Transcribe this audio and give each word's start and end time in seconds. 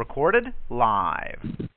Recorded 0.00 0.54
live. 0.70 1.68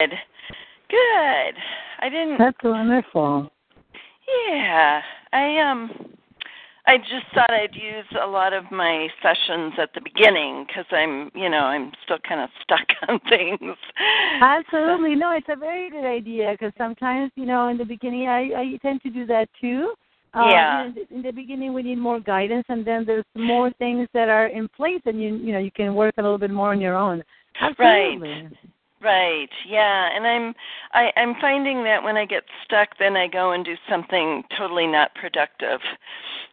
Good. 0.00 0.10
Good. 0.88 1.54
I 2.00 2.08
didn't. 2.08 2.38
That's 2.38 2.56
wonderful. 2.64 3.50
Yeah. 4.48 5.02
I 5.32 5.58
um. 5.58 5.90
I 6.86 6.96
just 6.96 7.26
thought 7.34 7.50
I'd 7.50 7.74
use 7.74 8.06
a 8.20 8.26
lot 8.26 8.52
of 8.52 8.64
my 8.72 9.06
sessions 9.22 9.74
at 9.78 9.90
the 9.94 10.00
beginning 10.00 10.64
because 10.66 10.86
I'm, 10.90 11.30
you 11.34 11.48
know, 11.48 11.58
I'm 11.58 11.92
still 12.02 12.16
kind 12.26 12.40
of 12.40 12.48
stuck 12.62 12.86
on 13.08 13.20
things. 13.28 13.76
Absolutely. 14.40 15.14
No, 15.14 15.30
it's 15.36 15.46
a 15.50 15.56
very 15.56 15.90
good 15.90 16.06
idea 16.06 16.50
because 16.52 16.72
sometimes, 16.78 17.30
you 17.36 17.44
know, 17.44 17.68
in 17.68 17.76
the 17.76 17.84
beginning, 17.84 18.26
I, 18.26 18.40
I 18.56 18.78
tend 18.82 19.02
to 19.02 19.10
do 19.10 19.24
that 19.26 19.48
too. 19.60 19.92
Uh, 20.34 20.46
Yeah. 20.50 20.86
In 20.86 20.94
the, 20.94 21.14
in 21.14 21.22
the 21.22 21.30
beginning, 21.30 21.74
we 21.74 21.82
need 21.82 21.98
more 21.98 22.18
guidance, 22.18 22.64
and 22.68 22.84
then 22.84 23.04
there's 23.04 23.24
more 23.36 23.70
things 23.78 24.08
that 24.14 24.28
are 24.28 24.46
in 24.46 24.66
place, 24.68 25.02
and 25.04 25.22
you, 25.22 25.36
you 25.36 25.52
know, 25.52 25.58
you 25.60 25.70
can 25.70 25.94
work 25.94 26.14
a 26.18 26.22
little 26.22 26.38
bit 26.38 26.50
more 26.50 26.70
on 26.70 26.80
your 26.80 26.96
own. 26.96 27.22
Absolutely. 27.60 28.28
Right. 28.30 28.52
Yeah, 29.02 30.08
and 30.14 30.26
I'm 30.26 30.54
I 30.92 31.10
I'm 31.16 31.34
finding 31.40 31.82
that 31.84 32.02
when 32.02 32.16
I 32.16 32.24
get 32.24 32.44
stuck 32.64 32.90
then 32.98 33.16
I 33.16 33.26
go 33.28 33.52
and 33.52 33.64
do 33.64 33.74
something 33.88 34.42
totally 34.58 34.86
not 34.86 35.14
productive. 35.14 35.80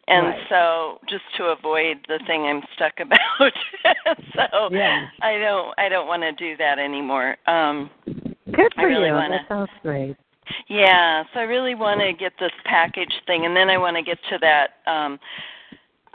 And 0.07 0.27
Right. 0.27 0.39
so 0.49 0.99
just 1.09 1.23
to 1.37 1.45
avoid 1.45 1.97
the 2.07 2.19
thing 2.27 2.43
I'm 2.43 2.61
stuck 2.75 2.93
about. 2.99 3.53
so 4.35 4.69
Yeah. 4.71 5.07
I 5.21 5.37
don't 5.37 5.73
I 5.77 5.89
don't 5.89 6.07
want 6.07 6.23
to 6.23 6.31
do 6.31 6.55
that 6.57 6.79
anymore. 6.79 7.35
Um 7.47 7.89
Good 8.05 8.73
for 8.75 8.87
really 8.87 9.07
you. 9.09 9.13
wanna- 9.13 9.39
That 9.39 9.47
sounds 9.49 9.69
great. 9.83 10.15
yeah, 10.69 11.23
so 11.33 11.41
I 11.41 11.43
really 11.43 11.75
want 11.75 11.99
to 11.99 12.13
get 12.13 12.31
this 12.39 12.53
package 12.63 13.13
thing 13.25 13.45
and 13.45 13.53
then 13.55 13.69
I 13.69 13.77
want 13.77 13.97
to 13.97 14.02
get 14.03 14.17
to 14.30 14.37
that 14.39 14.67
um 14.89 15.19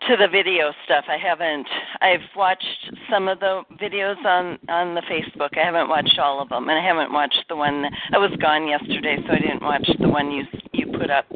to 0.09 0.17
the 0.17 0.29
video 0.29 0.73
stuff. 0.85 1.05
I 1.09 1.17
haven't 1.17 1.67
I've 2.01 2.21
watched 2.37 2.93
some 3.11 3.29
of 3.29 3.41
the 3.41 3.63
videos 3.81 4.23
on 4.25 4.59
on 4.69 4.95
the 4.95 5.03
Facebook. 5.03 5.57
I 5.57 5.65
haven't 5.65 5.89
watched 5.89 6.19
all 6.19 6.41
of 6.41 6.49
them 6.49 6.69
and 6.69 6.79
I 6.79 6.85
haven't 6.85 7.13
watched 7.13 7.45
the 7.49 7.57
one 7.57 7.85
I 8.13 8.19
was 8.19 8.31
gone 8.41 8.67
yesterday 8.67 9.17
so 9.27 9.33
I 9.33 9.39
didn't 9.39 9.63
watch 9.63 9.89
the 10.01 10.09
one 10.09 10.31
you 10.31 10.45
you 10.73 10.87
put 10.87 11.11
up 11.11 11.27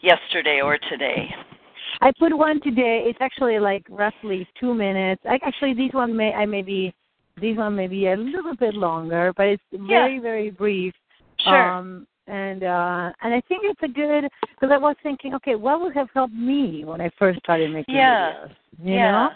yesterday 0.00 0.60
or 0.62 0.78
today. 0.90 1.28
I 2.00 2.12
put 2.18 2.36
one 2.36 2.60
today. 2.60 3.04
It's 3.06 3.18
actually 3.20 3.58
like 3.58 3.86
roughly 3.88 4.46
two 4.58 4.74
minutes. 4.74 5.22
I, 5.28 5.38
actually, 5.44 5.74
these 5.74 5.92
one 5.92 6.16
may 6.16 6.32
I 6.32 6.46
may 6.46 6.62
be 6.62 6.92
these 7.40 7.56
one 7.56 7.76
may 7.76 7.86
be 7.86 8.08
a 8.08 8.16
little 8.16 8.56
bit 8.56 8.74
longer, 8.74 9.32
but 9.36 9.46
it's 9.46 9.62
very 9.72 10.18
very 10.18 10.50
brief. 10.50 10.94
Sure. 11.40 11.72
Um, 11.72 12.06
and 12.26 12.62
uh, 12.62 13.12
and 13.22 13.34
I 13.34 13.40
think 13.42 13.62
it's 13.64 13.82
a 13.82 13.88
good 13.88 14.30
because 14.54 14.72
I 14.72 14.78
was 14.78 14.96
thinking, 15.02 15.34
okay, 15.34 15.54
what 15.54 15.80
would 15.80 15.94
have 15.94 16.08
helped 16.14 16.34
me 16.34 16.84
when 16.84 17.00
I 17.00 17.10
first 17.18 17.38
started 17.40 17.70
making 17.70 17.96
Yeah. 17.96 18.32
videos? 18.32 18.50
You 18.82 18.94
yeah. 18.94 19.12
know. 19.12 19.30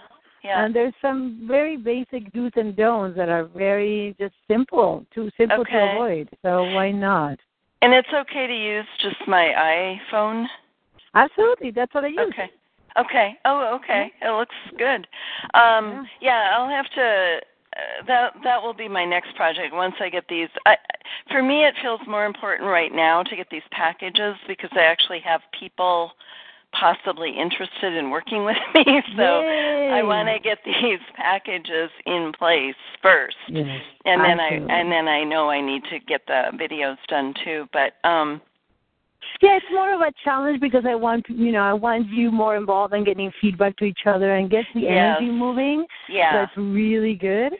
Yeah. 0.45 0.65
And 0.65 0.75
there's 0.75 0.95
some 1.03 1.45
very 1.47 1.77
basic 1.77 2.33
do's 2.33 2.53
and 2.57 2.75
don'ts 2.77 3.17
that 3.17 3.29
are 3.29 3.45
very 3.45 4.15
just 4.19 4.35
simple, 4.47 5.05
too 5.13 5.31
simple 5.37 5.65
to 5.65 5.77
avoid. 5.77 6.29
So 6.43 6.65
why 6.75 6.91
not? 6.91 7.39
and 7.81 7.93
it's 7.95 8.09
okay 8.13 8.47
to 8.47 8.55
use 8.55 8.87
just 9.01 9.17
my 9.29 9.99
iPhone. 10.13 10.47
Absolutely, 11.15 11.71
that's 11.71 11.95
what 11.95 12.05
I 12.05 12.09
use. 12.09 12.21
Okay. 12.33 12.51
Okay. 12.99 13.39
Oh, 13.45 13.77
okay. 13.77 14.11
It 14.21 14.31
looks 14.31 14.55
good. 14.77 15.07
Um 15.55 16.09
yeah, 16.21 16.55
I'll 16.57 16.69
have 16.69 16.89
to 16.91 17.41
that 18.07 18.35
that 18.45 18.63
will 18.63 18.75
be 18.75 18.89
my 18.89 19.05
next 19.05 19.35
project 19.37 19.75
once 19.75 19.95
I 20.01 20.09
get 20.09 20.25
these. 20.29 20.49
I, 20.67 20.77
for 21.31 21.43
me, 21.43 21.65
it 21.65 21.75
feels 21.83 22.01
more 22.07 22.27
important 22.27 22.69
right 22.69 22.93
now 22.93 23.23
to 23.23 23.37
get 23.37 23.49
these 23.51 23.63
packages 23.71 24.35
because 24.47 24.71
I 24.75 24.83
actually 24.83 25.21
have 25.21 25.41
people 25.59 26.13
possibly 26.73 27.31
interested 27.31 27.95
in 27.95 28.11
working 28.11 28.45
with 28.45 28.57
me. 28.75 29.03
So 29.17 29.23
I 29.23 30.03
want 30.03 30.29
to 30.29 30.39
get 30.39 30.59
these 30.65 30.99
packages 31.17 31.91
in 32.07 32.33
place 32.39 32.75
first, 33.03 33.37
Yes, 33.49 33.81
and 34.05 34.23
then 34.23 34.39
absolutely. 34.41 34.75
I 34.75 34.81
and 34.81 34.93
then 34.93 35.09
I 35.09 35.25
know 35.25 35.51
I 35.51 35.61
need 35.61 35.83
to 35.91 35.99
get 36.01 36.23
the 36.27 36.51
videos 36.55 36.97
done 37.09 37.35
too. 37.45 37.67
But 37.73 37.95
um 38.09 38.41
Yeah, 39.41 39.57
it's 39.57 39.67
more 39.73 39.95
of 39.95 40.01
a 40.01 40.13
challenge 40.25 40.61
because 40.61 40.85
I 40.87 40.95
want 40.95 41.25
you 41.29 41.53
know 41.53 41.63
I 41.63 41.73
want 41.73 42.09
you 42.09 42.31
more 42.31 42.57
involved 42.57 42.93
in 42.95 43.05
getting 43.05 43.33
feedback 43.41 43.77
to 43.79 43.85
each 43.85 44.07
other 44.07 44.37
and 44.37 44.51
get 44.51 44.65
the 44.75 44.83
Yes. 44.83 45.17
energy 45.21 45.31
moving. 45.31 45.87
yeah. 46.09 46.33
That's 46.33 46.57
really 46.57 47.15
good. 47.15 47.53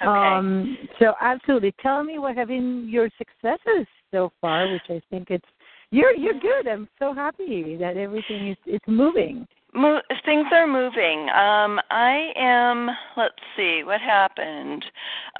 Okay. 0.00 0.08
Um, 0.08 0.76
so 0.98 1.14
absolutely, 1.20 1.74
tell 1.80 2.02
me 2.02 2.18
what 2.18 2.36
have 2.36 2.48
been 2.48 2.88
your 2.88 3.08
successes 3.18 3.86
so 4.10 4.32
far, 4.40 4.70
which 4.70 4.82
I 4.88 5.00
think 5.10 5.30
it's 5.30 5.46
you're 5.90 6.14
you're 6.14 6.40
good. 6.40 6.66
I'm 6.66 6.88
so 6.98 7.14
happy 7.14 7.76
that 7.76 7.96
everything 7.96 8.48
is 8.48 8.56
it's 8.66 8.84
moving. 8.88 9.46
Mo- 9.76 10.02
things 10.24 10.46
are 10.52 10.68
moving. 10.68 11.28
Um, 11.30 11.80
I 11.90 12.32
am. 12.36 12.88
Let's 13.16 13.34
see 13.56 13.82
what 13.84 14.00
happened. 14.00 14.84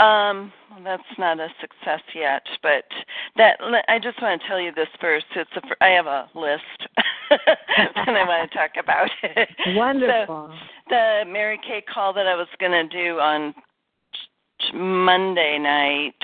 Um, 0.00 0.53
well, 0.71 0.82
that's 0.82 1.19
not 1.19 1.38
a 1.38 1.48
success 1.60 2.00
yet, 2.15 2.42
but 2.62 2.84
that 3.36 3.59
I 3.88 3.98
just 4.00 4.21
want 4.21 4.41
to 4.41 4.48
tell 4.48 4.60
you 4.60 4.72
this 4.72 4.88
first. 5.00 5.26
It's 5.36 5.50
a, 5.56 5.84
I 5.84 5.91
have 5.91 6.06
a 6.06 6.28
list, 6.34 6.62
and 7.31 8.16
I 8.16 8.25
want 8.26 8.50
to 8.50 8.56
talk 8.56 8.72
about 8.78 9.10
it. 9.22 9.48
Wonderful. 9.76 10.50
So, 10.50 10.54
the 10.88 11.22
Mary 11.28 11.59
Kay 11.66 11.82
call 11.82 12.12
that 12.15 12.26
I 12.26 12.34
was 12.34 12.48
going 12.59 12.72
to 12.72 12.88
do 12.88 13.21
on 13.21 13.54
Monday 14.73 15.59
night, 15.59 16.15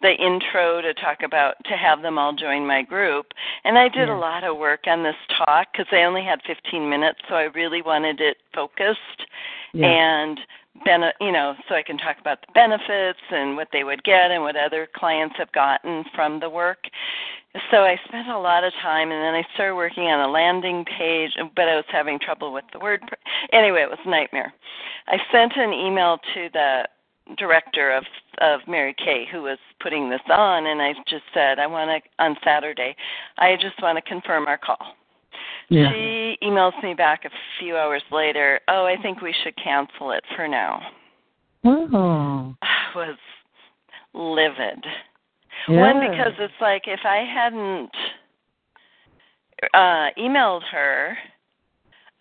the 0.00 0.14
intro 0.14 0.80
to 0.80 0.94
talk 0.94 1.22
about 1.22 1.56
to 1.64 1.76
have 1.76 2.02
them 2.02 2.18
all 2.18 2.32
join 2.32 2.66
my 2.66 2.82
group, 2.82 3.26
and 3.64 3.78
I 3.78 3.88
did 3.88 4.08
Yeah. 4.08 4.14
a 4.14 4.18
lot 4.18 4.44
of 4.44 4.56
work 4.56 4.86
on 4.86 5.02
this 5.02 5.16
talk 5.28 5.68
because 5.72 5.92
I 5.92 6.04
only 6.04 6.22
had 6.22 6.42
15 6.42 6.88
minutes, 6.88 7.20
so 7.28 7.34
I 7.34 7.44
really 7.44 7.82
wanted 7.82 8.20
it 8.20 8.38
focused 8.54 9.26
yeah. 9.72 9.86
and 9.86 10.40
bene- 10.84 11.12
you 11.20 11.32
know, 11.32 11.54
so 11.68 11.74
I 11.74 11.82
can 11.82 11.98
talk 11.98 12.18
about 12.18 12.40
the 12.40 12.52
benefits 12.52 13.20
and 13.30 13.56
what 13.56 13.68
they 13.72 13.84
would 13.84 14.02
get 14.04 14.30
and 14.30 14.42
what 14.42 14.56
other 14.56 14.86
clients 14.94 15.36
have 15.36 15.52
gotten 15.52 16.04
from 16.14 16.40
the 16.40 16.48
work. 16.48 16.88
So 17.70 17.84
I 17.84 18.00
spent 18.08 18.28
a 18.28 18.38
lot 18.38 18.64
of 18.64 18.72
time, 18.80 19.12
and 19.12 19.22
then 19.22 19.34
I 19.34 19.46
started 19.54 19.74
working 19.74 20.04
on 20.04 20.20
a 20.20 20.28
landing 20.28 20.86
page, 20.86 21.32
but 21.54 21.68
I 21.68 21.76
was 21.76 21.84
having 21.88 22.18
trouble 22.18 22.52
with 22.52 22.64
the 22.72 22.78
word. 22.78 23.02
Anyway, 23.52 23.82
it 23.82 23.90
was 23.90 23.98
a 24.06 24.08
nightmare. 24.08 24.54
I 25.08 25.18
sent 25.30 25.52
an 25.56 25.72
email 25.72 26.18
to 26.34 26.48
the 26.52 26.88
director 27.38 27.92
of 27.92 28.04
of 28.38 28.60
Mary 28.66 28.94
Kay 28.98 29.26
who 29.30 29.42
was 29.42 29.58
putting 29.80 30.10
this 30.10 30.20
on, 30.30 30.66
and 30.66 30.80
I 30.80 30.92
just 31.08 31.24
said, 31.34 31.58
I 31.58 31.66
want 31.66 31.90
to 31.90 32.24
on 32.24 32.36
Saturday. 32.44 32.96
I 33.38 33.56
just 33.56 33.80
want 33.82 33.96
to 33.96 34.02
confirm 34.02 34.46
our 34.46 34.58
call. 34.58 34.96
yeah. 35.68 35.90
She 35.92 36.38
emails 36.42 36.80
me 36.82 36.94
back 36.94 37.24
a 37.24 37.30
few 37.58 37.76
hours 37.76 38.02
later. 38.10 38.60
Oh, 38.68 38.84
I 38.86 39.00
think 39.00 39.20
we 39.20 39.34
should 39.42 39.54
cancel 39.62 40.12
it 40.12 40.24
for 40.36 40.48
now. 40.48 40.80
Oh. 41.64 42.54
I 42.62 42.96
was 42.96 43.16
livid. 44.14 44.84
Yeah. 45.68 45.80
One 45.80 46.00
because 46.00 46.32
it's 46.38 46.52
like 46.60 46.82
if 46.86 47.00
I 47.04 47.24
hadn't 47.32 47.90
uh 49.74 50.10
emailed 50.18 50.62
her, 50.72 51.16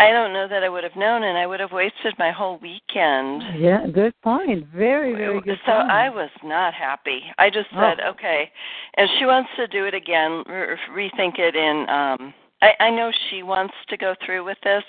I 0.01 0.11
don't 0.11 0.33
know 0.33 0.47
that 0.47 0.63
I 0.63 0.69
would 0.69 0.83
have 0.83 0.95
known, 0.95 1.23
and 1.23 1.37
I 1.37 1.45
would 1.45 1.59
have 1.59 1.71
wasted 1.71 2.15
my 2.17 2.31
whole 2.31 2.57
weekend. 2.59 3.43
Yeah, 3.59 3.85
good 3.87 4.13
point. 4.23 4.65
Very, 4.75 5.13
very 5.13 5.39
good. 5.41 5.45
Point. 5.45 5.59
So 5.65 5.73
point. 5.73 5.91
I 5.91 6.09
was 6.09 6.29
not 6.43 6.73
happy. 6.73 7.21
I 7.37 7.49
just 7.51 7.69
said, 7.69 7.99
Oh. 8.03 8.09
okay, 8.11 8.49
and 8.97 9.07
she 9.19 9.25
wants 9.25 9.49
to 9.57 9.67
do 9.67 9.85
it 9.85 9.93
again, 9.93 10.43
re- 10.47 10.77
rethink 10.91 11.37
it 11.39 11.55
in. 11.55 11.87
um 11.89 12.33
I, 12.63 12.73
I 12.79 12.89
know 12.91 13.11
she 13.29 13.41
wants 13.41 13.73
to 13.89 13.97
go 13.97 14.13
through 14.25 14.43
with 14.43 14.57
this, 14.63 14.83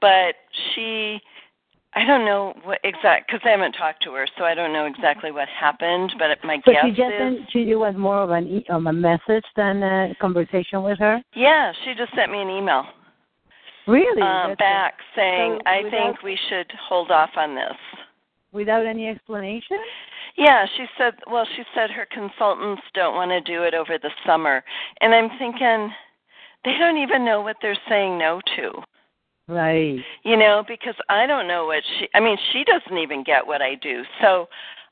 but 0.00 0.34
she. 0.74 1.20
I 1.94 2.04
don't 2.04 2.24
know 2.26 2.54
what 2.64 2.78
exact 2.84 3.28
because 3.28 3.40
I 3.44 3.50
haven't 3.50 3.72
talked 3.72 4.02
to 4.04 4.12
her, 4.12 4.26
so 4.36 4.44
I 4.44 4.54
don't 4.54 4.72
know 4.74 4.84
exactly 4.84 5.32
what 5.32 5.48
happened. 5.48 6.12
But 6.18 6.28
my 6.44 6.60
But 6.64 6.72
guess 6.72 6.84
she 6.84 6.90
just 6.90 7.14
is, 7.14 7.38
she 7.50 7.70
it 7.70 7.76
was 7.76 7.94
more 7.96 8.18
of 8.22 8.30
an 8.30 8.46
e- 8.46 8.66
um, 8.68 8.86
a 8.88 8.92
message 8.92 9.44
than 9.56 9.82
a 9.82 10.14
conversation 10.20 10.82
with 10.82 10.98
her. 10.98 11.20
yeah, 11.34 11.72
she 11.84 11.94
just 11.94 12.14
sent 12.14 12.30
me 12.30 12.40
an 12.42 12.50
email 12.50 12.84
Really? 13.88 14.22
um, 14.22 14.54
back 14.58 14.94
saying, 15.16 15.58
so 15.58 15.70
"I 15.70 15.82
without- 15.82 15.90
think 15.90 16.22
we 16.22 16.38
should 16.48 16.70
hold 16.88 17.10
off 17.10 17.30
on 17.36 17.54
this." 17.54 17.76
without 18.52 18.86
any 18.86 19.06
explanation. 19.08 19.76
Yeah, 20.36 20.66
she 20.76 20.86
said, 20.96 21.14
well, 21.30 21.46
she 21.56 21.62
said 21.74 21.90
her 21.90 22.06
consultants 22.10 22.82
don't 22.94 23.14
want 23.14 23.30
to 23.30 23.40
do 23.40 23.64
it 23.64 23.74
over 23.74 23.98
the 23.98 24.10
summer. 24.26 24.64
And 25.00 25.14
I'm 25.14 25.28
thinking, 25.38 25.92
they 26.64 26.76
don't 26.78 26.96
even 26.96 27.24
know 27.24 27.40
what 27.40 27.56
they're 27.60 27.78
saying 27.88 28.18
no 28.18 28.40
to. 28.56 28.72
Right. 29.48 29.98
You 30.24 30.36
know, 30.36 30.62
because 30.68 30.94
I 31.08 31.26
don't 31.26 31.48
know 31.48 31.66
what 31.66 31.82
she 31.98 32.08
I 32.14 32.20
mean, 32.20 32.36
she 32.52 32.64
doesn't 32.64 32.98
even 32.98 33.24
get 33.24 33.46
what 33.46 33.62
I 33.62 33.76
do. 33.76 34.02
So 34.20 34.48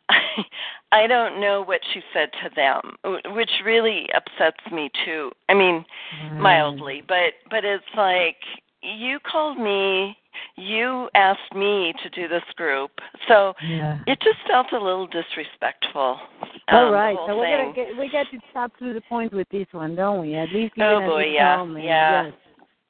I 0.08 0.18
I 0.92 1.06
don't 1.06 1.40
know 1.40 1.62
what 1.62 1.80
she 1.92 2.00
said 2.14 2.30
to 2.42 2.50
them, 2.54 2.96
which 3.34 3.50
really 3.64 4.06
upsets 4.14 4.64
me 4.72 4.90
too. 5.04 5.30
I 5.50 5.54
mean, 5.54 5.84
mildly, 6.38 7.02
but 7.06 7.34
but 7.50 7.64
it's 7.64 7.84
like 7.96 8.36
you 8.86 9.18
called 9.20 9.58
me, 9.58 10.16
you 10.56 11.08
asked 11.14 11.54
me 11.54 11.92
to 12.02 12.10
do 12.10 12.28
this 12.28 12.44
group. 12.56 12.90
So 13.28 13.54
Yeah. 13.62 13.98
it 14.06 14.20
just 14.20 14.38
felt 14.46 14.72
a 14.72 14.78
little 14.78 15.06
disrespectful. 15.06 16.20
All 16.68 16.86
um, 16.86 16.92
right. 16.92 17.16
So 17.26 17.36
we're 17.36 17.50
gonna 17.50 17.72
get 17.72 17.96
we 17.96 18.08
got 18.08 18.30
to 18.30 18.40
stop 18.50 18.72
through 18.78 18.94
the 18.94 19.00
point 19.02 19.32
with 19.32 19.48
this 19.50 19.66
one, 19.72 19.94
don't 19.94 20.20
we? 20.20 20.34
At 20.34 20.50
least 20.52 20.74
Oh, 20.78 20.92
even 20.92 21.02
at 21.02 21.08
boy, 21.08 21.24
yeah, 21.24 21.64
yeah. 21.76 22.24
Yes. 22.24 22.34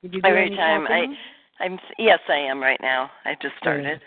Did 0.02 0.14
you 0.14 0.22
do 0.22 0.28
Every 0.28 0.50
time 0.50 0.87
I-? 0.87 1.16
I'm 1.58 1.78
yes, 1.99 2.20
I 2.28 2.37
am 2.37 2.60
right 2.60 2.81
now. 2.81 3.10
I 3.25 3.34
just 3.40 3.54
started. 3.58 4.00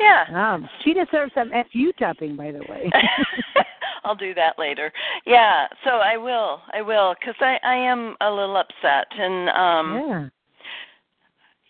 Yeah. 0.00 0.24
Um, 0.34 0.68
she 0.84 0.92
deserves 0.92 1.32
some 1.34 1.50
fu 1.72 1.92
tapping, 1.98 2.36
by 2.36 2.50
the 2.50 2.60
way. 2.68 2.90
I'll 4.04 4.16
do 4.16 4.34
that 4.34 4.58
later. 4.58 4.92
Yeah, 5.24 5.68
so 5.84 5.90
I 5.90 6.16
will. 6.16 6.60
I 6.72 6.82
will 6.82 7.14
cuz 7.24 7.34
I 7.40 7.58
I 7.62 7.76
am 7.76 8.16
a 8.20 8.30
little 8.30 8.56
upset 8.56 9.06
and 9.16 9.48
um 9.50 10.08
yeah. 10.08 10.28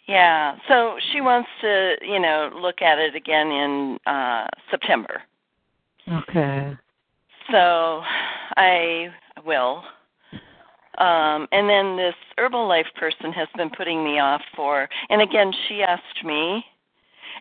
Yeah. 0.06 0.56
So 0.68 0.96
she 1.12 1.20
wants 1.20 1.48
to, 1.60 1.94
you 2.02 2.20
know, 2.20 2.50
look 2.54 2.82
at 2.82 2.98
it 2.98 3.14
again 3.14 3.48
in 3.48 3.98
uh 4.06 4.46
September. 4.70 5.22
Okay. 6.08 6.76
So 7.50 8.02
I 8.56 9.08
will. 9.44 9.84
Um, 10.98 11.48
and 11.52 11.68
then 11.68 11.96
this 11.96 12.14
Herbalife 12.38 12.92
person 12.96 13.32
has 13.32 13.48
been 13.56 13.70
putting 13.70 14.04
me 14.04 14.18
off 14.18 14.42
for, 14.54 14.88
and 15.08 15.22
again, 15.22 15.50
she 15.66 15.82
asked 15.82 16.22
me, 16.24 16.64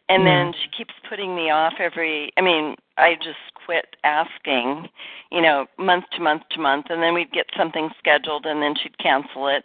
and 0.10 0.26
then 0.26 0.54
she 0.54 0.70
keeps 0.78 0.94
putting 1.10 1.36
me 1.36 1.50
off 1.50 1.74
every. 1.80 2.32
I 2.38 2.42
mean, 2.42 2.76
I 2.98 3.16
just 3.16 3.54
quit 3.66 3.96
asking, 4.04 4.88
you 5.32 5.42
know, 5.42 5.68
month 5.78 6.06
to 6.14 6.22
month 6.22 6.44
to 6.52 6.60
month, 6.60 6.88
and 6.90 7.04
then 7.04 7.14
we'd 7.14 7.32
get 7.32 7.46
something 7.58 7.90
scheduled, 7.98 8.46
and 8.46 8.62
then 8.62 8.74
she'd 8.82 8.98
cancel 8.98 9.48
it. 9.48 9.64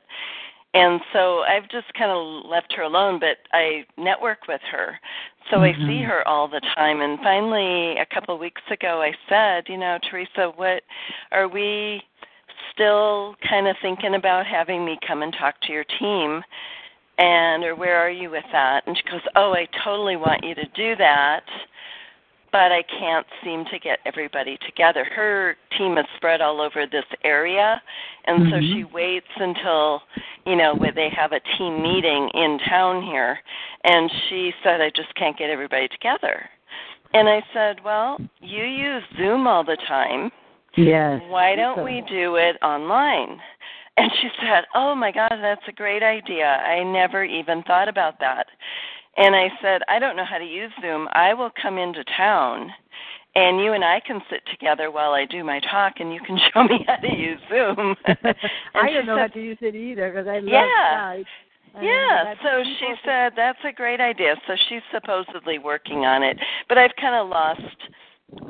And 0.77 1.01
so 1.13 1.41
I've 1.41 1.69
just 1.71 1.93
kind 1.95 2.11
of 2.11 2.51
left 2.51 2.75
her 2.77 2.83
alone, 2.83 3.19
but 3.19 3.39
I 3.53 3.87
network 3.97 4.47
with 4.47 4.61
her. 4.71 4.99
So 5.51 5.61
I 5.61 5.73
mm-hmm. 5.73 5.87
see 5.87 6.03
her 6.03 6.27
all 6.29 6.49
the 6.49 6.61
time. 6.75 7.01
And 7.01 7.19
finally, 7.21 7.97
a 7.99 8.07
couple 8.13 8.35
of 8.35 8.41
weeks 8.41 8.63
ago, 8.71 9.01
I 9.01 9.13
said, 9.29 9.73
you 9.73 9.79
know, 9.79 9.99
Teresa, 10.11 10.53
what 10.57 10.83
are 11.33 11.49
we 11.49 12.03
still 12.73 13.37
kind 13.49 13.69
of 13.69 13.77
thinking 13.81 14.17
about 14.17 14.47
having 14.47 14.85
me 14.85 14.99
come 15.07 15.23
and 15.23 15.35
talk 15.39 15.55
to 15.63 15.73
your 15.73 15.85
team? 15.99 16.43
And, 17.19 17.65
or 17.65 17.75
where 17.75 17.97
are 17.97 18.11
you 18.11 18.29
with 18.29 18.45
that? 18.53 18.87
And 18.87 18.97
she 18.97 19.11
goes, 19.11 19.23
oh, 19.35 19.53
I 19.53 19.67
totally 19.83 20.17
want 20.17 20.45
you 20.45 20.55
to 20.55 20.67
do 20.75 20.95
that 20.97 21.45
but 22.57 22.73
I 22.73 22.83
can't 22.99 23.27
seem 23.45 23.67
to 23.71 23.79
get 23.79 23.99
everybody 24.07 24.59
together. 24.65 25.05
Her 25.05 25.57
team 25.77 25.99
is 25.99 26.07
spread 26.17 26.41
all 26.41 26.63
over 26.63 26.87
this 26.87 27.05
area, 27.23 27.83
and 28.25 28.49
so 28.49 28.57
Mhm. 28.57 28.73
she 28.73 28.85
waits 28.85 29.29
until, 29.37 30.03
you 30.47 30.57
know, 30.57 30.75
where 30.75 30.91
they 30.91 31.11
have 31.11 31.33
a 31.33 31.41
team 31.59 31.83
meeting 31.83 32.31
in 32.31 32.59
town 32.61 33.03
here, 33.03 33.43
and 33.85 34.11
she 34.11 34.55
said, 34.63 34.81
I 34.81 34.89
just 34.89 35.15
can't 35.17 35.37
get 35.37 35.51
everybody 35.51 35.87
together. 35.89 36.49
And 37.13 37.29
I 37.29 37.43
said, 37.53 37.85
Well, 37.85 38.19
you 38.41 38.65
use 38.65 39.05
Zoom 39.19 39.47
all 39.47 39.63
the 39.63 39.77
time. 39.77 40.33
Yes. 40.77 41.21
Why 41.29 41.57
don't 41.57 41.77
So- 41.77 41.85
we 41.85 42.01
do 42.09 42.37
it 42.37 42.57
online? 42.63 43.39
And 43.99 44.11
she 44.15 44.31
said, 44.41 44.65
Oh 44.75 44.95
my 44.95 45.11
God, 45.11 45.33
that's 45.43 45.67
a 45.69 45.73
great 45.73 46.03
idea. 46.03 46.47
I 46.67 46.83
never 46.85 47.23
even 47.23 47.63
thought 47.65 47.89
about 47.89 48.19
that. 48.21 48.47
And 49.17 49.35
I 49.35 49.49
said, 49.63 49.83
I 49.89 49.99
don't 49.99 50.17
know 50.17 50.25
how 50.25 50.39
to 50.39 50.45
use 50.45 50.71
Zoom. 50.81 51.09
I 51.13 51.33
will 51.35 51.51
come 51.61 51.79
into 51.79 52.05
town 52.17 52.71
and 53.37 53.61
you 53.61 53.75
and 53.75 53.85
I 53.85 54.01
can 54.01 54.21
sit 54.31 54.41
together 54.51 54.91
while 54.91 55.13
I 55.13 55.27
do 55.27 55.45
my 55.45 55.61
talk 55.61 55.95
and 56.01 56.13
you 56.13 56.21
can 56.21 56.39
show 56.55 56.65
me 56.65 56.85
how 56.87 56.97
to 56.97 57.17
use 57.17 57.39
Zoom. 57.51 57.95
I 58.75 58.91
don't 58.91 59.07
know 59.07 59.19
how 59.19 59.29
to 59.29 59.43
use 59.43 59.59
it 59.61 59.75
either 59.75 60.11
because 60.11 60.27
I 60.27 60.39
love 60.39 60.49
Yeah. 60.49 61.23
And 61.75 61.85
yeah, 61.85 62.33
so 62.43 62.65
she 62.79 62.95
said 63.05 63.33
that's 63.37 63.59
a 63.69 63.73
great 63.73 64.01
idea. 64.01 64.35
So 64.47 64.55
she's 64.69 64.81
supposedly 64.95 65.59
working 65.59 66.07
on 66.07 66.23
it, 66.23 66.39
but 66.71 66.79
I've 66.79 66.97
kind 66.99 67.15
of 67.15 67.29
lost, 67.29 67.77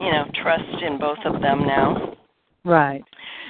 you 0.00 0.12
know, 0.12 0.26
trust 0.40 0.82
in 0.86 0.96
both 0.96 1.18
of 1.24 1.40
them 1.42 1.66
now. 1.66 2.14
Right. 2.64 3.02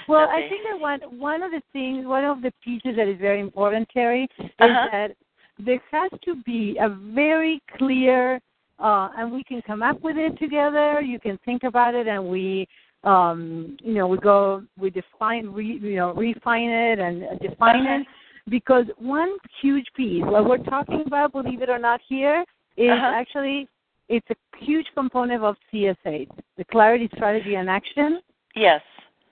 Well, 0.08 0.28
that 0.28 0.34
I 0.34 0.48
think 0.48 0.62
that 0.70 0.80
one 0.80 1.00
one 1.18 1.42
of 1.42 1.50
the 1.50 1.60
things, 1.74 2.06
one 2.06 2.24
of 2.24 2.40
the 2.40 2.52
pieces 2.64 2.96
that 2.96 3.06
is 3.06 3.18
very 3.20 3.40
important, 3.40 3.86
Teri, 3.94 4.24
is 4.38 4.50
Uh-huh. 4.58 4.88
that 4.92 5.16
there 5.58 5.80
has 5.90 6.10
to 6.24 6.36
be 6.44 6.76
a 6.80 6.88
very 6.88 7.62
clear, 7.78 8.40
uh, 8.78 9.08
and 9.16 9.32
we 9.32 9.42
can 9.44 9.62
come 9.62 9.82
up 9.82 10.00
with 10.02 10.16
it 10.16 10.38
together. 10.38 11.00
You 11.00 11.18
can 11.18 11.38
think 11.44 11.62
about 11.64 11.94
it, 11.94 12.06
and 12.06 12.26
we, 12.28 12.68
um, 13.04 13.76
you 13.80 13.94
know, 13.94 14.06
we 14.06 14.18
go, 14.18 14.62
we 14.78 14.90
define, 14.90 15.48
re, 15.48 15.78
you 15.82 15.96
know, 15.96 16.12
refine 16.14 16.68
it 16.70 16.98
and 16.98 17.24
define 17.40 17.86
Uh-huh. 17.86 18.00
it. 18.00 18.06
Because 18.48 18.86
one 18.98 19.36
huge 19.60 19.86
piece, 19.94 20.22
what 20.24 20.44
we're 20.48 20.58
talking 20.58 21.02
about, 21.06 21.32
believe 21.32 21.62
it 21.62 21.68
or 21.68 21.78
not, 21.78 22.00
here 22.08 22.44
is 22.76 22.90
Uh-huh. 22.90 23.06
actually 23.06 23.68
it's 24.08 24.28
a 24.30 24.36
huge 24.58 24.86
component 24.94 25.42
of 25.42 25.56
CSA, 25.72 26.28
the 26.56 26.64
clarity, 26.64 27.08
strategy, 27.16 27.56
and 27.56 27.68
action 27.68 28.20
Yes. 28.54 28.80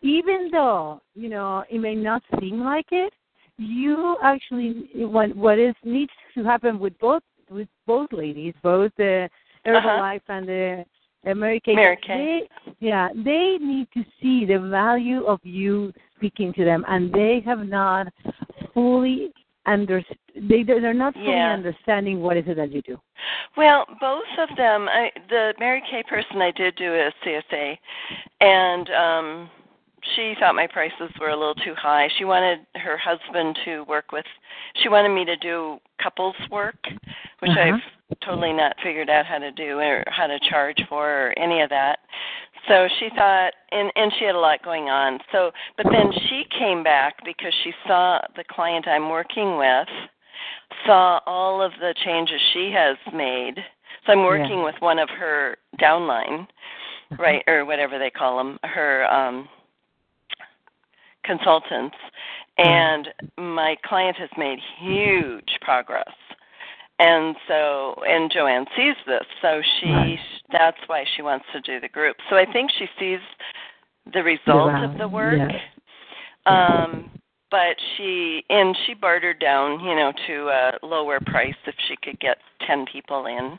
even 0.02 0.50
though 0.50 1.00
you 1.14 1.28
know 1.28 1.64
it 1.70 1.78
may 1.78 1.94
not 1.94 2.22
seem 2.40 2.62
like 2.64 2.86
it, 2.90 3.12
you 3.58 4.16
actually 4.22 4.88
what 4.94 5.34
what 5.36 5.58
is 5.58 5.74
needs 5.84 6.12
to 6.34 6.44
happen 6.44 6.78
with 6.78 6.98
both 6.98 7.22
with 7.50 7.68
both 7.86 8.12
ladies, 8.12 8.54
both 8.62 8.92
the 8.96 9.28
Herbalife 9.66 10.22
and 10.28 10.48
the 10.48 10.84
American, 11.26 11.76
Mary 11.76 11.98
Kay. 12.02 12.48
They, 12.68 12.76
yeah, 12.80 13.08
they 13.14 13.58
need 13.60 13.88
to 13.94 14.04
see 14.20 14.44
the 14.44 14.58
value 14.58 15.24
of 15.24 15.40
you 15.42 15.92
speaking 16.16 16.52
to 16.54 16.64
them, 16.64 16.84
and 16.88 17.12
they 17.12 17.42
have 17.44 17.66
not 17.66 18.08
fully 18.72 19.32
understood. 19.66 20.18
They 20.34 20.62
they're 20.62 20.92
not 20.92 21.14
fully 21.14 21.26
Yeah. 21.26 21.52
understanding 21.52 22.20
what 22.20 22.36
is 22.36 22.44
it 22.46 22.56
that 22.56 22.72
you 22.72 22.82
do. 22.82 23.00
Well, 23.56 23.86
both 24.00 24.24
of 24.38 24.54
them. 24.56 24.88
I, 24.88 25.10
the 25.28 25.54
Mary 25.58 25.82
Kay 25.90 26.02
person, 26.02 26.42
I 26.42 26.50
did 26.50 26.76
do 26.76 26.92
a 26.92 27.12
CSA, 27.24 27.78
and 28.40 28.90
um, 28.90 29.50
she 30.14 30.34
thought 30.38 30.54
my 30.54 30.66
prices 30.66 31.10
were 31.20 31.30
a 31.30 31.36
little 31.36 31.54
too 31.54 31.74
high. 31.76 32.08
She 32.18 32.24
wanted 32.24 32.60
her 32.74 32.96
husband 32.96 33.58
to 33.64 33.82
work 33.84 34.12
with. 34.12 34.24
She 34.82 34.88
wanted 34.88 35.10
me 35.10 35.24
to 35.24 35.36
do 35.36 35.78
couples 36.02 36.36
work, 36.50 36.76
which 37.40 37.50
Uh-huh. 37.52 37.74
I've 37.74 38.20
totally 38.20 38.52
not 38.52 38.78
figured 38.82 39.10
out 39.10 39.26
how 39.26 39.38
to 39.38 39.50
do 39.50 39.78
or 39.78 40.04
how 40.08 40.26
to 40.26 40.38
charge 40.40 40.82
for 40.88 41.28
or 41.28 41.38
any 41.38 41.60
of 41.62 41.70
that. 41.70 42.00
So 42.68 42.88
she 42.98 43.10
thought, 43.10 43.52
and 43.72 43.92
and 43.96 44.12
she 44.14 44.24
had 44.24 44.34
a 44.34 44.38
lot 44.38 44.62
going 44.62 44.88
on. 44.88 45.20
So, 45.32 45.52
but 45.76 45.86
then 45.90 46.12
she 46.12 46.44
came 46.58 46.82
back 46.82 47.22
because 47.24 47.52
she 47.62 47.72
saw 47.86 48.20
the 48.36 48.44
client 48.44 48.88
I'm 48.88 49.10
working 49.10 49.58
with 49.58 49.88
saw 50.86 51.20
all 51.26 51.62
of 51.62 51.72
the 51.80 51.94
changes 52.04 52.40
she 52.52 52.70
has 52.72 52.96
made. 53.12 53.62
So 54.06 54.12
I'm 54.12 54.24
working 54.24 54.58
Yeah. 54.58 54.64
with 54.64 54.80
one 54.80 54.98
of 54.98 55.08
her 55.10 55.56
downline, 55.78 56.46
right, 57.18 57.42
or 57.46 57.64
whatever 57.64 57.98
they 57.98 58.10
call 58.10 58.36
them, 58.36 58.58
her 58.62 59.10
um, 59.12 59.48
consultants, 61.24 61.96
and 62.58 63.08
my 63.36 63.76
client 63.84 64.16
has 64.16 64.30
made 64.36 64.58
huge 64.78 65.58
progress. 65.60 66.12
And 66.98 67.34
so, 67.48 68.00
and 68.06 68.30
Joanne 68.30 68.66
sees 68.76 68.94
this, 69.06 69.24
so 69.42 69.60
she 69.80 69.90
Right. 69.90 70.18
that's 70.52 70.78
why 70.86 71.04
she 71.16 71.22
wants 71.22 71.44
to 71.52 71.60
do 71.60 71.80
the 71.80 71.88
group. 71.88 72.16
So 72.30 72.36
I 72.36 72.44
think 72.44 72.70
she 72.70 72.88
sees 72.98 73.18
the 74.12 74.22
result 74.22 74.72
of 74.74 74.96
the 74.98 75.08
work. 75.08 75.38
yes. 75.38 75.60
Um, 76.46 77.10
but 77.54 77.76
she 77.96 78.42
and 78.50 78.76
she 78.84 78.94
bartered 78.94 79.38
down, 79.38 79.78
you 79.78 79.94
know, 79.94 80.12
to 80.26 80.48
a 80.48 80.72
lower 80.82 81.20
price 81.20 81.54
if 81.68 81.74
she 81.86 81.94
could 82.02 82.18
get 82.18 82.38
ten 82.66 82.84
people 82.92 83.26
in, 83.26 83.56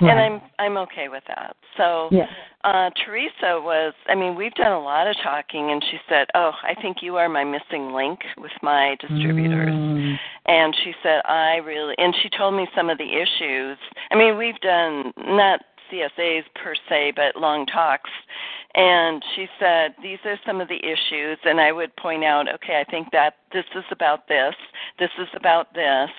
and 0.00 0.18
I'm 0.18 0.40
I'm 0.58 0.76
okay 0.78 1.08
with 1.08 1.22
that. 1.28 1.54
So 1.76 2.08
Yeah. 2.10 2.26
uh 2.64 2.90
Teresa 3.04 3.60
was 3.62 3.94
I 4.08 4.16
mean, 4.16 4.34
we've 4.34 4.54
done 4.54 4.72
a 4.72 4.80
lot 4.80 5.06
of 5.06 5.14
talking 5.22 5.70
and 5.70 5.80
she 5.90 5.98
said, 6.08 6.26
"Oh, 6.34 6.50
I 6.64 6.74
think 6.82 7.02
you 7.02 7.16
are 7.18 7.28
my 7.28 7.44
missing 7.44 7.92
link 7.92 8.18
with 8.36 8.56
my 8.62 8.96
distributors." 9.00 9.72
Mm. 9.72 10.18
And 10.46 10.74
she 10.82 10.92
said, 11.04 11.20
"I 11.26 11.58
really," 11.58 11.94
and 11.98 12.12
she 12.22 12.28
told 12.30 12.54
me 12.54 12.66
some 12.74 12.90
of 12.90 12.98
the 12.98 13.10
issues. 13.24 13.78
I 14.10 14.16
mean, 14.16 14.36
we've 14.36 14.60
done 14.60 15.12
not 15.18 15.60
CSAs 15.90 16.44
per 16.54 16.74
se, 16.88 17.12
but 17.16 17.36
long 17.36 17.66
talks. 17.66 18.10
And 18.74 19.22
she 19.34 19.48
said, 19.58 19.94
"These 20.02 20.18
are 20.24 20.38
some 20.44 20.60
of 20.60 20.68
the 20.68 20.84
issues," 20.84 21.38
and 21.44 21.60
I 21.60 21.72
would 21.72 21.94
point 21.96 22.24
out, 22.24 22.48
"Okay, 22.48 22.78
I 22.78 22.84
think 22.84 23.10
that 23.12 23.36
this 23.52 23.64
is 23.74 23.84
about 23.90 24.28
this. 24.28 24.54
This 24.98 25.10
is 25.18 25.28
about 25.34 25.72
this." 25.72 26.10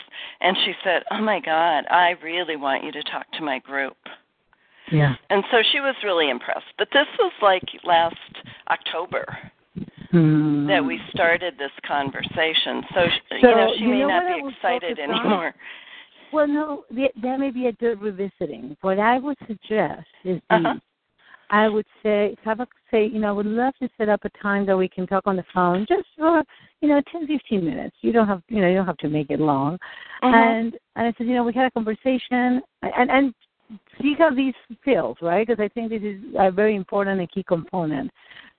And 0.42 0.58
she 0.66 0.74
said, 0.84 1.04
"Oh 1.12 1.22
my 1.22 1.40
God, 1.40 1.86
I 1.90 2.12
really 2.24 2.56
want 2.56 2.84
you 2.84 2.92
to 2.92 3.04
talk 3.04 3.30
to 3.34 3.44
my 3.44 3.60
group." 3.60 3.98
Yeah. 4.90 5.16
And 5.30 5.44
so 5.52 5.62
she 5.62 5.82
was 5.82 5.96
really 6.04 6.30
impressed. 6.30 6.74
But 6.78 6.90
this 6.92 7.08
was 7.20 7.34
like 7.42 7.64
last 7.84 8.16
October 8.70 9.52
Mm. 10.14 10.68
that 10.68 10.84
we 10.84 11.02
started 11.14 11.58
this 11.58 11.72
conversation. 11.86 12.86
So, 12.94 13.08
sh 13.10 13.20
you 13.32 13.42
know, 13.42 13.74
she 13.76 13.84
you 13.84 13.90
may 13.90 14.00
know 14.00 14.08
not 14.08 14.42
be 14.42 14.50
excited 14.50 15.00
anymore. 15.00 15.48
on? 15.48 15.54
Well, 16.32 16.48
no, 16.48 16.84
th- 16.94 17.14
that 17.22 17.40
may 17.40 17.52
be 17.52 17.68
a 17.68 17.72
good 17.74 18.02
revisiting. 18.02 18.76
What 18.82 19.00
I 19.00 19.20
would 19.20 19.38
suggest 19.48 20.08
is 20.24 20.42
Uh-huh. 20.50 20.76
I 21.50 21.70
would 21.70 21.86
say, 22.04 22.36
have 22.44 22.60
a 22.60 22.68
say, 22.92 23.06
you 23.06 23.20
know, 23.20 23.30
I 23.30 23.32
would 23.32 23.46
love 23.46 23.74
to 23.82 23.90
set 23.98 24.10
up 24.10 24.26
a 24.26 24.30
time 24.42 24.66
that 24.66 24.76
we 24.78 24.90
can 24.90 25.08
talk 25.08 25.24
on 25.28 25.38
the 25.38 25.46
phone, 25.54 25.86
just 25.88 26.06
for, 26.18 26.44
you 26.82 26.90
know, 26.90 27.02
ten, 27.10 27.26
fifteen 27.26 27.64
minutes. 27.64 27.96
You 28.02 28.12
don't 28.12 28.28
have, 28.28 28.42
you 28.50 28.60
know, 28.60 28.68
you 28.68 28.76
don't 28.76 28.86
have 28.86 28.98
to 28.98 29.10
make 29.10 29.30
it 29.30 29.40
long. 29.40 29.78
Mhm. 30.24 30.34
And 30.34 30.80
and 30.98 31.08
I 31.08 31.14
said, 31.18 31.28
you 31.28 31.36
know, 31.36 31.44
we 31.46 31.54
had 31.54 31.68
a 31.68 31.72
conversation, 31.72 32.62
and 32.82 33.10
and 33.10 33.34
see 34.02 34.14
how 34.14 34.30
these 34.34 34.56
feels, 34.84 35.18
right? 35.22 35.48
Because 35.48 35.62
I 35.64 35.70
think 35.70 35.90
this 35.90 36.02
is 36.04 36.22
a 36.38 36.52
very 36.52 36.76
important 36.76 37.20
and 37.20 37.32
key 37.32 37.44
component. 37.44 38.12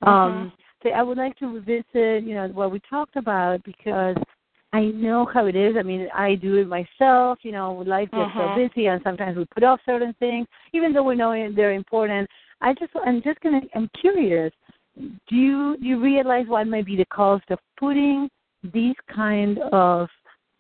Um, 0.03 0.53
so 0.83 0.91
I 0.91 1.03
would 1.03 1.19
like 1.19 1.37
to 1.39 1.47
revisit, 1.47 2.25
you 2.25 2.35
know, 2.35 2.49
what 2.49 2.71
we 2.71 2.81
talked 2.89 3.17
about 3.17 3.63
because 3.65 4.17
I 4.73 4.87
know 4.87 5.25
how 5.25 5.47
it 5.47 5.57
is. 5.57 5.77
I 5.79 5.83
mean, 5.83 6.09
I 6.15 6.35
do 6.35 6.57
it 6.57 6.69
myself. 6.69 7.39
You 7.43 7.53
know, 7.53 7.73
life 7.87 8.11
gets 8.11 8.31
so 8.35 8.49
Mhm. 8.49 8.55
busy, 8.55 8.87
and 8.87 9.03
sometimes 9.03 9.37
we 9.37 9.45
put 9.47 9.63
off 9.63 9.81
certain 9.87 10.13
things, 10.15 10.47
even 10.73 10.93
though 10.93 11.05
we 11.05 11.15
know 11.17 11.33
they're 11.53 11.73
important. 11.73 12.29
I 12.61 12.75
just, 12.75 12.93
I'm 13.05 13.23
just 13.23 13.41
gonna, 13.41 13.63
I'm 13.75 13.89
curious. 14.01 14.53
Do 14.97 15.37
you 15.37 15.77
do 15.79 15.87
you 15.87 15.99
realize 16.01 16.47
what 16.49 16.67
might 16.67 16.85
be 16.87 16.97
the 16.97 17.07
cost 17.07 17.45
of 17.51 17.59
putting 17.79 18.29
these 18.73 18.97
kind 19.15 19.59
of, 19.73 20.09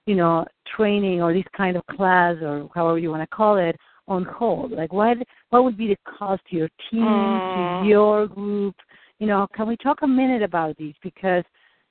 you 0.06 0.14
know, 0.14 0.46
training 0.76 1.20
or 1.22 1.32
this 1.34 1.44
kind 1.56 1.76
of 1.76 1.84
class 1.86 2.36
or 2.40 2.70
however 2.74 2.98
you 2.98 3.10
want 3.10 3.22
to 3.28 3.36
call 3.36 3.56
it 3.56 3.76
on 4.06 4.24
hold? 4.24 4.72
Like, 4.72 4.92
what 4.92 5.18
what 5.50 5.64
would 5.64 5.76
be 5.76 5.88
the 5.88 5.96
cost 6.18 6.42
to 6.50 6.56
your 6.56 6.68
team, 6.90 7.42
Mm. 7.42 7.80
to 7.80 7.86
your 7.86 8.26
group? 8.26 8.76
You 9.18 9.26
know, 9.26 9.48
can 9.54 9.66
we 9.68 9.76
talk 9.76 10.02
a 10.02 10.06
minute 10.06 10.42
about 10.42 10.76
these 10.76 10.94
because 11.02 11.44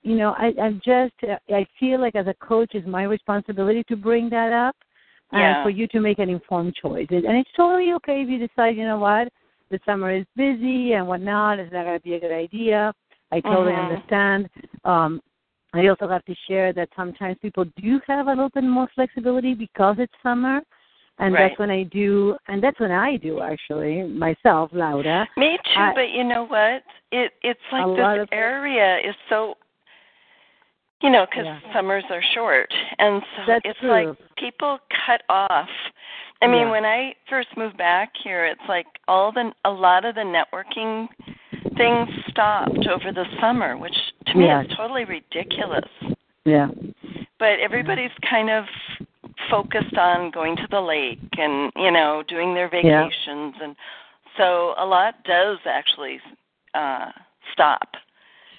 you 0.04 0.16
know, 0.16 0.36
I, 0.38 0.54
I'm 0.62 0.82
just, 0.84 1.14
I 1.50 1.66
feel 1.80 2.00
like 2.00 2.16
as 2.16 2.28
a 2.28 2.36
coach, 2.36 2.72
it's 2.74 2.88
my 2.88 3.04
responsibility 3.04 3.84
to 3.90 3.96
bring 3.96 4.30
that 4.30 4.54
up 4.54 4.76
and 5.32 5.42
Yeah. 5.42 5.64
for 5.64 5.70
you 5.70 5.88
to 5.88 6.00
make 6.00 6.20
an 6.20 6.30
informed 6.30 6.76
choice. 6.76 7.08
And 7.10 7.26
it's 7.26 7.50
totally 7.56 7.92
okay 7.94 8.22
if 8.22 8.30
you 8.30 8.38
decide, 8.48 8.78
you 8.78 8.86
know 8.86 9.00
what, 9.00 9.28
the 9.70 9.80
summer 9.86 10.12
is 10.12 10.26
busy 10.36 10.94
and 10.94 11.08
whatnot, 11.08 11.60
it's 11.60 11.74
not 11.74 11.84
going 11.86 12.00
to 12.00 12.04
be 12.04 12.14
a 12.14 12.20
good 12.20 12.32
idea. 12.32 12.94
I 13.32 13.42
totally 13.42 13.74
Mhm. 13.74 13.90
understand. 13.90 14.50
Um, 14.86 15.22
I 15.74 15.88
also 15.88 16.08
have 16.08 16.24
to 16.26 16.36
share 16.48 16.72
that 16.74 16.90
sometimes 16.96 17.38
people 17.40 17.66
do 17.76 18.00
have 18.08 18.28
a 18.28 18.30
little 18.30 18.50
bit 18.50 18.64
more 18.64 18.88
flexibility 18.96 19.54
because 19.54 20.00
it's 20.00 20.14
summer. 20.24 20.62
And 21.20 21.34
Right. 21.34 21.50
that's 21.50 21.60
when 21.60 21.72
I 21.72 21.84
do, 21.84 22.38
and 22.48 22.62
that's 22.64 22.80
when 22.80 22.92
I 22.92 23.18
do 23.18 23.42
actually 23.42 24.04
myself, 24.04 24.72
Laura. 24.72 25.28
Me 25.36 25.58
too, 25.74 25.80
I- 25.82 25.94
but 25.94 26.10
you 26.12 26.24
know 26.24 26.44
what? 26.44 26.84
It 27.12 27.34
it's 27.42 27.60
like 27.72 27.86
this 27.98 28.30
area 28.32 29.00
is 29.00 29.16
so 29.28 29.58
you 31.02 31.10
know, 31.10 31.26
because 31.30 31.46
Yeah. 31.46 31.60
summers 31.74 32.04
are 32.10 32.22
short, 32.34 32.74
and 33.00 33.22
so 33.36 33.44
That's 33.46 33.66
it's 33.66 33.80
true. 33.80 33.90
like 33.90 34.36
people 34.38 34.80
cut 35.06 35.22
off. 35.30 35.70
I 36.42 36.48
mean, 36.48 36.68
Yeah. 36.68 36.72
when 36.72 36.86
I 36.86 37.16
first 37.28 37.56
moved 37.58 37.78
back 37.78 38.16
here, 38.18 38.46
it's 38.46 38.68
like 38.68 38.88
all 39.08 39.32
the 39.32 39.54
a 39.66 39.72
lot 39.72 40.06
of 40.06 40.16
the 40.16 40.22
networking 40.22 41.10
things 41.76 42.10
stopped 42.30 42.88
over 42.88 43.12
the 43.12 43.26
summer, 43.40 43.78
which 43.78 43.98
to 44.28 44.38
me 44.38 44.46
Yes. 44.46 44.66
is 44.66 44.76
totally 44.76 45.06
ridiculous. 45.06 45.88
Yeah. 46.46 46.70
But 47.40 47.60
everybody's 47.60 48.12
kind 48.22 48.50
of 48.50 48.68
focused 49.50 49.98
on 49.98 50.32
going 50.32 50.56
to 50.58 50.68
the 50.68 50.82
lake 50.82 51.20
and 51.38 51.72
you 51.76 51.92
know 51.92 52.24
doing 52.24 52.54
their 52.56 52.70
Yeah. 52.74 53.04
vacations, 53.04 53.56
and 53.62 53.76
so 54.38 54.74
a 54.78 54.86
lot 54.86 55.24
does 55.24 55.60
actually 55.66 56.20
uh 56.74 57.12
stop. 57.54 57.96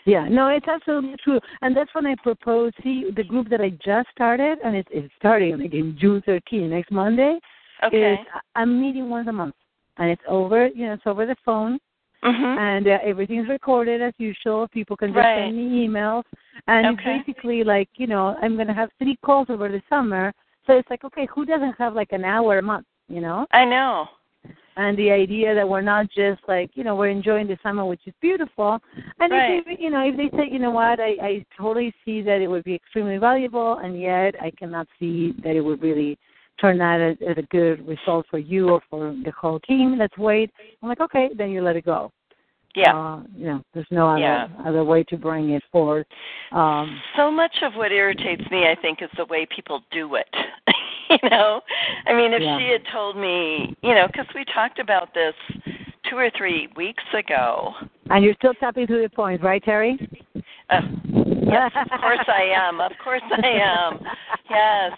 Yeah, 0.09 0.27
no, 0.27 0.49
it's 0.49 0.67
absolutely 0.67 1.17
true, 1.23 1.39
and 1.61 1.77
that's 1.77 1.95
when 1.95 2.07
I 2.07 2.15
propose. 2.23 2.73
See, 2.83 3.11
the 3.15 3.23
group 3.23 3.51
that 3.51 3.61
I 3.61 3.69
just 3.85 4.09
started, 4.11 4.57
and 4.65 4.75
it's, 4.75 4.89
it's 4.91 5.13
starting 5.19 5.59
like 5.59 5.75
in 5.75 5.99
June 6.01 6.23
13, 6.25 6.71
next 6.71 6.91
Monday. 6.91 7.39
Okay. 7.85 8.15
Is 8.15 8.19
I'm 8.55 8.81
meeting 8.81 9.11
once 9.11 9.29
a 9.29 9.33
month, 9.33 9.55
and 9.99 10.11
it's 10.11 10.23
over. 10.27 10.69
You 10.69 10.87
know, 10.87 10.93
it's 10.95 11.03
over 11.07 11.27
the 11.27 11.37
phone, 11.45 11.79
Mhm. 12.25 12.57
and 12.59 12.89
uh, 12.89 12.99
everything's 13.05 13.51
recorded 13.51 14.01
as 14.01 14.15
usual. 14.17 14.67
People 14.69 14.97
can 14.97 15.11
just 15.11 15.19
Right. 15.19 15.35
send 15.37 15.55
me 15.55 15.87
emails, 15.87 16.25
and 16.69 16.87
Okay. 16.87 17.17
it's 17.19 17.27
basically 17.27 17.63
like 17.63 17.91
you 17.97 18.07
know 18.07 18.35
I'm 18.41 18.55
going 18.55 18.67
to 18.69 18.75
have 18.83 18.91
three 18.99 19.17
calls 19.23 19.51
over 19.51 19.69
the 19.69 19.83
summer. 19.91 20.33
So 20.67 20.73
it's 20.79 20.89
like, 20.89 21.05
okay, 21.05 21.27
who 21.35 21.45
doesn't 21.45 21.75
have 21.79 21.95
like 21.95 22.13
an 22.13 22.25
hour 22.25 22.57
a 22.57 22.63
month? 22.63 22.87
You 23.09 23.21
know, 23.21 23.47
I 23.53 23.67
know. 23.67 24.09
And 24.79 24.97
the 24.97 25.11
idea 25.11 25.55
that 25.55 25.69
we're 25.69 25.81
not 25.83 26.07
just 26.11 26.41
like 26.49 26.71
you 26.75 26.85
know 26.85 26.95
we're 26.95 27.09
enjoying 27.09 27.47
the 27.47 27.59
summer 27.63 27.85
which 27.85 28.01
is 28.07 28.15
beautiful 28.21 28.79
and 29.21 29.33
Right. 29.33 29.59
if 29.59 29.65
they, 29.67 29.83
you 29.83 29.91
know 29.91 30.09
if 30.09 30.17
they 30.17 30.31
say 30.37 30.49
you 30.51 30.59
know 30.59 30.71
what 30.71 31.01
I, 31.01 31.17
I 31.21 31.47
totally 31.57 31.93
see 32.05 32.23
that 32.23 32.41
it 32.41 32.47
would 32.47 32.65
be 32.65 32.75
extremely 32.75 33.19
valuable 33.19 33.79
and 33.79 34.01
yet 34.01 34.35
i 34.41 34.51
cannot 34.53 34.87
see 34.99 35.35
that 35.43 35.57
it 35.57 35.61
would 35.61 35.83
really 35.83 36.17
turn 36.61 36.81
out 36.81 37.01
as, 37.01 37.17
as 37.29 37.37
a 37.39 37.43
good 37.43 37.87
result 37.87 38.27
for 38.31 38.39
you 38.39 38.71
or 38.71 38.81
for 38.89 39.15
the 39.25 39.33
whole 39.33 39.61
team 39.61 39.99
let's 39.99 40.17
wait 40.17 40.51
i'm 40.83 40.89
like 40.89 41.01
okay 41.01 41.31
then 41.37 41.51
you 41.51 41.61
let 41.63 41.77
it 41.77 41.85
go 41.85 42.13
Yeah. 42.77 42.95
uh, 42.95 43.23
you 43.37 43.47
know 43.47 43.63
there's 43.75 43.87
no 43.91 44.09
other 44.09 44.21
Yeah. 44.21 44.49
other 44.65 44.85
way 44.85 45.03
to 45.05 45.17
bring 45.17 45.51
it 45.51 45.63
forward 45.73 46.07
um 46.53 47.01
so 47.17 47.31
much 47.31 47.57
of 47.63 47.75
what 47.75 47.91
irritates 47.93 48.49
me, 48.51 48.69
I 48.69 48.77
think, 48.81 49.03
is 49.03 49.11
the 49.17 49.27
way 49.27 49.47
people 49.55 49.83
do 49.91 50.15
it. 50.15 50.29
you 51.23 51.29
know, 51.31 51.61
I 52.07 52.15
mean, 52.15 52.33
if 52.33 52.43
Yeah. 52.43 52.59
she 52.59 52.69
had 52.71 52.83
told 52.93 53.17
me, 53.17 53.77
you 53.83 53.95
know, 53.95 54.07
because 54.07 54.27
we 54.35 54.45
talked 54.45 54.79
about 54.79 55.15
this 55.15 55.35
two 56.09 56.17
or 56.17 56.31
three 56.37 56.69
weeks 56.77 57.05
ago. 57.15 57.75
and 58.11 58.25
you're 58.25 58.35
still 58.35 58.55
tapping 58.55 58.87
through 58.87 59.03
the 59.03 59.09
points 59.11 59.43
right 59.45 59.63
Teri 59.65 59.99
Uh, 60.71 60.81
yes, 61.47 61.71
of 61.75 62.01
course 62.01 62.25
I 62.29 62.43
am. 62.55 62.81
Of 62.81 62.93
course 63.03 63.23
I 63.31 63.47
am. 63.49 64.01
Yes. 64.51 64.93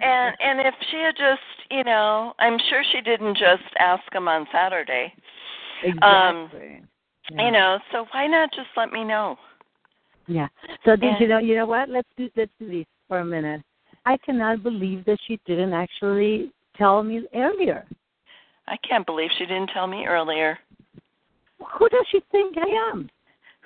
And 0.00 0.34
and 0.40 0.60
if 0.60 0.74
she 0.90 0.96
had 0.96 1.16
just, 1.16 1.42
you 1.70 1.84
know, 1.84 2.34
I'm 2.38 2.58
sure 2.70 2.82
she 2.92 3.00
didn't 3.00 3.36
just 3.36 3.62
ask 3.78 4.02
him 4.12 4.28
on 4.28 4.46
Saturday. 4.52 5.12
Um, 6.02 6.50
exactly 6.52 6.82
You 7.30 7.50
know, 7.50 7.78
so 7.92 8.06
why 8.12 8.26
not 8.26 8.50
just 8.52 8.68
let 8.76 8.90
me 8.92 9.04
know? 9.04 9.36
Yeah. 10.26 10.48
So 10.84 10.96
did 10.96 11.04
Yeah. 11.04 11.18
you 11.20 11.28
know? 11.28 11.38
You 11.38 11.56
know 11.56 11.66
what? 11.66 11.88
Let's 11.88 12.08
do 12.16 12.30
let's 12.36 12.50
do 12.60 12.68
this 12.68 12.86
for 13.08 13.20
a 13.20 13.24
minute. 13.24 13.62
I 14.08 14.16
cannot 14.24 14.62
believe 14.62 15.04
that 15.04 15.18
she 15.26 15.38
didn't 15.44 15.74
actually 15.74 16.50
tell 16.78 17.02
me 17.02 17.28
earlier. 17.34 17.84
I 18.66 18.78
can't 18.78 19.04
believe 19.04 19.28
she 19.36 19.44
didn't 19.44 19.68
tell 19.74 19.86
me 19.86 20.06
earlier. 20.06 20.58
Who 21.78 21.88
does 21.90 22.06
she 22.10 22.20
think 22.32 22.56
I 22.56 22.90
am? 22.90 23.10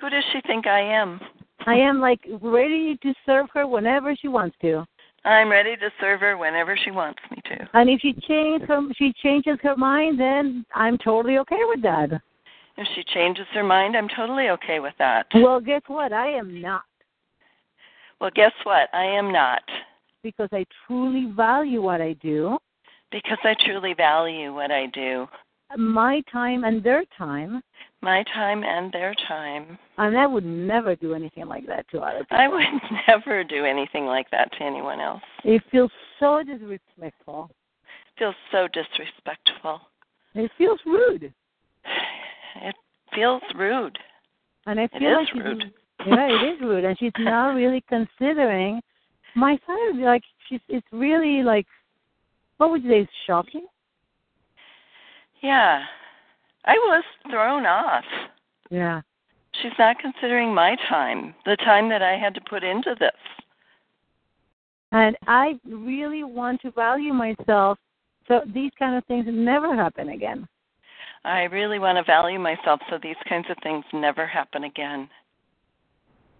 Who 0.01 0.09
does 0.09 0.23
she 0.33 0.41
think 0.45 0.67
I 0.67 0.81
am? 0.81 1.21
I 1.65 1.75
am 1.75 2.01
like 2.01 2.19
ready 2.41 2.97
to 3.03 3.13
serve 3.25 3.47
her 3.53 3.65
whenever 3.65 4.17
she 4.17 4.27
wants 4.27 4.57
to. 4.63 4.85
I'm 5.23 5.49
ready 5.49 5.77
to 5.77 5.89
serve 6.01 6.19
her 6.19 6.35
whenever 6.35 6.77
she 6.83 6.91
wants 6.91 7.19
me 7.31 7.37
to. 7.45 7.69
And 7.73 7.89
if 7.89 8.01
she 8.01 8.11
changes 8.27 8.67
her, 8.67 8.81
she 8.97 9.13
changes 9.23 9.57
her 9.63 9.77
mind, 9.77 10.19
then 10.19 10.65
I'm 10.75 10.97
totally 10.97 11.37
okay 11.37 11.61
with 11.69 11.81
that. 11.83 12.09
If 12.75 12.87
she 12.95 13.03
changes 13.13 13.45
her 13.53 13.63
mind, 13.63 13.95
I'm 13.95 14.09
totally 14.09 14.49
okay 14.49 14.81
with 14.81 14.95
that. 14.99 15.27
Well, 15.35 15.61
guess 15.61 15.83
what? 15.87 16.11
I 16.11 16.31
am 16.31 16.59
not 16.59 16.83
Well, 18.19 18.31
guess 18.35 18.51
what? 18.63 18.89
I 18.93 19.05
am 19.05 19.31
not. 19.31 19.61
Because 20.23 20.49
I 20.51 20.65
truly 20.87 21.31
value 21.35 21.81
what 21.81 22.01
I 22.01 22.13
do, 22.13 22.57
Because 23.11 23.37
I 23.43 23.55
truly 23.65 23.93
value 23.93 24.53
what 24.53 24.71
I 24.71 24.87
do. 24.87 25.27
my 25.77 26.21
time 26.31 26.63
and 26.63 26.81
their 26.83 27.03
time, 27.17 27.61
My 28.01 28.23
time 28.33 28.63
and 28.63 28.91
their 28.91 29.13
time. 29.27 29.77
and 29.97 30.17
I 30.17 30.25
would 30.25 30.45
never 30.45 30.95
do 30.95 31.13
anything 31.13 31.45
like 31.47 31.67
that 31.67 31.85
to 31.89 31.99
other 31.99 32.19
people. 32.19 32.37
I 32.37 32.47
would 32.47 32.65
never 33.07 33.43
do 33.43 33.65
anything 33.65 34.05
like 34.05 34.29
that 34.31 34.51
to 34.53 34.63
anyone 34.63 34.99
else. 34.99 35.21
It 35.43 35.61
feels 35.71 35.91
so 36.19 36.41
disrespectful. 36.43 37.49
It 38.15 38.19
feels 38.19 38.35
so 38.51 38.67
disrespectful. 38.73 39.81
It 40.35 40.49
feels 40.57 40.79
rude. 40.85 41.33
It 42.61 42.75
feels 43.13 43.41
rude. 43.55 43.97
And 44.65 44.79
I 44.79 44.87
feel 44.97 45.19
is 45.21 45.27
like 45.35 45.43
rude. 45.43 45.73
yeah, 46.05 46.27
it 46.27 46.53
is 46.55 46.61
rude, 46.61 46.85
and 46.85 46.97
she's 46.97 47.11
not 47.19 47.55
really 47.55 47.83
considering 47.89 48.81
my 49.35 49.57
side. 49.65 49.97
Like 49.97 50.23
she's, 50.47 50.61
it's 50.69 50.87
really 50.91 51.43
like, 51.43 51.65
what 52.57 52.71
would 52.71 52.83
you 52.83 52.89
say? 52.89 52.99
Is 53.01 53.07
shocking. 53.25 53.65
Yeah. 55.41 55.83
I 56.65 56.73
was 56.73 57.03
thrown 57.29 57.65
off. 57.65 58.05
Yeah. 58.69 59.01
She's 59.61 59.71
not 59.77 59.99
considering 59.99 60.53
my 60.53 60.75
time, 60.89 61.35
the 61.45 61.57
time 61.57 61.89
that 61.89 62.01
I 62.01 62.17
had 62.17 62.33
to 62.35 62.41
put 62.49 62.63
into 62.63 62.95
this. 62.99 63.11
And 64.91 65.17
I 65.27 65.59
really 65.67 66.23
want 66.23 66.61
to 66.61 66.71
value 66.71 67.13
myself 67.13 67.77
so 68.27 68.41
these 68.53 68.71
kind 68.79 68.95
of 68.95 69.03
things 69.05 69.25
never 69.27 69.75
happen 69.75 70.09
again. 70.09 70.47
I 71.25 71.43
really 71.43 71.79
want 71.79 71.97
to 71.97 72.03
value 72.03 72.39
myself 72.39 72.79
so 72.89 72.99
these 73.01 73.15
kinds 73.27 73.47
of 73.49 73.57
things 73.63 73.85
never 73.93 74.27
happen 74.27 74.65
again. 74.65 75.09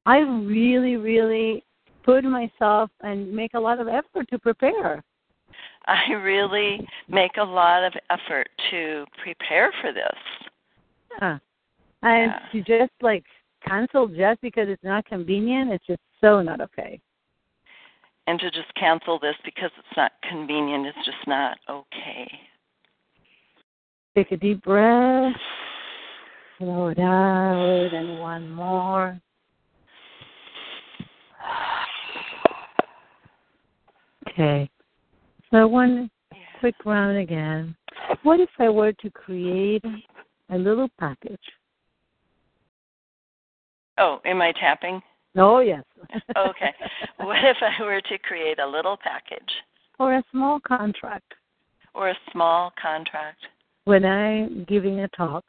I 0.06 0.20
really, 0.20 0.98
really 0.98 1.64
put 2.04 2.24
myself 2.24 2.90
and 3.02 3.32
make 3.32 3.54
a 3.54 3.60
lot 3.60 3.80
of 3.80 3.88
effort 3.88 4.28
to 4.30 4.40
prepare. 4.40 5.04
I 5.86 6.14
really 6.14 6.88
make 7.08 7.38
a 7.38 7.44
lot 7.44 7.84
of 7.84 7.94
effort 8.10 8.50
to 8.72 9.06
prepare 9.22 9.72
for 9.82 9.92
this. 9.92 10.50
Yeah. 11.20 11.38
And 12.02 12.32
Yeah. 12.32 12.50
to 12.52 12.62
just 12.62 12.94
like 13.02 13.26
cancel 13.66 14.08
just 14.08 14.42
because 14.42 14.70
it's 14.70 14.84
not 14.84 15.06
convenient, 15.06 15.72
it's 15.72 15.86
just 15.86 16.02
so 16.22 16.42
not 16.42 16.62
okay. 16.62 17.00
And 18.28 18.40
to 18.40 18.50
just 18.52 18.74
cancel 18.76 19.20
this 19.20 19.36
because 19.44 19.72
it's 19.78 19.98
not 19.98 20.14
convenient 20.22 20.88
is 20.88 20.96
just 21.06 21.28
not 21.28 21.58
okay. 21.70 22.40
Take 24.16 24.32
a 24.32 24.38
deep 24.38 24.64
breath, 24.64 25.36
slow 26.58 26.88
it 26.88 27.00
out, 27.00 27.94
and 27.94 28.20
one 28.20 28.50
more. 28.52 29.20
Okay. 34.34 34.70
So 35.52 35.68
one 35.68 36.10
quick 36.60 36.76
round 36.86 37.18
again. 37.18 37.76
What 38.24 38.40
if 38.40 38.50
I 38.58 38.70
were 38.70 38.92
to 38.94 39.10
create 39.12 39.84
a 40.50 40.58
little 40.58 40.90
package? 41.00 41.40
Oh, 44.00 44.20
am 44.26 44.42
I 44.42 44.52
tapping? 44.60 45.02
Oh 45.38 45.60
yes. 45.60 45.84
Oh, 46.36 46.50
okay. 46.50 46.74
what 47.18 47.38
if 47.44 47.58
I 47.62 47.84
were 47.84 48.02
to 48.02 48.18
create 48.20 48.60
a 48.60 48.68
little 48.68 48.98
package 48.98 49.42
or 50.00 50.16
a 50.16 50.24
small 50.32 50.60
contract 50.60 51.34
or 51.94 52.10
a 52.10 52.18
small 52.32 52.74
contract 52.82 53.40
when 53.86 54.06
I'm 54.06 54.66
giving 54.68 55.02
a 55.02 55.08
talk 55.10 55.44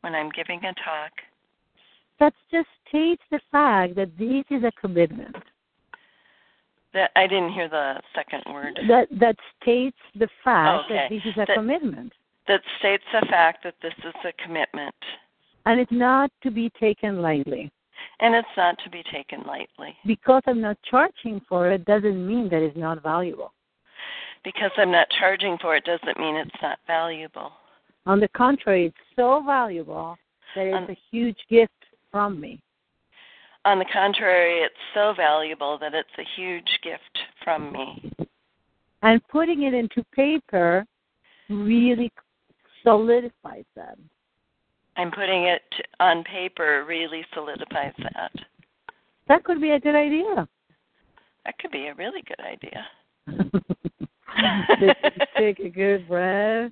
when 0.00 0.14
I'm 0.14 0.30
giving 0.30 0.60
a 0.60 0.72
talk 0.74 1.12
that 2.18 2.32
just 2.50 2.68
states 2.88 3.22
the 3.30 3.40
fact 3.52 3.94
that 3.96 4.16
this 4.18 4.44
is 4.50 4.64
a 4.64 4.72
commitment. 4.80 5.36
That 6.96 7.10
I 7.14 7.26
didn't 7.26 7.52
hear 7.52 7.68
the 7.68 8.00
second 8.14 8.42
word 8.52 8.80
That 8.88 9.06
that 9.20 9.36
states 9.60 9.98
the 10.16 10.28
fact 10.42 10.86
Okay. 10.86 10.94
that 10.96 11.10
this 11.10 11.24
is 11.26 11.36
a 11.36 11.44
That- 11.46 11.54
commitment. 11.54 12.12
that 12.48 12.62
states 12.78 13.04
the 13.12 13.24
fact 13.26 13.62
that 13.64 13.74
this 13.82 13.94
is 13.98 14.14
a 14.24 14.32
commitment 14.44 14.94
And 15.66 15.78
it's 15.80 15.92
not 15.92 16.30
to 16.42 16.50
be 16.50 16.70
taken 16.70 17.20
lightly. 17.22 17.70
and 18.20 18.34
it's 18.34 18.56
not 18.56 18.78
to 18.84 18.88
be 18.90 19.02
taken 19.04 19.42
lightly. 19.44 19.96
Because 20.06 20.42
I'm 20.46 20.60
not 20.60 20.78
charging 20.82 21.40
for 21.48 21.70
it 21.70 21.84
doesn't 21.84 22.26
mean 22.26 22.48
that 22.48 22.62
it's 22.62 22.76
not 22.76 23.02
valuable. 23.02 23.52
Because 24.42 24.70
I'm 24.78 24.90
not 24.92 25.08
charging 25.10 25.58
for 25.58 25.76
it 25.76 25.84
doesn't 25.84 26.18
mean 26.18 26.36
it's 26.36 26.62
not 26.62 26.78
valuable. 26.86 27.52
On 28.06 28.20
the 28.20 28.28
contrary, 28.28 28.86
it's 28.86 29.04
so 29.16 29.40
valuable 29.42 30.16
that 30.54 30.66
it's 30.68 30.76
Um, 30.76 30.88
a 30.90 30.98
huge 31.10 31.40
gift 31.48 31.84
from 32.12 32.40
me. 32.40 32.60
On 33.66 33.80
the 33.80 33.84
contrary, 33.92 34.60
it's 34.60 34.74
so 34.94 35.12
valuable 35.16 35.76
that 35.80 35.92
it's 35.92 36.08
a 36.18 36.40
huge 36.40 36.78
gift 36.84 37.18
from 37.42 37.72
me. 37.72 38.12
And 39.02 39.20
putting 39.26 39.64
it 39.64 39.74
into 39.74 40.04
paper 40.14 40.86
really 41.50 42.12
solidifies 42.84 43.64
that. 43.74 43.98
I'm 44.96 45.10
putting 45.10 45.46
it 45.46 45.62
on 45.98 46.22
paper 46.22 46.84
really 46.86 47.26
solidifies 47.34 47.92
that. 47.98 48.30
That 49.26 49.42
could 49.42 49.60
be 49.60 49.72
a 49.72 49.80
good 49.80 49.96
idea. 49.96 50.48
That 51.44 51.58
could 51.58 51.72
be 51.72 51.88
a 51.88 51.94
really 51.94 52.22
good 52.22 52.40
idea. 52.40 52.86
take, 54.80 54.96
take 55.36 55.58
a 55.60 55.68
good 55.68 56.08
breath. 56.08 56.70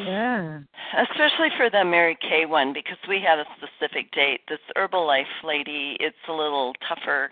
Yeah. 0.00 0.60
Especially 0.98 1.48
for 1.56 1.70
the 1.70 1.84
Mary 1.84 2.16
Kay 2.20 2.46
one 2.46 2.72
because 2.72 2.96
we 3.08 3.20
had 3.20 3.38
a 3.38 3.44
specific 3.56 4.10
date. 4.12 4.40
This 4.48 4.58
Herbalife 4.76 5.24
lady, 5.44 5.96
it's 6.00 6.16
a 6.28 6.32
little 6.32 6.72
tougher 6.88 7.30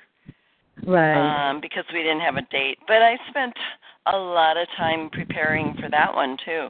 Right. 0.86 1.50
um, 1.50 1.60
because 1.60 1.84
we 1.92 2.02
didn't 2.02 2.20
have 2.20 2.36
a 2.36 2.42
date. 2.42 2.78
But 2.86 3.02
I 3.02 3.18
spent 3.30 3.54
a 4.06 4.16
lot 4.16 4.56
of 4.56 4.68
time 4.76 5.10
preparing 5.10 5.74
for 5.80 5.88
that 5.90 6.14
one 6.14 6.36
too. 6.44 6.68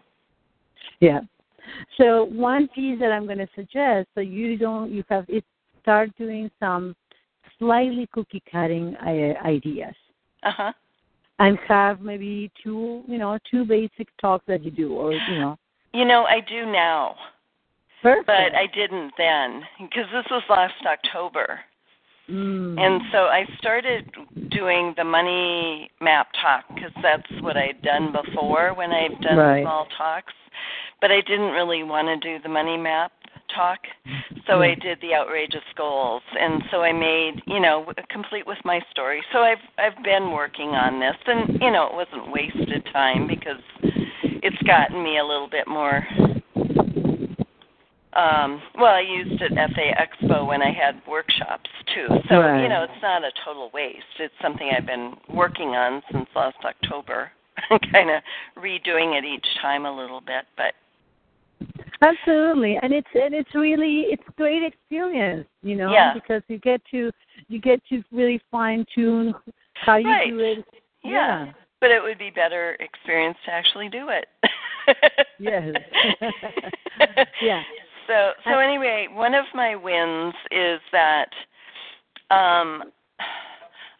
Yeah. 1.00 1.20
So 1.98 2.24
one 2.24 2.68
piece 2.68 2.98
that 3.00 3.12
I'm 3.12 3.26
going 3.26 3.38
to 3.38 3.48
suggest, 3.54 4.08
so 4.14 4.20
you 4.20 4.56
don't, 4.56 4.90
you 4.90 5.04
have 5.10 5.26
it 5.28 5.44
start 5.82 6.10
doing 6.16 6.50
some 6.58 6.94
slightly 7.58 8.08
cookie 8.12 8.42
cutting 8.50 8.96
uh, 8.96 9.46
ideas, 9.46 9.94
Uh 10.42 10.50
huh. 10.56 10.72
And 11.38 11.58
have 11.68 12.00
maybe 12.00 12.50
two, 12.62 13.02
you 13.06 13.18
know, 13.18 13.38
two 13.50 13.64
basic 13.64 14.08
talks 14.20 14.44
that 14.48 14.64
you 14.64 14.70
do, 14.70 14.92
or 14.94 15.12
you 15.12 15.38
know, 15.38 15.58
You 15.92 16.04
know, 16.04 16.24
I 16.24 16.40
do 16.40 16.66
now, 16.66 17.16
perfect. 18.02 18.26
but 18.26 18.54
I 18.54 18.66
didn't 18.74 19.12
then 19.16 19.62
because 19.80 20.06
this 20.12 20.26
was 20.30 20.42
last 20.48 20.74
October. 20.86 21.60
Mm. 22.28 22.78
And 22.78 23.02
so 23.10 23.24
I 23.24 23.46
started 23.58 24.10
doing 24.50 24.92
the 24.98 25.04
money 25.04 25.90
map 26.00 26.28
talk 26.42 26.64
because 26.74 26.92
that's 27.02 27.30
what 27.40 27.56
I'd 27.56 27.80
done 27.82 28.12
before 28.12 28.74
when 28.74 28.92
I've 28.92 29.18
done 29.22 29.38
Right. 29.38 29.62
small 29.62 29.86
talks. 29.96 30.34
But 31.00 31.10
I 31.10 31.20
didn't 31.22 31.52
really 31.52 31.84
want 31.84 32.08
to 32.08 32.16
do 32.16 32.42
the 32.42 32.48
money 32.48 32.76
map 32.76 33.12
talk, 33.54 33.78
so 34.46 34.62
I 34.62 34.74
did 34.74 34.98
the 35.00 35.14
outrageous 35.14 35.64
goals, 35.76 36.22
and 36.38 36.62
so 36.70 36.82
I 36.82 36.92
made 36.92 37.42
you 37.46 37.60
know 37.60 37.86
complete 38.10 38.46
with 38.46 38.58
my 38.64 38.80
story. 38.90 39.22
So 39.32 39.40
I've 39.40 39.58
I've 39.78 40.02
been 40.04 40.32
working 40.32 40.68
on 40.70 41.00
this, 41.00 41.16
and 41.26 41.60
you 41.60 41.70
know 41.70 41.86
it 41.86 41.94
wasn't 41.94 42.32
wasted 42.32 42.86
time 42.92 43.26
because 43.26 43.60
it's 44.42 44.62
gotten 44.62 45.02
me 45.02 45.18
a 45.18 45.24
little 45.24 45.48
bit 45.48 45.66
more 45.66 46.06
um 48.14 48.60
well 48.78 48.94
i 48.94 49.00
used 49.00 49.40
it 49.40 49.56
at 49.56 49.70
FA 49.74 49.92
Expo 49.94 50.46
when 50.46 50.62
i 50.62 50.72
had 50.72 51.00
workshops 51.06 51.70
too. 51.94 52.08
So 52.28 52.40
Right. 52.40 52.62
you 52.62 52.68
know 52.68 52.82
it's 52.82 53.02
not 53.02 53.22
a 53.22 53.30
total 53.44 53.70
waste. 53.72 54.18
It's 54.18 54.34
something 54.42 54.70
i've 54.76 54.86
been 54.86 55.14
working 55.28 55.68
on 55.76 56.02
since 56.12 56.26
last 56.34 56.58
october. 56.64 57.30
Kind 57.92 58.08
of 58.10 58.22
redoing 58.56 59.18
it 59.18 59.24
each 59.24 59.46
time 59.60 59.84
a 59.84 59.92
little 59.94 60.20
bit 60.20 60.46
but 60.56 60.74
Absolutely, 62.00 62.78
and 62.80 62.92
it's 62.92 63.08
and 63.14 63.34
it's 63.34 63.52
really 63.54 64.02
it's 64.08 64.22
great 64.36 64.62
experience, 64.62 65.46
you 65.62 65.74
know, 65.74 65.90
Yeah. 65.90 66.14
because 66.14 66.42
you 66.48 66.58
get 66.58 66.80
to 66.92 67.10
you 67.48 67.60
get 67.60 67.80
to 67.88 68.02
really 68.12 68.40
fine 68.50 68.84
tune 68.94 69.34
how 69.74 69.96
you 69.96 70.08
Right. 70.08 70.30
do 70.30 70.38
it. 70.40 70.64
yeah. 71.04 71.52
but 71.80 71.90
it 71.90 72.02
would 72.02 72.18
be 72.18 72.30
better 72.30 72.76
experience 72.80 73.38
to 73.44 73.52
actually 73.52 73.88
do 73.88 74.08
it 74.08 74.26
Yes. 75.38 75.74
yeah. 77.42 77.62
So 78.06 78.32
so 78.44 78.58
anyway, 78.58 79.08
one 79.12 79.34
of 79.34 79.44
my 79.54 79.74
wins 79.76 80.34
is 80.50 80.80
that 80.92 81.30
um 82.30 82.84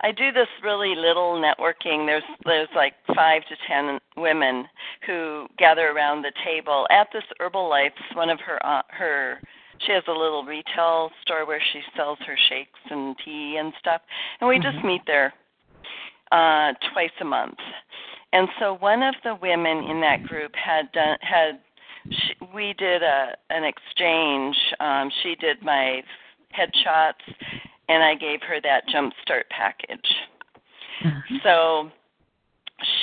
I 0.01 0.13
do 0.13 0.31
this 0.31 0.49
really 0.63 0.95
little 0.95 1.43
networking. 1.43 2.07
There's 2.07 2.23
there's 2.45 2.69
like 2.75 2.95
five 3.15 3.43
to 3.49 3.57
ten 3.67 3.99
women 4.17 4.67
who 5.07 5.47
gather 5.59 5.89
around 5.89 6.23
the 6.23 6.33
table 6.45 6.87
at 6.91 7.09
this 7.13 7.25
herbal 7.41 7.71
Herbalife's. 7.71 8.15
One 8.17 8.31
of 8.31 8.39
her 8.41 8.65
uh, 8.65 8.83
her 8.91 9.41
she 9.85 9.93
has 9.93 10.05
a 10.09 10.13
little 10.13 10.45
retail 10.45 11.11
store 11.23 11.47
where 11.47 11.63
she 11.73 11.81
sells 11.97 12.19
her 12.27 12.37
shakes 12.49 12.79
and 12.91 13.17
tea 13.25 13.57
and 13.59 13.73
stuff, 13.81 14.01
and 14.41 14.49
we 14.49 14.59
just 14.59 14.85
meet 14.85 15.03
there 15.07 15.33
uh 16.31 16.73
twice 16.93 17.11
a 17.21 17.25
month. 17.25 17.59
And 18.33 18.49
so 18.61 18.77
one 18.77 19.03
of 19.03 19.15
the 19.25 19.37
women 19.41 19.85
in 19.91 20.01
that 20.03 20.23
group 20.25 20.53
had 20.55 20.93
done 20.93 21.17
had 21.23 21.61
she, 22.11 22.35
we 22.55 22.75
did 22.79 23.03
a 23.03 23.37
an 23.51 23.65
exchange. 23.65 24.57
Um, 24.79 25.11
she 25.23 25.35
did 25.35 25.63
my 25.63 26.03
headshots, 26.57 27.25
and 27.89 28.03
I 28.03 28.15
gave 28.15 28.41
her 28.43 28.61
that 28.63 28.87
jumpstart 28.89 29.45
package. 29.51 30.01
Uh-huh. 31.05 31.39
So 31.43 31.91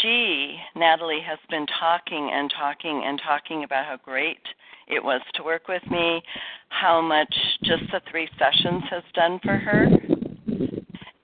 she, 0.01 0.57
Natalie, 0.75 1.21
has 1.25 1.39
been 1.49 1.65
talking 1.79 2.29
and 2.33 2.51
talking 2.57 3.03
and 3.05 3.19
talking 3.25 3.63
about 3.63 3.85
how 3.85 3.97
great 3.97 4.39
it 4.87 5.03
was 5.03 5.21
to 5.33 5.43
work 5.43 5.67
with 5.67 5.83
me, 5.89 6.21
how 6.69 7.01
much 7.01 7.33
just 7.63 7.83
the 7.91 8.01
three 8.09 8.29
sessions 8.37 8.83
has 8.89 9.03
done 9.13 9.39
for 9.43 9.57
her, 9.57 9.85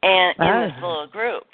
and 0.03 0.35
in 0.39 0.69
this 0.69 0.81
little 0.81 1.07
group. 1.11 1.45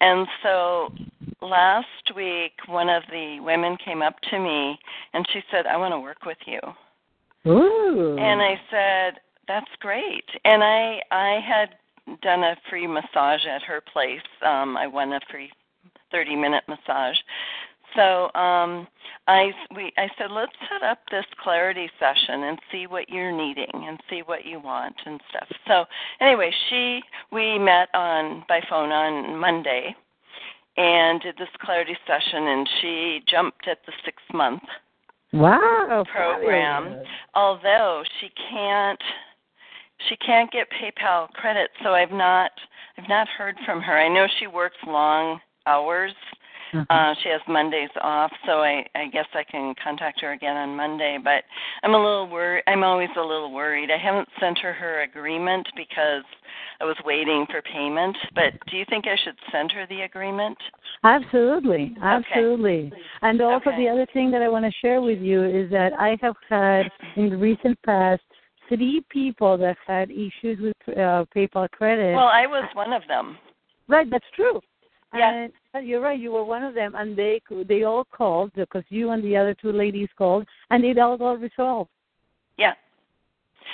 And 0.00 0.26
so 0.42 0.92
last 1.40 1.86
week, 2.16 2.52
one 2.66 2.88
of 2.88 3.04
the 3.10 3.38
women 3.40 3.76
came 3.84 4.02
up 4.02 4.16
to 4.30 4.38
me 4.38 4.78
and 5.12 5.24
she 5.32 5.40
said, 5.50 5.66
"I 5.66 5.76
want 5.76 5.92
to 5.92 6.00
work 6.00 6.24
with 6.26 6.38
you." 6.46 6.60
Ooh. 7.46 8.16
And 8.18 8.40
I 8.42 8.60
said, 8.70 9.20
that's 9.48 9.70
great. 9.80 10.24
And 10.44 10.62
I 10.62 11.00
I 11.10 11.40
had 11.46 11.70
done 12.22 12.42
a 12.44 12.56
free 12.68 12.86
massage 12.86 13.46
at 13.46 13.62
her 13.62 13.80
place. 13.92 14.20
Um 14.44 14.76
I 14.76 14.86
won 14.86 15.12
a 15.12 15.20
free 15.30 15.50
30 16.10 16.36
minute 16.36 16.64
massage. 16.68 17.16
So 17.96 18.24
um 18.34 18.86
I 19.28 19.52
we 19.74 19.92
I 19.96 20.08
said 20.18 20.30
let's 20.30 20.52
set 20.70 20.82
up 20.82 20.98
this 21.10 21.24
clarity 21.42 21.88
session 21.98 22.44
and 22.44 22.58
see 22.70 22.86
what 22.86 23.08
you're 23.08 23.32
needing 23.32 23.70
and 23.72 23.98
see 24.10 24.22
what 24.26 24.44
you 24.44 24.60
want 24.60 24.96
and 25.06 25.20
stuff. 25.30 25.48
So 25.66 25.84
anyway, 26.20 26.52
she 26.68 27.02
we 27.32 27.58
met 27.58 27.88
on 27.94 28.44
by 28.48 28.60
phone 28.68 28.90
on 28.90 29.36
Monday 29.38 29.94
and 30.76 31.20
did 31.20 31.36
this 31.38 31.48
clarity 31.60 31.96
session 32.06 32.48
and 32.48 32.68
she 32.80 33.22
jumped 33.28 33.68
at 33.68 33.78
the 33.86 33.92
6 34.04 34.22
month 34.32 34.62
Wow. 35.32 36.04
program 36.12 36.84
fabulous. 36.84 37.08
although 37.34 38.02
she 38.20 38.28
can't 38.50 39.00
she 40.08 40.16
can't 40.16 40.50
get 40.50 40.66
PayPal 40.70 41.28
credit 41.30 41.70
so 41.82 41.90
I've 41.94 42.12
not 42.12 42.50
I've 42.98 43.08
not 43.08 43.28
heard 43.28 43.56
from 43.64 43.80
her. 43.80 43.98
I 43.98 44.08
know 44.08 44.26
she 44.38 44.46
works 44.46 44.76
long 44.86 45.40
hours. 45.66 46.12
Mhm. 46.72 46.86
Uh 46.90 47.14
she 47.22 47.28
has 47.28 47.40
Mondays 47.46 47.90
off, 48.00 48.32
so 48.46 48.62
I 48.62 48.84
I 48.94 49.06
guess 49.08 49.26
I 49.34 49.44
can 49.44 49.74
contact 49.82 50.20
her 50.20 50.32
again 50.32 50.56
on 50.56 50.76
Monday, 50.76 51.18
but 51.22 51.44
I'm 51.82 51.94
a 51.94 51.98
little 51.98 52.28
worried 52.28 52.64
I'm 52.66 52.82
always 52.82 53.10
a 53.16 53.22
little 53.22 53.52
worried. 53.52 53.90
I 53.90 53.98
haven't 53.98 54.28
sent 54.40 54.58
her 54.58 54.72
her 54.72 55.02
agreement 55.02 55.68
because 55.76 56.24
I 56.80 56.84
was 56.84 56.96
waiting 57.04 57.46
for 57.50 57.62
payment, 57.62 58.16
but 58.34 58.52
do 58.70 58.76
you 58.76 58.84
think 58.88 59.06
I 59.06 59.16
should 59.16 59.36
send 59.52 59.70
her 59.72 59.86
the 59.86 60.02
agreement? 60.02 60.58
Absolutely, 61.04 61.96
absolutely. 62.02 62.92
And 63.22 63.40
also 63.40 63.70
Okay. 63.70 63.76
the 63.84 63.88
other 63.88 64.06
thing 64.12 64.30
that 64.32 64.42
I 64.42 64.48
want 64.48 64.64
to 64.64 64.72
share 64.72 65.00
with 65.00 65.20
you 65.20 65.44
is 65.44 65.70
that 65.70 65.92
I 65.98 66.16
have 66.20 66.36
had 66.48 66.90
in 67.16 67.30
the 67.30 67.36
recent 67.36 67.80
past 67.82 68.22
three 68.68 69.04
people 69.10 69.56
that 69.58 69.76
had 69.86 70.10
issues 70.10 70.58
with 70.60 70.96
uh, 70.96 71.24
PayPal 71.34 71.70
credit. 71.70 72.14
Well, 72.14 72.26
I 72.26 72.46
was 72.46 72.64
one 72.74 72.92
of 72.92 73.02
them. 73.08 73.36
right, 73.88 74.08
that's 74.10 74.24
true. 74.34 74.60
Yeah. 75.14 75.46
And 75.74 75.86
you're 75.86 76.00
right. 76.00 76.18
You 76.18 76.32
were 76.32 76.44
one 76.44 76.64
of 76.64 76.74
them, 76.74 76.94
and 76.96 77.16
they 77.16 77.40
they 77.68 77.84
all 77.84 78.04
called 78.04 78.52
because 78.54 78.82
you 78.88 79.10
and 79.10 79.22
the 79.22 79.36
other 79.36 79.54
two 79.54 79.70
ladies 79.70 80.08
called, 80.18 80.44
and 80.70 80.84
it 80.84 80.98
all 80.98 81.16
got 81.16 81.40
resolved. 81.40 81.90
Yeah. 82.56 82.74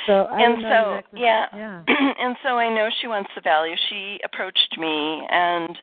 So 0.07 0.24
I 0.24 0.40
and 0.42 0.57
so 0.62 0.94
exactly- 0.96 1.20
yeah, 1.22 1.46
yeah. 1.55 1.83
and 2.20 2.37
so 2.42 2.59
I 2.59 2.68
know 2.74 2.88
she 3.00 3.07
wants 3.07 3.31
the 3.35 3.40
value. 3.40 3.74
She 3.88 4.20
approached 4.24 4.76
me, 4.79 5.26
and 5.31 5.79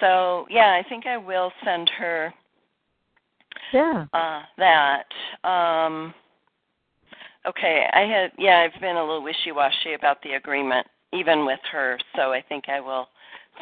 so 0.00 0.46
yeah, 0.50 0.80
I 0.84 0.88
think 0.88 1.06
I 1.06 1.16
will 1.16 1.52
send 1.64 1.88
her 1.98 2.34
Yeah. 3.72 4.06
uh, 4.12 4.42
that. 4.58 5.04
Um, 5.44 6.12
okay, 7.48 7.86
I 7.92 8.00
had 8.00 8.32
yeah, 8.38 8.66
I've 8.66 8.80
been 8.80 8.96
a 8.96 9.00
little 9.04 9.22
wishy-washy 9.22 9.94
about 9.94 10.22
the 10.22 10.32
agreement, 10.32 10.86
even 11.12 11.46
with 11.46 11.60
her. 11.72 11.98
So 12.16 12.32
I 12.32 12.42
think 12.48 12.64
I 12.68 12.80
will 12.80 13.08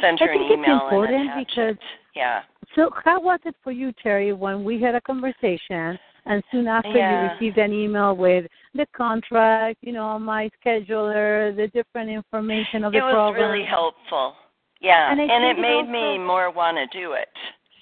send 0.00 0.18
I 0.20 0.26
her 0.26 0.32
an 0.32 0.38
think 0.38 0.50
it's 0.50 0.58
email 0.68 0.80
important 0.88 1.30
and 1.30 1.46
because- 1.46 1.74
it. 1.74 1.78
Yeah. 2.14 2.42
So 2.74 2.90
how 3.04 3.20
was 3.20 3.38
it 3.44 3.54
for 3.62 3.70
you, 3.72 3.92
Teri, 4.04 4.36
when 4.36 4.64
we 4.64 4.80
had 4.80 4.94
a 4.94 5.00
conversation 5.00 5.98
and 6.26 6.42
soon 6.50 6.66
after 6.66 6.88
Yeah. 6.90 7.22
you 7.24 7.30
received 7.32 7.58
an 7.58 7.72
email 7.72 8.16
with 8.16 8.46
the 8.74 8.86
contract, 8.96 9.78
you 9.82 9.92
know, 9.92 10.18
my 10.18 10.50
scheduler, 10.58 11.54
the 11.54 11.68
different 11.68 12.10
information 12.10 12.84
of 12.84 12.92
the 12.92 12.98
It 12.98 13.02
was 13.02 13.34
really 13.34 13.64
helpful. 13.64 14.34
Yeah, 14.80 15.10
And 15.10 15.20
and, 15.20 15.44
it 15.44 15.58
it 15.58 15.60
made 15.60 15.74
also- 15.86 15.90
me 15.90 16.18
more 16.18 16.50
want 16.50 16.76
to 16.78 16.86
do 16.98 17.12
it. 17.12 17.28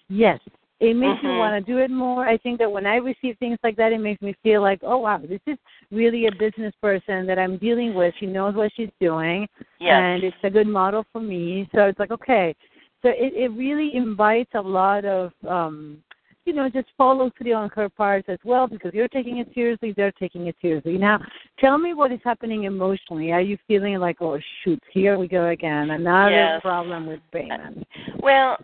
Yes. 0.08 0.38
It 0.84 0.96
makes 0.96 1.22
you 1.22 1.30
Mhm. 1.30 1.38
want 1.38 1.54
to 1.66 1.72
do 1.72 1.78
it 1.78 1.90
more. 1.90 2.26
I 2.26 2.36
think 2.36 2.58
that 2.58 2.70
when 2.70 2.86
I 2.86 2.96
receive 2.96 3.38
things 3.38 3.58
like 3.62 3.76
that, 3.76 3.92
it 3.92 3.98
makes 3.98 4.20
me 4.20 4.34
feel 4.42 4.60
like, 4.60 4.80
oh, 4.82 4.98
wow, 4.98 5.18
this 5.18 5.40
is 5.46 5.58
really 5.90 6.26
a 6.26 6.32
business 6.32 6.74
person 6.82 7.26
that 7.26 7.38
I'm 7.38 7.56
dealing 7.56 7.94
with. 7.94 8.14
She 8.18 8.26
knows 8.26 8.54
what 8.54 8.72
she's 8.76 8.90
doing, 9.00 9.48
Yes. 9.80 9.90
and 9.90 10.24
it's 10.24 10.36
a 10.44 10.50
good 10.50 10.66
model 10.66 11.04
for 11.12 11.20
me. 11.20 11.68
So 11.74 11.86
it's 11.86 11.98
like, 11.98 12.10
okay. 12.10 12.54
So 13.02 13.08
it, 13.10 13.32
it 13.34 13.48
really 13.52 13.94
invites 13.94 14.50
a 14.54 14.60
lot 14.60 15.04
of, 15.04 15.32
um, 15.48 16.02
you 16.44 16.52
know, 16.52 16.68
just 16.68 16.88
follow 16.96 17.30
through 17.38 17.54
on 17.54 17.70
her 17.70 17.88
part 17.88 18.24
as 18.28 18.38
well 18.44 18.66
because 18.66 18.92
you're 18.92 19.08
taking 19.08 19.38
it 19.38 19.48
seriously, 19.54 19.94
they're 19.96 20.12
taking 20.12 20.46
it 20.46 20.56
seriously. 20.60 20.98
Now, 20.98 21.20
tell 21.58 21.78
me 21.78 21.94
what 21.94 22.12
is 22.12 22.20
happening 22.22 22.64
emotionally. 22.64 23.32
Are 23.32 23.40
you 23.40 23.56
feeling 23.66 23.96
like, 23.98 24.18
oh, 24.20 24.38
shoot, 24.62 24.82
here 24.92 25.18
we 25.18 25.26
go 25.26 25.48
again, 25.48 25.90
another 25.90 26.30
Yes. 26.30 26.62
problem 26.62 27.06
with 27.06 27.20
payment? 27.32 27.86
Well, 28.20 28.58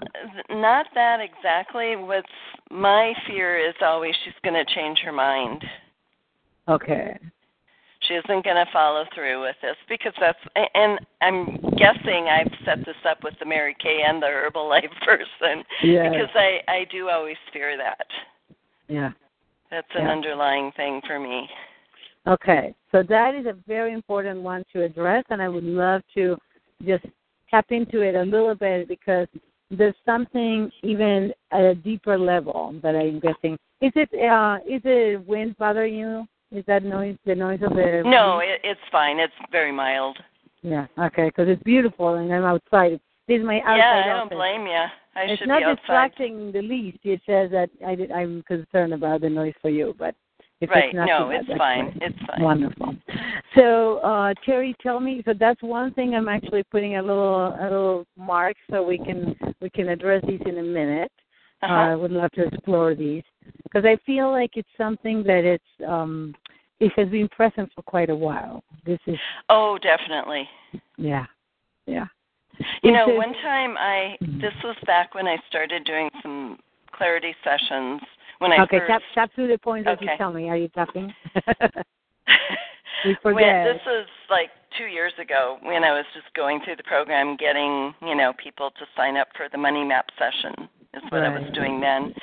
not 0.51 0.87
that 0.95 1.21
exactly. 1.21 1.97
What's 1.97 2.29
my 2.71 3.15
fear 3.27 3.59
is 3.59 3.75
always 3.81 4.15
she's 4.25 4.35
going 4.43 4.55
to 4.55 4.75
change 4.75 4.99
her 5.01 5.13
mind. 5.13 5.65
Okay. 6.69 7.19
Isn't 8.11 8.45
going 8.45 8.57
to 8.57 8.67
follow 8.73 9.05
through 9.15 9.43
with 9.43 9.57
this 9.63 9.77
because 9.89 10.13
that's, 10.19 10.39
and 10.75 10.99
I'm 11.23 11.57
guessing 11.77 12.27
I've 12.29 12.53
set 12.65 12.85
this 12.85 12.97
up 13.09 13.23
with 13.23 13.35
the 13.39 13.47
Mary 13.47 13.77
Kay 13.81 14.03
and 14.05 14.21
the 14.21 14.27
Herbalife 14.27 14.91
person 15.05 15.63
because 15.81 16.31
I 16.35 16.59
I 16.67 16.87
do 16.91 17.09
always 17.09 17.37
fear 17.53 17.77
that. 17.77 18.07
Yeah. 18.89 19.13
That's 19.71 19.87
an 19.95 20.03
Yeah. 20.03 20.11
underlying 20.11 20.73
thing 20.73 21.01
for 21.07 21.21
me. 21.21 21.49
Okay, 22.27 22.75
so 22.93 23.03
that 23.05 23.35
is 23.35 23.47
a 23.47 23.57
very 23.67 23.93
important 23.93 24.43
one 24.43 24.65
to 24.73 24.83
address, 24.83 25.25
and 25.31 25.41
I 25.41 25.49
would 25.49 25.65
love 25.65 26.03
to 26.15 26.37
just 26.85 27.07
tap 27.49 27.67
into 27.71 28.03
it 28.03 28.15
a 28.15 28.23
little 28.23 28.55
bit 28.55 28.89
because 28.89 29.27
there's 29.71 29.95
something 30.05 30.71
even 30.83 31.33
at 31.53 31.63
a 31.63 31.75
deeper 31.75 32.19
level 32.19 32.75
that 32.83 32.95
I'm 32.97 33.21
guessing. 33.21 33.57
Is 33.81 33.93
it 33.95 34.11
uh, 34.21 34.59
is 34.69 34.83
it 34.85 35.27
wind 35.27 35.57
bothering 35.57 35.95
you? 35.95 36.27
Is 36.53 36.65
that 36.67 36.83
noise 36.83 37.17
the 37.27 37.35
noise 37.35 37.61
of 37.63 37.71
the? 37.75 38.03
No, 38.05 38.41
it, 38.41 38.61
it's 38.65 38.81
fine. 38.91 39.19
It's 39.21 39.33
very 39.53 39.73
mild. 39.73 40.19
Yeah. 40.63 40.87
Okay, 40.99 41.27
because 41.27 41.49
it's 41.49 41.63
beautiful, 41.63 42.15
and 42.15 42.33
I'm 42.33 42.45
outside. 42.45 43.01
This 43.29 43.39
is 43.41 43.47
my 43.47 43.61
outside 43.61 43.77
yeah, 43.77 44.03
I 44.05 44.09
don't 44.09 44.27
office. 44.27 44.37
blame 44.37 44.67
you. 44.67 44.85
I 45.15 45.23
it's 45.23 45.39
should 45.39 45.49
not 45.49 45.61
be 45.61 45.65
outside. 45.65 45.77
distracting 45.83 46.41
in 46.41 46.53
the 46.53 46.63
least. 46.63 46.99
It 47.05 47.21
says 47.25 47.51
that 47.53 47.71
I 47.87 47.95
did, 47.95 48.11
I'm 48.11 48.43
concerned 48.43 48.93
about 48.93 49.21
the 49.21 49.31
noise 49.31 49.55
for 49.63 49.71
you, 49.71 49.95
but 49.99 50.15
if 50.61 50.69
Right. 50.71 50.87
it's 50.87 50.95
not 50.95 51.07
No, 51.07 51.29
bad, 51.29 51.45
it's 51.49 51.59
fine. 51.59 51.99
It's 52.03 52.19
fine. 52.27 52.43
Wonderful. 52.43 52.95
So, 53.55 53.99
uh, 53.99 54.35
Teri, 54.47 54.75
tell 54.83 55.01
me. 55.01 55.23
So 55.25 55.33
that's 55.33 55.63
one 55.63 55.93
thing. 55.95 56.15
I'm 56.15 56.29
actually 56.29 56.63
putting 56.65 56.97
a 56.97 57.03
little 57.03 57.47
a 57.47 57.63
little 57.63 58.07
mark 58.17 58.57
so 58.71 58.83
we 58.83 58.99
can 58.99 59.37
we 59.61 59.71
can 59.71 59.89
address 59.89 60.23
these 60.27 60.41
in 60.47 60.59
a 60.59 60.63
minute. 60.63 61.11
Uh, 61.63 61.67
Uh-huh. 61.67 61.75
I 61.75 61.95
would 61.95 62.11
love 62.11 62.31
to 62.33 62.45
explore 62.45 62.95
these 62.95 63.23
because 63.63 63.85
I 63.85 63.97
feel 64.07 64.31
like 64.31 64.57
it's 64.57 64.69
something 64.79 65.23
that 65.25 65.45
it's 65.45 65.73
um, 65.87 66.35
it 66.81 66.93
has 66.97 67.09
been 67.09 67.29
present 67.29 67.71
for 67.75 67.83
quite 67.83 68.09
a 68.09 68.17
while. 68.17 68.65
This 68.87 69.01
is 69.07 69.19
Oh, 69.51 69.79
definitely. 69.79 70.49
yeah, 70.97 71.27
yeah. 71.87 72.07
You 72.83 72.93
know, 72.93 73.09
one 73.09 73.35
time 73.35 73.77
I 73.79 74.17
Mhm. 74.23 74.41
this 74.41 74.55
was 74.65 74.77
back 74.87 75.15
when 75.15 75.27
I 75.27 75.37
started 75.49 75.85
doing 75.85 76.11
some 76.23 76.59
clarity 76.93 77.35
sessions 77.45 78.01
when 78.39 78.53
I 78.53 78.63
okay, 78.63 78.79
first 78.79 78.91
tap 78.91 79.03
tap 79.15 79.35
to 79.35 79.47
the 79.47 79.59
point 79.59 79.85
that 79.85 80.01
you 80.01 80.09
tell 80.17 80.33
me. 80.33 80.49
Are 80.49 80.57
you 80.57 80.69
tapping? 80.69 81.15
we 83.05 83.15
forget. 83.23 83.35
when 83.35 83.65
this 83.65 83.85
was 83.87 84.07
like 84.31 84.51
two 84.79 84.87
years 84.87 85.13
ago 85.19 85.59
when 85.63 85.85
I 85.85 85.93
was 85.93 86.07
just 86.15 86.33
going 86.35 86.61
through 86.63 86.77
the 86.77 86.85
program 86.85 87.37
getting, 87.37 87.95
you 88.01 88.15
know, 88.15 88.33
people 88.33 88.71
to 88.71 88.87
sign 88.97 89.19
up 89.19 89.29
for 89.37 89.49
the 89.51 89.59
money 89.59 89.85
map 89.85 90.07
session 90.19 90.69
is 90.95 91.03
what 91.11 91.23
I 91.23 91.29
was 91.29 91.51
doing 91.55 91.81
then. 91.81 92.15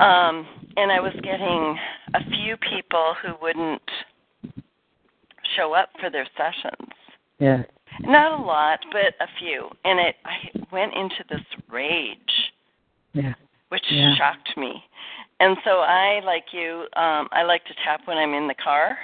Um 0.00 0.46
and 0.76 0.92
I 0.92 1.00
was 1.00 1.12
getting 1.22 1.76
a 2.14 2.24
few 2.30 2.56
people 2.56 3.14
who 3.22 3.34
wouldn't 3.42 3.82
show 5.56 5.72
up 5.72 5.90
for 6.00 6.10
their 6.10 6.26
sessions. 6.36 6.92
yeah. 7.38 7.62
Not 8.02 8.38
a 8.38 8.42
lot, 8.42 8.78
but 8.92 9.14
a 9.20 9.28
few. 9.38 9.68
And 9.84 9.98
it 9.98 10.16
I 10.24 10.50
went 10.70 10.94
into 10.94 11.24
this 11.28 11.44
rage 11.68 12.52
Yeah. 13.12 13.34
which 13.70 13.84
Yeah. 13.90 14.14
shocked 14.16 14.56
me. 14.56 14.82
And 15.40 15.56
so 15.64 15.80
I, 15.80 16.20
like 16.24 16.52
you, 16.52 16.86
um, 16.96 17.28
I 17.32 17.42
like 17.44 17.64
to 17.66 17.74
tap 17.84 18.00
when 18.06 18.18
I'm 18.18 18.34
in 18.34 18.48
the 18.48 18.54
car. 18.54 18.98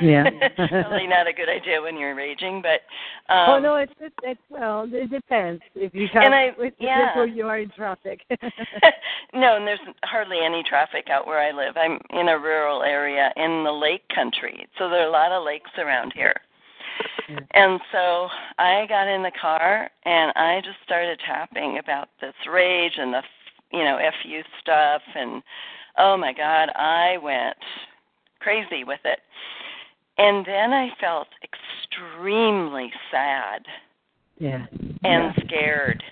Yeah. 0.00 0.24
Probably 0.56 1.06
not 1.06 1.26
a 1.26 1.32
good 1.32 1.48
idea 1.48 1.80
when 1.80 1.96
you're 1.96 2.14
raging, 2.14 2.62
but 2.62 2.80
um, 3.32 3.50
oh 3.50 3.58
no, 3.58 3.76
it's 3.76 3.92
it's, 4.00 4.14
it's 4.22 4.40
well, 4.48 4.88
it 4.90 5.10
depends 5.10 5.62
if 5.74 5.94
you 5.94 6.08
have 6.12 6.22
And 6.22 6.34
I- 6.34 6.52
if 6.58 6.74
yeah. 6.78 7.16
where 7.16 7.26
you 7.26 7.46
are 7.46 7.58
in 7.58 7.70
traffic. 7.70 8.20
no, 9.34 9.56
and 9.56 9.66
there's 9.66 9.80
hardly 10.04 10.38
any 10.44 10.62
traffic 10.62 11.08
out 11.10 11.26
where 11.26 11.40
I 11.40 11.50
live. 11.52 11.76
I'm 11.76 11.98
in 12.18 12.28
a 12.28 12.38
rural 12.38 12.82
area 12.82 13.32
in 13.36 13.64
the 13.64 13.72
lake 13.72 14.02
country, 14.14 14.66
so 14.78 14.88
there 14.88 15.02
are 15.02 15.08
a 15.08 15.12
lot 15.12 15.32
of 15.32 15.44
lakes 15.44 15.70
around 15.78 16.12
here. 16.14 16.34
And 17.54 17.80
so 17.92 18.28
I 18.58 18.86
got 18.88 19.06
in 19.08 19.22
the 19.22 19.30
car 19.40 19.88
and 20.04 20.32
I 20.36 20.60
just 20.64 20.78
started 20.84 21.18
tapping 21.24 21.78
about 21.78 22.08
this 22.20 22.34
rage 22.50 22.94
and 22.98 23.14
the 23.14 23.22
you 23.72 23.84
know 23.84 23.98
fu 24.22 24.40
stuff 24.60 25.00
and 25.14 25.42
oh 25.98 26.16
my 26.16 26.32
god, 26.32 26.70
I 26.74 27.16
went 27.22 27.56
crazy 28.40 28.84
with 28.84 29.00
it. 29.04 29.20
And 30.20 30.44
then 30.44 30.74
I 30.74 30.90
felt 31.00 31.28
extremely 31.42 32.92
sad 33.10 33.62
yeah. 34.38 34.66
and 35.02 35.32
scared. 35.46 36.02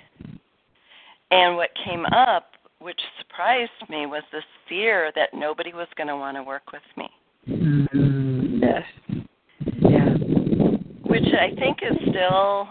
And 1.31 1.57
what 1.57 1.69
came 1.85 2.07
up, 2.07 2.53
which 2.79 2.99
surprised 3.19 3.71
me, 3.91 4.07
was 4.07 4.23
this 4.33 4.45
fear 4.67 5.13
that 5.15 5.35
nobody 5.35 5.75
was 5.75 5.89
going 5.99 6.07
to 6.07 6.17
want 6.17 6.39
to 6.39 6.43
work 6.43 6.73
with 6.73 6.81
me. 6.97 7.11
Mm, 7.51 8.63
yes. 8.63 8.85
Yeah. 9.79 10.15
Which 11.03 11.29
I 11.39 11.55
think 11.57 11.81
is 11.83 11.97
still 12.09 12.67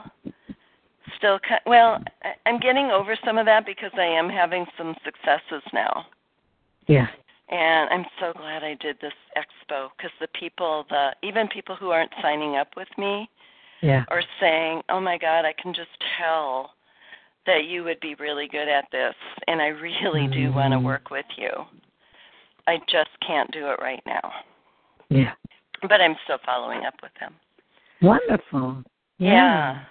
still 1.18 1.38
ki- 1.38 1.68
well. 1.68 2.04
I- 2.24 2.50
I'm 2.50 2.60
getting 2.60 2.88
over 2.88 3.16
some 3.24 3.38
of 3.38 3.46
that 3.46 3.64
because 3.64 3.92
I 3.96 4.06
am 4.06 4.28
having 4.28 4.66
some 4.76 4.96
successes 5.06 5.62
now. 5.72 6.08
Yeah. 6.88 7.08
And 7.50 7.90
I'm 7.90 8.06
so 8.20 8.34
glad 8.34 8.64
I 8.64 8.76
did 8.76 8.98
this 9.00 9.14
expo 9.38 9.90
because 9.96 10.12
the 10.20 10.28
people, 10.38 10.86
the 10.90 11.12
even 11.24 11.48
people 11.48 11.76
who 11.76 11.92
aren't 11.92 12.12
signing 12.22 12.58
up 12.58 12.70
with 12.76 12.90
me, 12.98 13.30
Yeah. 13.82 14.04
are 14.10 14.24
saying, 14.40 14.84
"Oh 14.90 15.00
my 15.00 15.18
God, 15.18 15.46
I 15.46 15.54
can 15.54 15.74
just 15.74 15.92
tell 16.18 16.74
that 17.46 17.66
you 17.66 17.84
would 17.86 18.00
be 18.02 18.16
really 18.16 18.48
good 18.48 18.68
at 18.68 18.90
this, 18.92 19.16
and 19.48 19.62
I 19.62 19.68
really 19.68 20.28
do 20.28 20.52
want 20.52 20.74
to 20.74 20.80
work 20.80 21.10
with 21.10 21.26
you. 21.38 21.66
I 22.68 22.80
just 22.90 23.12
can't 23.26 23.50
do 23.52 23.70
it 23.70 23.80
right 23.80 24.06
now, 24.06 24.34
Yeah. 25.10 25.34
but 25.84 26.02
I'm 26.02 26.18
still 26.26 26.40
following 26.40 26.86
up 26.86 27.02
with 27.02 27.14
them." 27.16 27.40
Wonderful. 28.02 28.84
Yeah. 29.20 29.86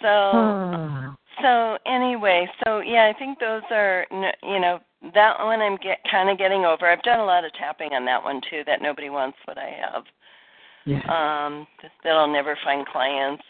So 0.00 0.30
Ah. 0.34 1.16
so 1.40 1.78
anyway, 1.86 2.50
so 2.64 2.80
yeah, 2.80 3.04
I 3.04 3.12
think 3.12 3.38
those 3.38 3.62
are 3.70 4.06
you 4.10 4.58
know 4.58 4.80
that 5.12 5.38
one 5.40 5.60
I'm 5.60 5.76
get 5.76 5.98
kind 6.10 6.30
of 6.30 6.38
getting 6.38 6.64
over. 6.64 6.86
I've 6.86 7.02
done 7.02 7.20
a 7.20 7.24
lot 7.24 7.44
of 7.44 7.52
tapping 7.54 7.92
on 7.92 8.04
that 8.06 8.22
one 8.22 8.40
too. 8.50 8.62
That 8.66 8.80
nobody 8.80 9.10
wants 9.10 9.38
what 9.44 9.58
I 9.58 9.70
have. 9.80 10.04
yeah. 10.86 11.00
um 11.08 11.66
that 12.02 12.12
I'll 12.12 12.32
never 12.32 12.56
find 12.64 12.86
clients 12.86 13.42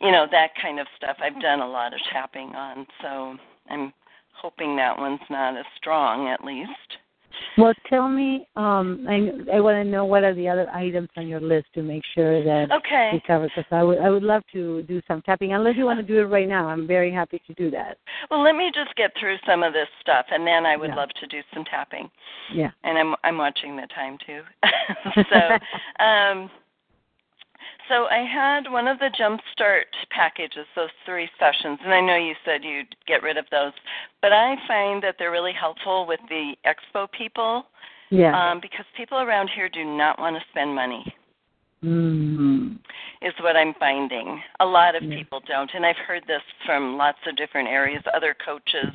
you 0.00 0.10
know 0.10 0.26
that 0.30 0.50
kind 0.60 0.78
of 0.78 0.86
stuff 0.96 1.16
i've 1.22 1.40
done 1.40 1.60
a 1.60 1.66
lot 1.68 1.92
of 1.94 2.00
tapping 2.12 2.54
on 2.54 2.86
so 3.02 3.36
i'm 3.70 3.92
hoping 4.36 4.76
that 4.76 4.96
one's 4.96 5.20
not 5.30 5.56
as 5.56 5.64
strong 5.76 6.28
at 6.28 6.44
least 6.44 6.98
Well, 7.56 7.72
tell 7.88 8.08
me. 8.08 8.46
Um, 8.56 9.06
I 9.08 9.56
I 9.56 9.60
want 9.60 9.76
to 9.76 9.84
know 9.84 10.04
what 10.04 10.24
are 10.24 10.34
the 10.34 10.48
other 10.48 10.68
items 10.70 11.08
on 11.16 11.28
your 11.28 11.40
list 11.40 11.66
to 11.74 11.82
make 11.82 12.02
sure 12.14 12.42
that 12.44 12.72
okay 12.72 13.10
we 13.12 13.20
cover. 13.26 13.46
Because 13.48 13.64
I 13.70 13.82
would 13.82 13.98
I 13.98 14.10
would 14.10 14.22
love 14.22 14.42
to 14.52 14.82
do 14.82 15.00
some 15.06 15.22
tapping. 15.22 15.52
Unless 15.52 15.76
you 15.76 15.84
want 15.84 15.98
to 16.00 16.06
do 16.06 16.18
it 16.20 16.24
right 16.24 16.48
now, 16.48 16.68
I'm 16.68 16.86
very 16.86 17.12
happy 17.12 17.40
to 17.46 17.54
do 17.54 17.70
that. 17.70 17.98
well 18.30 18.42
let 18.42 18.56
me 18.56 18.70
just 18.74 18.94
get 18.96 19.12
through 19.18 19.36
some 19.46 19.62
of 19.62 19.72
this 19.72 19.88
stuff 20.00 20.26
and 20.30 20.46
then 20.46 20.64
i 20.66 20.76
would 20.76 20.90
Yeah. 20.90 20.96
love 20.96 21.10
to 21.20 21.26
do 21.26 21.40
some 21.52 21.64
tapping 21.64 22.10
Yeah. 22.52 22.70
and 22.84 22.96
i'm 22.98 23.14
i'm 23.24 23.38
watching 23.38 23.76
the 23.76 23.86
time 23.94 24.18
too 24.26 24.42
so 25.30 26.04
um 26.04 26.50
so 27.88 28.06
I 28.06 28.24
had 28.24 28.70
one 28.70 28.88
of 28.88 28.98
the 28.98 29.10
Jumpstart 29.18 29.84
packages, 30.10 30.66
those 30.74 30.88
three 31.04 31.28
sessions, 31.38 31.78
and 31.84 31.92
I 31.92 32.00
know 32.00 32.16
you 32.16 32.34
said 32.44 32.64
you'd 32.64 32.94
get 33.06 33.22
rid 33.22 33.36
of 33.36 33.46
those, 33.50 33.72
but 34.22 34.32
I 34.32 34.56
find 34.66 35.02
that 35.02 35.16
they're 35.18 35.30
really 35.30 35.52
helpful 35.52 36.06
with 36.06 36.20
the 36.28 36.54
expo 36.66 37.06
people 37.12 37.66
yeah. 38.10 38.32
um, 38.52 38.60
because 38.60 38.84
people 38.96 39.18
around 39.18 39.50
here 39.54 39.68
do 39.68 39.84
not 39.84 40.18
want 40.18 40.36
to 40.36 40.42
spend 40.50 40.74
money, 40.74 41.04
Mm-hmm. 41.84 42.76
is 43.20 43.34
what 43.40 43.56
I'm 43.56 43.74
finding. 43.78 44.40
A 44.60 44.64
lot 44.64 44.94
of 44.94 45.02
Yeah. 45.02 45.16
people 45.18 45.40
don't, 45.46 45.70
and 45.74 45.84
I've 45.84 45.98
heard 45.98 46.26
this 46.26 46.40
from 46.64 46.96
lots 46.96 47.18
of 47.26 47.36
different 47.36 47.68
areas, 47.68 48.02
other 48.14 48.34
coaches, 48.34 48.94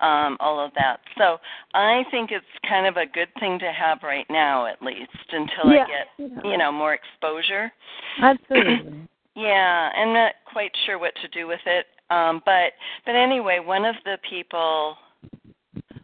um, 0.00 0.36
all 0.40 0.58
of 0.64 0.72
that. 0.74 1.00
So 1.18 1.38
I 1.74 2.04
think 2.10 2.30
it's 2.30 2.44
kind 2.68 2.86
of 2.86 2.96
a 2.96 3.06
good 3.06 3.28
thing 3.38 3.58
to 3.58 3.72
have 3.72 3.98
right 4.02 4.26
now, 4.30 4.66
at 4.66 4.82
least, 4.82 5.10
until 5.30 5.72
Yeah. 5.72 5.84
I 5.84 5.86
get 5.86 6.44
you 6.44 6.56
know 6.56 6.72
more 6.72 6.94
exposure. 6.94 7.72
Absolutely. 8.22 9.08
Yeah, 9.34 9.90
I'm 9.96 10.12
not 10.12 10.32
quite 10.44 10.72
sure 10.86 10.98
what 10.98 11.14
to 11.22 11.28
do 11.28 11.46
with 11.46 11.60
it. 11.66 11.86
Um, 12.10 12.42
but 12.44 12.72
but 13.06 13.14
anyway, 13.14 13.60
one 13.60 13.84
of 13.84 13.94
the 14.04 14.18
people 14.28 14.96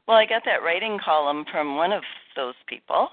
well, 0.06 0.16
I 0.16 0.26
got 0.26 0.42
that 0.44 0.62
writing 0.62 0.98
column 1.04 1.44
from 1.50 1.76
one 1.76 1.92
of 1.92 2.02
those 2.37 2.54
people. 2.68 3.09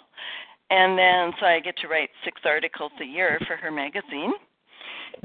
And 0.70 0.98
then 0.98 1.34
so 1.40 1.46
I 1.46 1.60
get 1.60 1.78
to 1.78 1.88
write 1.88 2.10
six 2.24 2.42
articles 2.46 2.92
a 3.02 3.06
year 3.06 3.40
for 3.48 3.56
her 3.56 3.72
magazine. 3.72 4.34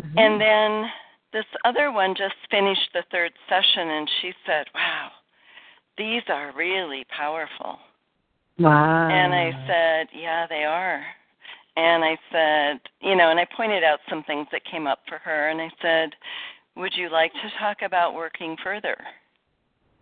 Mhm. 0.00 0.14
And 0.16 0.40
then 0.40 0.92
this 1.32 1.46
other 1.64 1.90
one 1.90 2.14
just 2.14 2.34
finished 2.50 2.92
the 2.92 3.02
third 3.10 3.32
session 3.48 3.88
and 3.90 4.10
she 4.20 4.34
said, 4.46 4.66
Wow, 4.74 5.12
these 5.98 6.22
are 6.28 6.52
really 6.56 7.04
powerful. 7.16 7.78
wow. 8.58 9.08
And 9.10 9.34
I 9.34 9.52
said, 9.66 10.08
Yeah, 10.14 10.46
they 10.48 10.64
are. 10.64 11.02
And 11.76 12.04
I 12.04 12.16
said, 12.32 12.80
you 13.00 13.14
know, 13.16 13.30
and 13.30 13.38
I 13.38 13.46
pointed 13.56 13.84
out 13.84 14.00
some 14.08 14.24
things 14.24 14.48
that 14.50 14.64
came 14.70 14.86
up 14.86 15.00
for 15.08 15.18
her. 15.18 15.48
And 15.50 15.60
I 15.60 15.70
said, 15.82 16.10
Would 16.76 16.94
you 16.96 17.10
like 17.10 17.32
to 17.34 17.58
talk 17.58 17.78
about 17.82 18.14
working 18.14 18.56
further 18.62 18.96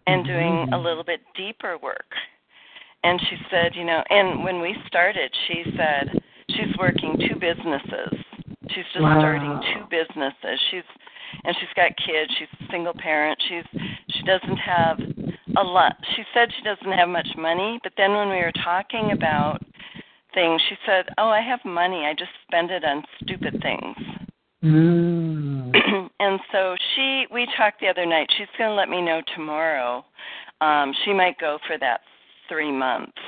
and 0.06 0.24
doing 0.24 0.66
a 0.72 0.76
Mhm. 0.76 0.84
little 0.84 1.04
bit 1.04 1.20
deeper 1.34 1.76
work? 1.78 2.14
And 3.04 3.20
she 3.28 3.36
said, 3.50 3.74
You 3.74 3.84
know, 3.84 4.02
and 4.10 4.42
when 4.44 4.60
we 4.60 4.74
started, 4.86 5.30
she 5.46 5.64
said 5.76 6.22
she's 6.50 6.76
working 6.78 7.16
two 7.28 7.36
businesses. 7.36 8.12
She's 8.70 8.86
just 8.92 9.04
Wow. 9.04 9.18
starting 9.20 9.60
two 9.74 9.84
businesses. 9.90 10.60
She's 10.70 10.84
and 11.44 11.56
she's 11.58 11.72
got 11.74 11.96
kids. 11.96 12.32
She's 12.38 12.48
a 12.60 12.70
single 12.70 12.94
parent. 12.94 13.40
She's 13.48 13.64
she 14.10 14.22
doesn't 14.22 14.56
have 14.56 14.98
a 15.56 15.62
lot. 15.62 15.96
She 16.14 16.22
said 16.34 16.48
she 16.56 16.62
doesn't 16.62 16.98
have 16.98 17.08
much 17.08 17.28
money, 17.36 17.78
but 17.82 17.92
then 17.96 18.12
when 18.12 18.28
we 18.28 18.36
were 18.36 18.52
talking 18.64 19.12
about 19.12 19.60
things, 20.34 20.60
she 20.68 20.76
said, 20.86 21.06
"Oh, 21.18 21.28
I 21.28 21.40
have 21.40 21.64
money. 21.64 22.04
I 22.06 22.12
just 22.12 22.30
spend 22.46 22.70
it 22.70 22.84
on 22.84 23.02
stupid 23.22 23.60
things." 23.62 23.96
Mm. 24.62 26.10
and 26.20 26.40
so 26.52 26.76
she 26.94 27.26
we 27.30 27.46
talked 27.56 27.80
the 27.80 27.88
other 27.88 28.06
night. 28.06 28.28
She's 28.36 28.46
going 28.58 28.70
to 28.70 28.74
let 28.74 28.88
me 28.88 29.02
know 29.02 29.20
tomorrow. 29.34 30.04
Um 30.60 30.94
she 31.04 31.12
might 31.12 31.38
go 31.38 31.58
for 31.66 31.78
that 31.78 32.00
3 32.48 32.72
months. 32.72 33.18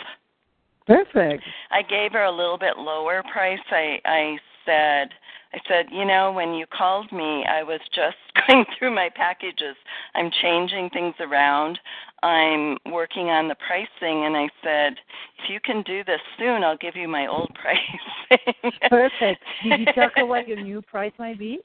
Perfect. 0.86 1.44
I 1.70 1.82
gave 1.82 2.12
her 2.12 2.24
a 2.24 2.30
little 2.30 2.58
bit 2.58 2.78
lower 2.78 3.22
price. 3.30 3.58
I 3.70 4.00
I 4.04 4.38
said 4.64 5.10
I 5.52 5.58
said, 5.66 5.86
you 5.90 6.04
know, 6.04 6.30
when 6.32 6.52
you 6.54 6.66
called 6.66 7.10
me, 7.10 7.44
I 7.48 7.62
was 7.62 7.80
just 7.94 8.16
going 8.48 8.64
through 8.78 8.94
my 8.94 9.08
packages. 9.14 9.76
I'm 10.14 10.30
changing 10.42 10.90
things 10.90 11.14
around. 11.20 11.78
I'm 12.22 12.76
working 12.92 13.28
on 13.28 13.48
the 13.48 13.54
pricing 13.66 14.24
and 14.26 14.36
I 14.36 14.48
said, 14.62 14.94
if 15.38 15.48
you 15.48 15.60
can 15.60 15.82
do 15.82 16.04
this 16.04 16.20
soon, 16.38 16.64
I'll 16.64 16.76
give 16.76 16.96
you 16.96 17.08
my 17.08 17.26
old 17.28 17.50
price. 17.62 18.40
Perfect. 18.88 19.42
Did 19.62 19.80
you 19.80 19.86
tell 19.94 20.10
her 20.16 20.26
what 20.26 20.48
your 20.48 20.60
new 20.60 20.82
price 20.82 21.12
might 21.18 21.38
be? 21.38 21.60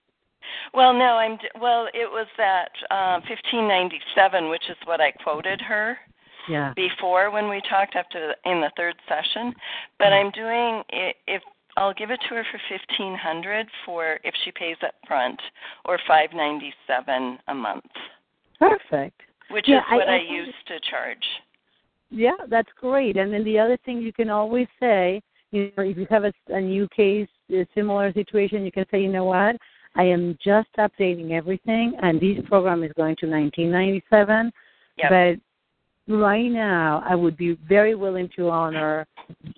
Well, 0.74 0.94
no, 0.94 1.16
I'm 1.16 1.38
well, 1.60 1.88
it 1.94 2.10
was 2.10 2.28
that 2.38 2.70
uh 2.92 3.20
1597, 3.28 4.50
which 4.50 4.64
is 4.70 4.76
what 4.86 5.02
I 5.02 5.12
quoted 5.12 5.62
her. 5.62 5.98
Yeah. 6.50 6.74
before 6.76 7.32
when 7.32 7.48
we 7.48 7.62
talked 7.70 7.96
after 7.96 8.34
the, 8.36 8.52
in 8.52 8.60
the 8.60 8.70
third 8.76 8.96
session, 9.08 9.54
but 9.98 10.12
I'm 10.12 10.30
doing 10.32 10.84
it 10.90 11.16
if 11.26 11.42
I'll 11.78 11.94
give 11.94 12.12
it 12.12 12.20
to 12.30 12.36
her 12.36 12.46
for 12.52 12.60
fifteen 12.70 13.16
hundred 13.16 13.68
for 13.86 14.20
if 14.24 14.34
she 14.44 14.52
pays 14.52 14.78
up 14.86 14.94
front, 15.08 15.40
or 15.86 16.00
five 16.08 16.30
ninety 16.34 16.74
seven 16.88 17.40
a 17.48 17.54
month, 17.56 17.86
Perfect. 18.60 19.22
which 19.50 19.66
Yeah, 19.68 19.80
is 19.80 19.84
I- 19.90 19.96
what 19.96 20.10
I, 20.10 20.18
I- 20.18 20.22
used 20.22 20.68
to 20.68 20.80
charge. 20.90 21.26
Yeah, 22.12 22.36
that's 22.48 22.70
great. 22.80 23.18
And 23.18 23.34
then 23.34 23.44
the 23.44 23.58
other 23.58 23.76
thing 23.86 24.00
you 24.00 24.14
can 24.14 24.30
always 24.30 24.68
say, 24.80 25.20
you 25.50 25.72
know, 25.76 25.84
if 25.84 25.98
you 25.98 26.06
have 26.12 26.26
a, 26.26 26.34
a 26.50 26.62
new 26.62 26.88
case, 26.96 27.28
a 27.52 27.66
similar 27.74 28.14
situation, 28.14 28.64
you 28.66 28.72
can 28.72 28.86
say, 28.92 29.02
you 29.02 29.12
know 29.12 29.24
what, 29.26 29.56
I 29.96 30.04
am 30.04 30.38
just 30.44 30.70
updating 30.78 31.32
everything, 31.32 31.94
and 32.04 32.22
this 32.22 32.38
program 32.48 32.84
is 32.84 32.92
going 32.96 33.16
to 33.22 33.26
1997. 33.28 34.52
Yep. 34.98 35.10
Right 36.08 36.52
now, 36.52 37.02
I 37.08 37.16
would 37.16 37.38
be 37.38 37.58
very 37.68 37.96
willing 37.96 38.30
to 38.36 38.50
honor, 38.50 39.08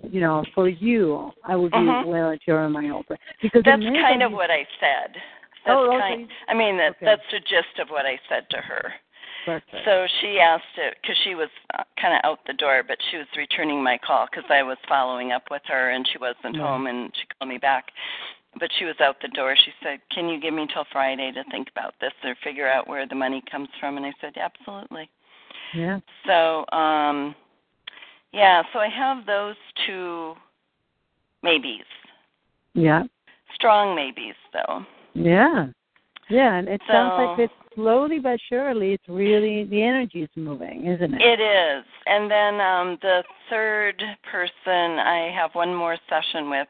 you 0.08 0.20
know, 0.20 0.44
for 0.54 0.68
you, 0.68 1.32
I 1.44 1.56
would 1.56 1.72
be 1.72 1.78
Mhm. 1.78 2.04
willing 2.06 2.38
to 2.46 2.52
honor 2.52 2.68
my 2.68 3.02
price. 3.02 3.18
Because 3.42 3.64
That's 3.64 3.82
kind 3.82 4.22
of 4.22 4.32
what 4.32 4.50
I 4.50 4.64
said. 4.78 5.20
That's 5.64 5.76
Oh, 5.76 5.96
okay. 5.96 5.98
kind. 5.98 6.32
I 6.46 6.54
mean, 6.54 6.76
that 6.76 6.90
Okay. 6.92 7.04
that's 7.06 7.28
the 7.32 7.40
gist 7.40 7.80
of 7.80 7.90
what 7.90 8.06
I 8.06 8.20
said 8.28 8.48
to 8.50 8.58
her. 8.58 8.94
Perfect. 9.44 9.84
So 9.84 10.06
she 10.20 10.38
asked 10.40 10.78
it 10.78 10.96
because 11.02 11.16
she 11.18 11.34
was 11.34 11.50
uh, 11.74 11.82
kind 11.96 12.14
of 12.14 12.20
out 12.22 12.44
the 12.46 12.52
door, 12.52 12.84
but 12.84 13.02
she 13.10 13.16
was 13.16 13.26
returning 13.36 13.82
my 13.82 13.98
call 13.98 14.26
because 14.26 14.48
I 14.48 14.62
was 14.62 14.78
following 14.88 15.32
up 15.32 15.50
with 15.50 15.62
her 15.66 15.90
and 15.90 16.06
she 16.06 16.18
wasn't 16.18 16.54
Yeah. 16.54 16.62
home 16.62 16.86
and 16.86 17.14
she 17.16 17.26
called 17.26 17.48
me 17.48 17.58
back. 17.58 17.90
But 18.58 18.72
she 18.78 18.84
was 18.84 19.00
out 19.00 19.20
the 19.20 19.28
door. 19.28 19.56
She 19.56 19.72
said, 19.82 20.00
"Can 20.10 20.28
you 20.28 20.38
give 20.38 20.54
me 20.54 20.66
till 20.68 20.84
Friday 20.84 21.32
to 21.32 21.44
think 21.50 21.68
about 21.70 21.98
this 21.98 22.14
or 22.24 22.36
figure 22.36 22.68
out 22.68 22.86
where 22.86 23.04
the 23.06 23.16
money 23.16 23.42
comes 23.50 23.68
from?" 23.80 23.96
And 23.96 24.06
I 24.06 24.12
said, 24.20 24.36
"Absolutely." 24.36 25.10
Yeah. 25.74 26.00
So, 26.26 26.64
um, 26.76 27.34
yeah. 28.32 28.62
So 28.72 28.78
I 28.78 28.88
have 28.88 29.26
those 29.26 29.56
two 29.86 30.34
maybes, 31.42 31.84
Yeah. 32.74 33.04
strong 33.54 33.94
maybes, 33.94 34.36
though. 34.52 34.84
Yeah. 35.14 35.66
Yeah, 36.28 36.54
and 36.56 36.68
it 36.68 36.80
sounds 36.88 37.12
like 37.18 37.36
So- 37.36 37.42
it's 37.44 37.74
slowly 37.74 38.18
but 38.18 38.40
surely 38.48 38.94
it's 38.94 39.08
really 39.08 39.64
the 39.64 39.82
energy 39.82 40.22
is 40.22 40.30
moving, 40.34 40.86
isn't 40.86 41.14
it? 41.14 41.20
It 41.22 41.40
is. 41.40 41.84
And 42.06 42.28
then 42.30 42.60
um 42.60 42.98
the 43.02 43.22
third 43.48 44.02
person 44.24 44.98
I 44.98 45.30
have 45.30 45.54
one 45.54 45.72
more 45.74 45.96
session 46.08 46.50
with 46.50 46.68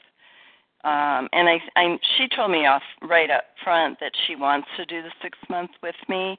um 0.84 1.28
and 1.32 1.48
I 1.48 1.60
I 1.76 1.98
she 2.16 2.28
told 2.28 2.50
me 2.50 2.66
off 2.66 2.82
right 3.02 3.30
up 3.30 3.44
front 3.64 3.98
that 4.00 4.12
she 4.26 4.36
wants 4.36 4.68
to 4.76 4.84
do 4.84 5.00
the 5.02 5.12
6 5.22 5.38
months 5.48 5.74
with 5.82 5.96
me, 6.08 6.38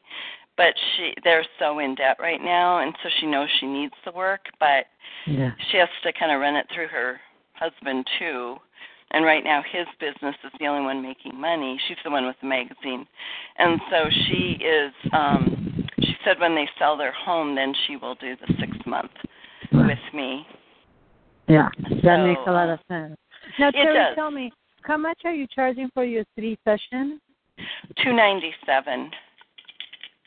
but 0.57 0.73
she 0.95 1.13
they're 1.23 1.45
so 1.59 1.79
in 1.79 1.95
debt 1.95 2.17
right 2.19 2.41
now 2.41 2.79
and 2.79 2.93
so 3.01 3.09
she 3.19 3.25
knows 3.25 3.47
she 3.59 3.67
needs 3.67 3.93
the 4.05 4.11
work, 4.11 4.41
but 4.59 4.85
yeah. 5.25 5.51
she 5.71 5.77
has 5.77 5.89
to 6.03 6.11
kind 6.13 6.31
of 6.31 6.41
run 6.41 6.55
it 6.55 6.65
through 6.73 6.87
her 6.87 7.19
husband 7.53 8.05
too 8.19 8.57
and 9.11 9.23
right 9.23 9.43
now 9.43 9.63
his 9.71 9.87
business 9.99 10.35
is 10.43 10.51
the 10.59 10.67
only 10.67 10.83
one 10.83 11.01
making 11.01 11.39
money. 11.39 11.79
She's 11.87 11.97
the 12.03 12.11
one 12.11 12.25
with 12.25 12.35
the 12.41 12.47
magazine, 12.47 13.05
and 13.57 13.79
so 13.89 14.05
she 14.27 14.57
is. 14.63 14.93
um 15.13 15.87
She 15.99 16.15
said 16.25 16.39
when 16.39 16.55
they 16.55 16.67
sell 16.77 16.97
their 16.97 17.13
home, 17.13 17.55
then 17.55 17.73
she 17.85 17.95
will 17.95 18.15
do 18.15 18.35
the 18.35 18.53
six 18.59 18.71
month 18.85 19.11
with 19.71 19.97
me. 20.13 20.45
Yeah, 21.47 21.69
that 22.03 22.17
So, 22.17 22.27
makes 22.27 22.41
a 22.47 22.51
lot 22.51 22.69
of 22.69 22.79
sense. 22.89 23.15
Now, 23.57 23.71
Teri, 23.71 23.93
does. 23.93 24.15
tell 24.15 24.31
me, 24.31 24.51
how 24.81 24.97
much 24.97 25.21
are 25.23 25.33
you 25.33 25.47
charging 25.47 25.89
for 25.93 26.03
your 26.03 26.25
three 26.35 26.57
sessions? 26.65 27.21
Two 28.03 28.13
ninety 28.13 28.53
seven. 28.65 29.09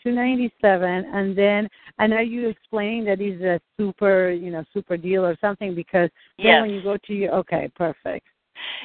Two 0.02 0.12
ninety 0.12 0.52
seven, 0.60 1.04
and 1.12 1.36
then 1.36 1.68
and 1.98 2.12
are 2.14 2.22
you 2.22 2.48
explaining 2.48 3.04
that 3.04 3.20
is 3.20 3.40
a 3.42 3.60
super, 3.78 4.30
you 4.30 4.50
know, 4.50 4.64
super 4.72 4.96
deal 4.96 5.24
or 5.24 5.36
something? 5.40 5.74
Because 5.74 6.10
then 6.38 6.46
Yes. 6.46 6.60
when 6.62 6.70
you 6.70 6.82
go 6.82 6.96
to 6.96 7.12
your 7.14 7.34
okay, 7.34 7.70
perfect. 7.76 8.26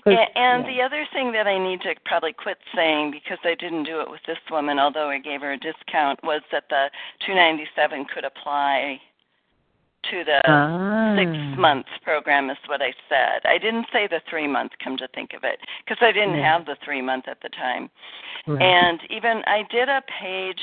And, 0.06 0.18
and 0.36 0.66
yeah. 0.66 0.74
the 0.74 0.82
other 0.82 1.08
thing 1.14 1.32
that 1.34 1.48
I 1.48 1.58
need 1.58 1.82
to 1.82 1.96
probably 2.06 2.34
quit 2.34 2.58
saying 2.74 3.12
because 3.12 3.40
I 3.44 3.56
didn't 3.56 3.84
do 3.84 4.00
it 4.02 4.10
with 4.10 4.22
this 4.28 4.38
woman, 4.50 4.80
although 4.80 5.10
I 5.10 5.20
gave 5.20 5.42
her 5.42 5.54
a 5.54 5.58
discount, 5.58 6.24
was 6.24 6.42
that 6.52 6.64
the 6.70 6.90
297 7.26 8.06
could 8.14 8.24
apply 8.24 9.00
to 10.12 10.24
the 10.24 10.42
ah. 10.46 11.16
six 11.18 11.32
month 11.58 11.88
program, 12.04 12.50
is 12.50 12.58
what 12.68 12.82
I 12.82 12.94
said. 13.10 13.42
I 13.46 13.58
didn't 13.58 13.88
say 13.92 14.08
the 14.08 14.22
three 14.30 14.48
month. 14.48 14.72
Come 14.84 14.98
to 14.98 15.08
think 15.10 15.34
of 15.34 15.44
it, 15.44 15.60
because 15.84 15.98
I 16.02 16.12
didn't 16.12 16.38
Yeah. 16.38 16.58
have 16.58 16.66
the 16.66 16.76
three 16.84 17.02
month 17.02 17.28
at 17.28 17.42
the 17.42 17.50
time. 17.50 17.90
Right. 18.46 18.62
And 18.62 19.00
even 19.10 19.44
I 19.48 19.64
did 19.72 19.90
a 19.90 20.04
page. 20.22 20.62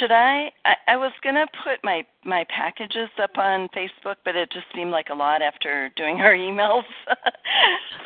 Should 0.00 0.10
I? 0.10 0.50
I, 0.64 0.74
I 0.88 0.96
was 0.96 1.12
gonna 1.22 1.46
put 1.64 1.78
my 1.84 2.04
my 2.24 2.44
packages 2.48 3.08
up 3.22 3.38
on 3.38 3.68
Facebook, 3.68 4.16
but 4.24 4.34
it 4.34 4.50
just 4.50 4.66
seemed 4.74 4.90
like 4.90 5.08
a 5.10 5.14
lot 5.14 5.42
after 5.42 5.90
doing 5.96 6.16
our 6.20 6.34
emails. 6.34 6.82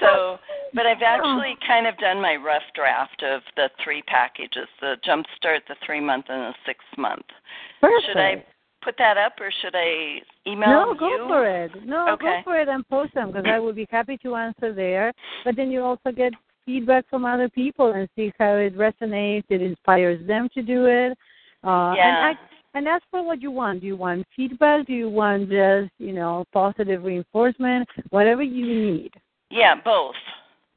so, 0.01 0.39
but 0.75 0.87
I've 0.87 1.03
actually 1.03 1.57
kind 1.67 1.87
of 1.87 1.97
done 1.99 2.21
my 2.21 2.37
rough 2.37 2.63
draft 2.75 3.23
of 3.23 3.43
the 3.57 3.71
three 3.83 4.03
packages: 4.03 4.69
the 4.81 4.97
jumpstart, 5.07 5.61
the 5.69 5.77
three 5.85 6.01
month, 6.01 6.27
and 6.29 6.53
the 6.53 6.55
six 6.67 6.81
month. 6.99 7.25
perfect. 7.81 8.07
Should 8.07 8.19
I 8.19 8.45
put 8.83 8.97
that 8.99 9.17
up, 9.17 9.35
or 9.41 9.51
should 9.63 9.75
I 9.75 10.21
email 10.47 10.69
No, 10.69 10.87
you? 10.93 10.95
No, 10.95 10.99
go 11.19 11.29
for 11.29 11.47
it. 11.47 11.71
No, 11.85 12.09
Okay. 12.13 12.27
go 12.27 12.41
for 12.45 12.61
it 12.61 12.69
and 12.69 12.87
post 12.89 13.15
them 13.15 13.29
because 13.33 13.47
I 13.47 13.59
will 13.59 13.73
be 13.73 13.87
happy 13.91 14.17
to 14.19 14.37
answer 14.37 14.73
there. 14.75 15.13
But 15.45 15.57
then 15.57 15.71
you 15.71 15.83
also 15.83 16.13
get 16.13 16.33
feedback 16.67 17.09
from 17.09 17.25
other 17.25 17.49
people 17.49 17.93
and 17.93 18.09
see 18.17 18.33
how 18.39 18.55
it 18.57 18.77
resonates. 18.77 19.45
It 19.49 19.63
inspires 19.63 20.25
them 20.27 20.49
to 20.55 20.63
do 20.63 20.87
it. 20.87 21.17
Uh, 21.65 21.95
Yeah. 21.97 22.29
And, 22.29 22.39
I, 22.39 22.41
and 22.75 22.87
that's 22.87 23.05
for 23.11 23.23
what 23.25 23.43
you 23.43 23.51
want. 23.51 23.81
Do 23.81 23.87
you 23.87 23.97
want 23.97 24.27
feedback? 24.37 24.87
Do 24.87 24.93
you 24.93 25.09
want 25.09 25.51
just 25.51 25.91
you 25.99 26.13
know 26.13 26.45
positive 26.53 27.05
reinforcement? 27.05 27.89
Whatever 28.11 28.43
you 28.43 28.67
need. 28.67 29.13
Yeah, 29.51 29.75
both. 29.75 30.15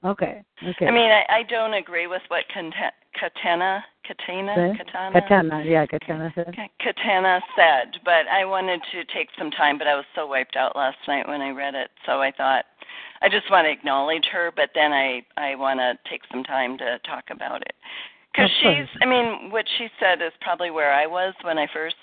Okay. 0.04 0.43
Okay. 0.67 0.88
I 0.88 0.91
mean, 0.91 1.12
I, 1.12 1.24
I 1.30 1.43
don't 1.43 1.76
agree 1.76 2.08
with 2.08 2.24
what 2.28 2.43
Kata- 2.54 2.91
Katana, 3.17 3.86
Katana? 4.06 4.76
Katana, 4.78 5.22
Katana, 5.22 5.63
yeah, 5.63 5.86
Katana 5.86 6.32
said. 6.36 6.54
Katana 6.80 7.39
said, 7.56 8.00
but 8.04 8.28
I 8.28 8.43
wanted 8.43 8.82
to 8.91 9.06
take 9.13 9.30
some 9.38 9.50
time, 9.52 9.78
but 9.78 9.88
I 9.88 9.96
was 9.96 10.04
so 10.13 10.28
wiped 10.28 10.58
out 10.58 10.76
last 10.76 10.98
night 11.08 11.28
when 11.28 11.41
I 11.41 11.52
read 11.52 11.76
it, 11.76 11.89
so 12.06 12.22
I 12.22 12.32
thought 12.32 12.65
I 13.22 13.30
just 13.30 13.50
want 13.50 13.65
to 13.65 13.72
acknowledge 13.72 14.26
her, 14.34 14.52
but 14.54 14.72
then 14.76 14.91
I 14.91 15.24
I 15.38 15.56
want 15.56 15.80
to 15.80 15.98
take 16.10 16.22
some 16.30 16.43
time 16.43 16.78
to 16.80 17.00
talk 17.06 17.26
about 17.30 17.62
it 17.62 17.74
because 18.34 18.50
she's. 18.62 18.88
I 19.02 19.06
mean, 19.06 19.52
what 19.52 19.65
she 19.78 19.88
said 20.00 20.22
is 20.22 20.32
probably 20.41 20.72
where 20.72 20.91
I 20.91 21.06
was 21.06 21.34
when 21.43 21.58
I 21.58 21.67
first 21.74 21.96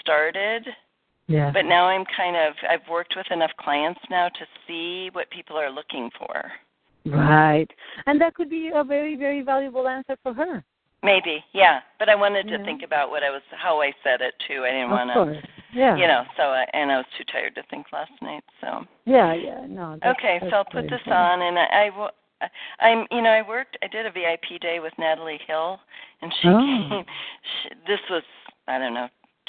started, 0.00 0.66
Yeah. 1.26 1.50
but 1.52 1.64
now 1.64 1.86
I'm 1.86 2.04
kind 2.16 2.36
of 2.36 2.54
I've 2.68 2.86
worked 2.90 3.14
with 3.16 3.26
enough 3.30 3.50
clients 3.58 4.00
now 4.10 4.28
to 4.28 4.46
see 4.66 5.10
what 5.12 5.30
people 5.30 5.56
are 5.56 5.70
looking 5.70 6.10
for. 6.18 6.52
Right. 7.06 7.68
And 8.06 8.20
that 8.20 8.34
could 8.34 8.50
be 8.50 8.70
a 8.74 8.84
very, 8.84 9.16
very 9.16 9.42
valuable 9.42 9.88
answer 9.88 10.16
for 10.22 10.34
her. 10.34 10.62
Maybe, 11.02 11.44
yeah. 11.52 11.80
But 11.98 12.08
I 12.08 12.14
wanted 12.14 12.48
to 12.48 12.58
Yeah. 12.58 12.64
think 12.64 12.82
about 12.82 13.10
what 13.10 13.22
I 13.22 13.30
was, 13.30 13.42
how 13.52 13.80
I 13.80 13.92
said 14.02 14.20
it 14.20 14.34
too. 14.46 14.64
I 14.64 14.70
didn't 14.72 14.90
want 14.90 15.10
to. 15.12 15.48
Yeah. 15.72 15.96
you 15.96 16.06
know. 16.06 16.24
So, 16.36 16.44
I, 16.44 16.66
and 16.72 16.90
I 16.90 16.96
was 16.96 17.06
too 17.16 17.24
tired 17.30 17.54
to 17.54 17.62
think 17.70 17.86
last 17.92 18.10
night. 18.20 18.42
So, 18.60 18.84
Yeah, 19.04 19.32
yeah. 19.34 19.64
No. 19.68 19.96
That's, 20.02 20.18
okay. 20.18 20.38
that's 20.40 20.50
So 20.50 20.56
I'll 20.56 20.64
put 20.64 20.88
this 20.90 21.00
on, 21.06 21.42
and 21.42 21.58
I, 21.58 21.64
I 21.64 21.90
will. 21.96 22.10
I- 22.40 22.48
I'm, 22.80 23.06
you 23.10 23.22
know, 23.22 23.30
I 23.30 23.42
worked. 23.46 23.76
I 23.82 23.88
did 23.88 24.06
a 24.06 24.10
VIP 24.10 24.60
day 24.60 24.80
with 24.80 24.92
Natalie 24.98 25.40
Hill, 25.46 25.80
and 26.22 26.32
she 26.40 26.48
Oh. 26.48 26.58
came. 26.88 27.04
She, 27.62 27.68
this 27.86 28.00
was, 28.10 28.22
I 28.66 28.78
don't 28.78 28.94
know, 28.94 29.08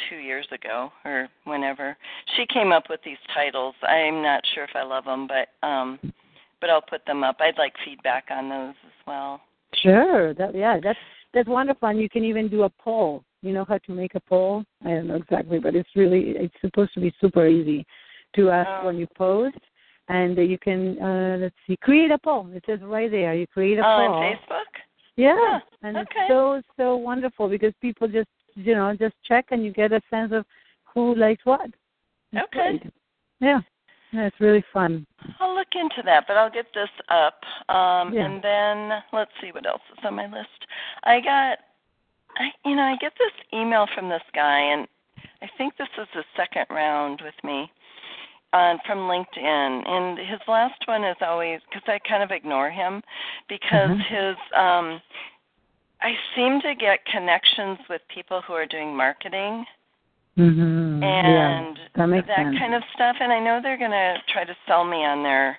two 0.10 0.17
years 0.17 0.47
ago 0.52 0.91
or 1.06 1.28
whenever. 1.43 1.97
She 2.36 2.45
came 2.47 2.71
up 2.71 2.89
with 2.89 3.02
these 3.04 3.17
titles. 3.34 3.75
I'm 3.84 4.21
not 4.21 4.43
sure 4.54 4.63
if 4.63 4.75
I 4.75 4.84
love 4.84 5.06
them, 5.06 5.28
but 5.28 5.49
um, 5.67 5.99
but 6.62 6.69
I'll 6.69 6.82
put 6.82 7.06
them 7.06 7.23
up. 7.23 7.38
I'd 7.39 7.58
like 7.58 7.73
feedback 7.86 8.25
on 8.32 8.49
those 8.49 8.75
as 8.86 9.06
well. 9.08 9.41
Sure. 9.75 10.34
That 10.34 10.56
yeah, 10.56 10.80
that's 10.82 10.99
that's 11.34 11.47
wonderful. 11.47 11.88
And 11.89 11.99
you 11.99 12.10
can 12.10 12.23
even 12.23 12.47
do 12.49 12.63
a 12.63 12.69
poll. 12.69 13.23
You 13.41 13.54
know 13.54 13.65
how 13.65 13.78
to 13.78 13.91
make 13.91 14.15
a 14.15 14.19
poll? 14.19 14.63
I 14.86 14.89
don't 14.89 15.08
know 15.08 15.15
exactly, 15.15 15.60
but 15.60 15.75
it's 15.75 15.89
really 15.95 16.32
it's 16.38 16.56
supposed 16.62 16.93
to 16.95 16.99
be 17.02 17.13
super 17.21 17.45
easy 17.47 17.86
to 18.36 18.49
ask 18.49 18.69
Oh. 18.82 18.86
when 18.88 18.97
you 18.97 19.08
post. 19.15 19.58
And 20.10 20.36
you 20.38 20.58
can 20.58 21.00
uh 21.02 21.38
let's 21.39 21.56
see, 21.67 21.78
create 21.78 22.12
a 22.12 22.17
poll. 22.17 22.50
It 22.52 22.63
says 22.65 22.80
right 22.82 23.10
there. 23.10 23.34
You 23.36 23.45
create 23.48 23.78
a 23.78 23.84
On 23.84 24.10
poll. 24.10 24.22
Facebook. 24.22 24.72
Yeah. 25.15 25.36
Huh, 25.38 25.60
And 25.84 25.98
okay. 25.98 26.06
it's 26.22 26.28
so 26.30 26.62
so 26.78 26.98
wonderful 26.98 27.48
because 27.48 27.74
people 27.82 28.08
just 28.08 28.28
you 28.56 28.74
know, 28.76 28.93
just 28.95 29.15
check 29.24 29.45
and 29.52 29.63
you 29.63 29.72
get 29.72 29.91
a 29.93 30.02
sense 30.10 30.34
of 30.34 30.45
who 30.93 31.15
likes 31.15 31.45
what. 31.45 31.69
It's 32.34 32.43
Okay. 32.45 32.80
great. 32.80 32.93
Yeah. 33.39 33.62
Yeah, 34.12 34.26
it's 34.26 34.39
really 34.39 34.63
fun. 34.74 35.06
I'll 35.39 35.54
look 35.54 35.67
into 35.76 36.02
that, 36.06 36.26
but 36.28 36.36
I'll 36.36 36.50
get 36.50 36.65
this 36.74 36.89
up. 37.10 37.39
Um 37.69 38.12
Yeah. 38.13 38.26
and 38.26 38.43
then 38.43 39.04
let's 39.13 39.32
see 39.39 39.52
what 39.52 39.67
else 39.67 39.82
is 39.95 40.04
on 40.04 40.15
my 40.15 40.26
list. 40.26 40.65
I 41.04 41.22
got 41.22 41.60
I 42.38 42.52
you 42.65 42.76
know, 42.76 42.84
I 42.84 42.95
get 42.98 43.13
this 43.19 43.34
email 43.54 43.86
from 43.93 44.10
this 44.10 44.24
guy 44.34 44.60
and 44.60 44.88
I 45.41 45.48
think 45.58 45.78
this 45.78 45.88
is 46.02 46.08
the 46.15 46.24
second 46.36 46.65
round 46.69 47.22
with 47.24 47.36
me 47.43 47.72
on 48.54 48.80
from 48.86 49.00
LinkedIn 49.00 49.88
and 49.88 50.18
his 50.18 50.40
last 50.48 50.88
one 50.88 51.04
is 51.04 51.18
always 51.22 51.62
cuz 51.72 51.84
I 51.88 52.00
kind 52.00 52.24
of 52.24 52.32
ignore 52.32 52.70
him 52.70 53.04
because 53.48 53.92
Mhm. 53.92 54.00
his 54.02 54.38
um 54.56 55.02
I 56.02 56.18
seem 56.34 56.62
to 56.62 56.74
get 56.76 57.06
connections 57.06 57.78
with 57.90 58.08
people 58.08 58.42
who 58.42 58.54
are 58.54 58.66
doing 58.66 58.96
marketing 58.96 59.68
Mhm. 60.38 61.04
and 61.04 61.78
yeah. 61.78 62.06
That 62.22 62.26
sense. 62.28 62.58
kind 62.58 62.74
of 62.74 62.84
stuff 62.94 63.18
and 63.20 63.32
i 63.34 63.40
know 63.40 63.60
they're 63.62 63.78
going 63.78 63.92
to 63.92 64.22
try 64.28 64.46
to 64.46 64.56
sell 64.66 64.86
me 64.86 65.04
on 65.04 65.22
their 65.22 65.58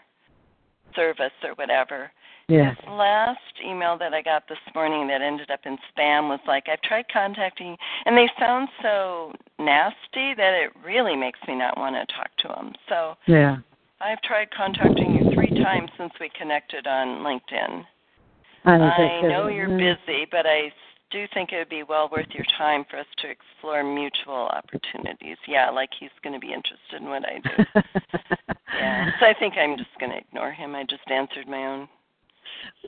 service 0.95 1.33
or 1.45 1.51
whatever 1.55 2.11
yeah. 2.51 2.75
His 2.75 2.89
last 2.89 3.39
email 3.65 3.97
that 3.99 4.15
i 4.15 4.23
got 4.23 4.49
this 4.49 4.59
morning 4.75 5.07
that 5.09 5.23
ended 5.23 5.51
up 5.51 5.61
in 5.65 5.77
spam 5.93 6.29
was 6.29 6.41
like 6.47 6.65
i've 6.69 6.81
tried 6.83 7.05
contacting 7.13 7.77
and 8.07 8.17
they 8.17 8.29
sound 8.39 8.69
so 8.83 9.33
nasty 9.59 10.35
that 10.37 10.55
it 10.55 10.71
really 10.85 11.17
makes 11.17 11.39
me 11.47 11.55
not 11.55 11.77
want 11.79 11.95
to 11.95 12.15
talk 12.15 12.31
to 12.39 12.49
them 12.49 12.73
so 12.89 13.15
Yeah. 13.27 13.59
i've 14.01 14.21
tried 14.23 14.51
contacting 14.51 15.15
you 15.15 15.31
three 15.35 15.63
times 15.63 15.91
since 15.99 16.13
we 16.21 16.31
connected 16.39 16.87
on 16.87 17.23
linkedin 17.23 17.85
And 18.65 18.83
i 18.83 19.21
know 19.23 19.49
you're 19.49 19.69
busy 19.69 20.27
but 20.31 20.47
i 20.47 20.73
do 21.11 21.27
think 21.35 21.53
it 21.53 21.59
would 21.59 21.69
be 21.69 21.83
well 21.83 22.09
worth 22.11 22.29
your 22.33 22.47
time 22.57 22.85
for 22.89 22.97
us 22.97 23.07
to 23.19 23.29
explore 23.29 23.83
mutual 23.83 24.49
opportunities. 24.53 25.37
Yeah, 25.47 25.69
like 25.71 25.91
he's 25.99 26.11
going 26.23 26.35
to 26.35 26.39
be 26.39 26.53
interested 26.53 27.01
in 27.01 27.09
what 27.09 27.25
I 27.25 27.41
do. 27.41 27.81
yeah, 28.79 29.11
so 29.19 29.27
I 29.27 29.35
think 29.39 29.55
I'm 29.57 29.77
just 29.77 29.91
going 29.99 30.13
to 30.13 30.19
ignore 30.19 30.53
him. 30.53 30.77
I 30.77 30.85
just 30.85 31.03
answered 31.11 31.49
my 31.49 31.67
own. 31.67 31.89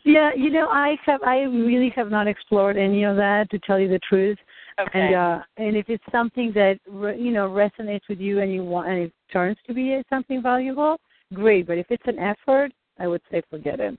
Yeah, 0.05 0.31
you 0.37 0.51
know, 0.51 0.69
I 0.69 0.97
have 1.07 1.23
I 1.23 1.41
really 1.43 1.91
have 1.91 2.11
not 2.11 2.27
explored 2.27 2.77
any 2.77 3.05
of 3.05 3.17
that 3.17 3.51
to 3.51 3.59
tell 3.61 3.79
you 3.79 3.89
the 3.89 4.01
truth. 4.01 4.39
Okay. 4.81 5.01
And 5.01 5.15
uh 5.15 5.39
and 5.57 5.77
if 5.77 5.89
it's 5.89 6.05
something 6.11 6.53
that 6.55 6.79
re- 6.89 7.19
you 7.21 7.31
know 7.31 7.49
resonates 7.49 8.09
with 8.09 8.19
you 8.19 8.41
and 8.41 8.53
you 8.53 8.65
want 8.65 8.89
and 8.89 8.99
it 8.99 9.13
turns 9.33 9.57
to 9.67 9.75
be 9.75 10.01
something 10.11 10.43
valuable, 10.43 10.99
great. 11.35 11.67
But 11.67 11.79
if 11.79 11.87
it's 11.91 12.07
an 12.07 12.19
effort, 12.19 12.73
I 12.99 13.07
would 13.07 13.23
say 13.31 13.43
forget 13.51 13.81
it. 13.81 13.99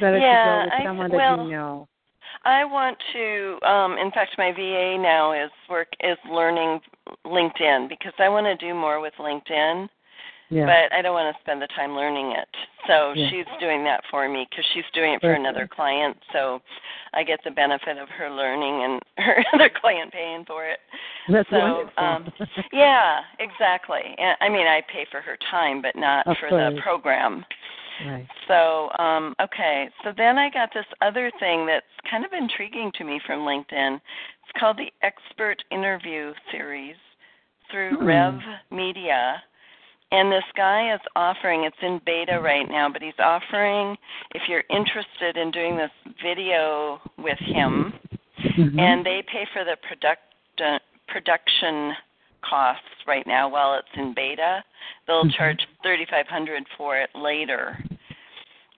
Better 0.00 0.18
Yeah, 0.18 0.44
to 0.44 0.50
go 0.50 0.64
with 0.64 0.72
I- 0.74 0.84
someone 0.84 1.10
that 1.10 1.16
well, 1.16 1.44
you 1.44 1.52
know. 1.52 1.88
I 2.44 2.64
want 2.64 2.96
to. 3.12 3.58
Um, 3.68 3.96
in 3.98 4.10
fact, 4.10 4.36
my 4.38 4.52
VA 4.52 4.98
now 4.98 5.32
is 5.32 5.50
work 5.68 5.88
is 6.00 6.18
learning 6.30 6.80
LinkedIn 7.24 7.88
because 7.88 8.12
I 8.18 8.28
want 8.28 8.46
to 8.46 8.56
do 8.56 8.74
more 8.74 9.00
with 9.00 9.14
LinkedIn. 9.18 9.88
Yeah. 10.54 10.66
but 10.66 10.96
I 10.96 11.02
don't 11.02 11.14
want 11.14 11.34
to 11.34 11.40
spend 11.42 11.60
the 11.60 11.66
time 11.74 11.96
learning 11.96 12.30
it. 12.30 12.46
So 12.86 13.12
Yeah. 13.14 13.28
she's 13.28 13.46
doing 13.58 13.82
that 13.84 14.04
for 14.08 14.28
me 14.28 14.46
because 14.48 14.64
she's 14.72 14.84
doing 14.92 15.14
it 15.14 15.20
for 15.20 15.28
Perfect. 15.34 15.40
another 15.40 15.66
client. 15.66 16.16
So 16.32 16.62
I 17.12 17.24
get 17.24 17.42
the 17.42 17.50
benefit 17.50 17.98
of 17.98 18.08
her 18.10 18.30
learning 18.30 18.84
and 18.84 19.02
her 19.26 19.44
other 19.52 19.68
client 19.68 20.12
paying 20.12 20.44
for 20.44 20.64
it. 20.64 20.78
That's 21.28 21.50
so, 21.50 21.58
wonderful. 21.58 22.04
um, 22.04 22.32
Yeah, 22.72 23.20
exactly. 23.40 24.14
And 24.16 24.36
I 24.40 24.48
mean, 24.48 24.66
I 24.68 24.82
pay 24.92 25.06
for 25.10 25.20
her 25.20 25.36
time, 25.50 25.82
but 25.82 25.96
not 25.96 26.24
Of 26.28 26.36
for 26.38 26.50
the 26.50 26.80
program. 26.82 27.44
right. 28.06 28.26
So, 28.46 28.90
um, 28.98 29.34
okay. 29.40 29.88
So 30.04 30.12
then 30.16 30.38
I 30.38 30.50
got 30.50 30.72
this 30.72 30.86
other 31.02 31.32
thing 31.40 31.66
that's 31.66 31.86
kind 32.08 32.24
of 32.24 32.32
intriguing 32.32 32.92
to 32.98 33.04
me 33.04 33.18
from 33.26 33.40
LinkedIn. 33.40 33.96
It's 33.96 34.60
called 34.60 34.76
the 34.76 34.92
Expert 35.02 35.64
Interview 35.72 36.32
Series 36.52 36.96
through 37.72 37.96
Hmm. 37.96 38.04
Rev 38.06 38.40
Media. 38.70 39.42
And 40.14 40.30
this 40.30 40.44
guy 40.56 40.94
is 40.94 41.00
offering, 41.16 41.64
it's 41.64 41.76
in 41.82 42.00
beta 42.06 42.40
right 42.40 42.68
now, 42.68 42.88
but 42.88 43.02
he's 43.02 43.18
offering 43.18 43.96
if 44.32 44.42
you're 44.48 44.62
interested 44.70 45.36
in 45.36 45.50
doing 45.50 45.76
this 45.76 45.90
video 46.22 47.00
with 47.18 47.38
him, 47.40 47.92
Mhm. 48.38 48.78
and 48.78 49.04
they 49.04 49.22
pay 49.22 49.44
for 49.46 49.64
the 49.64 49.76
product 49.78 50.22
uh, 50.60 50.78
production 51.08 51.96
costs 52.42 53.06
right 53.06 53.26
now 53.26 53.48
while 53.48 53.74
it's 53.74 53.92
in 53.94 54.12
beta. 54.14 54.62
They'll 55.06 55.24
Mhm. 55.24 55.34
charge 55.34 55.66
3500 55.82 56.68
for 56.76 56.96
it 56.96 57.12
later. 57.16 57.76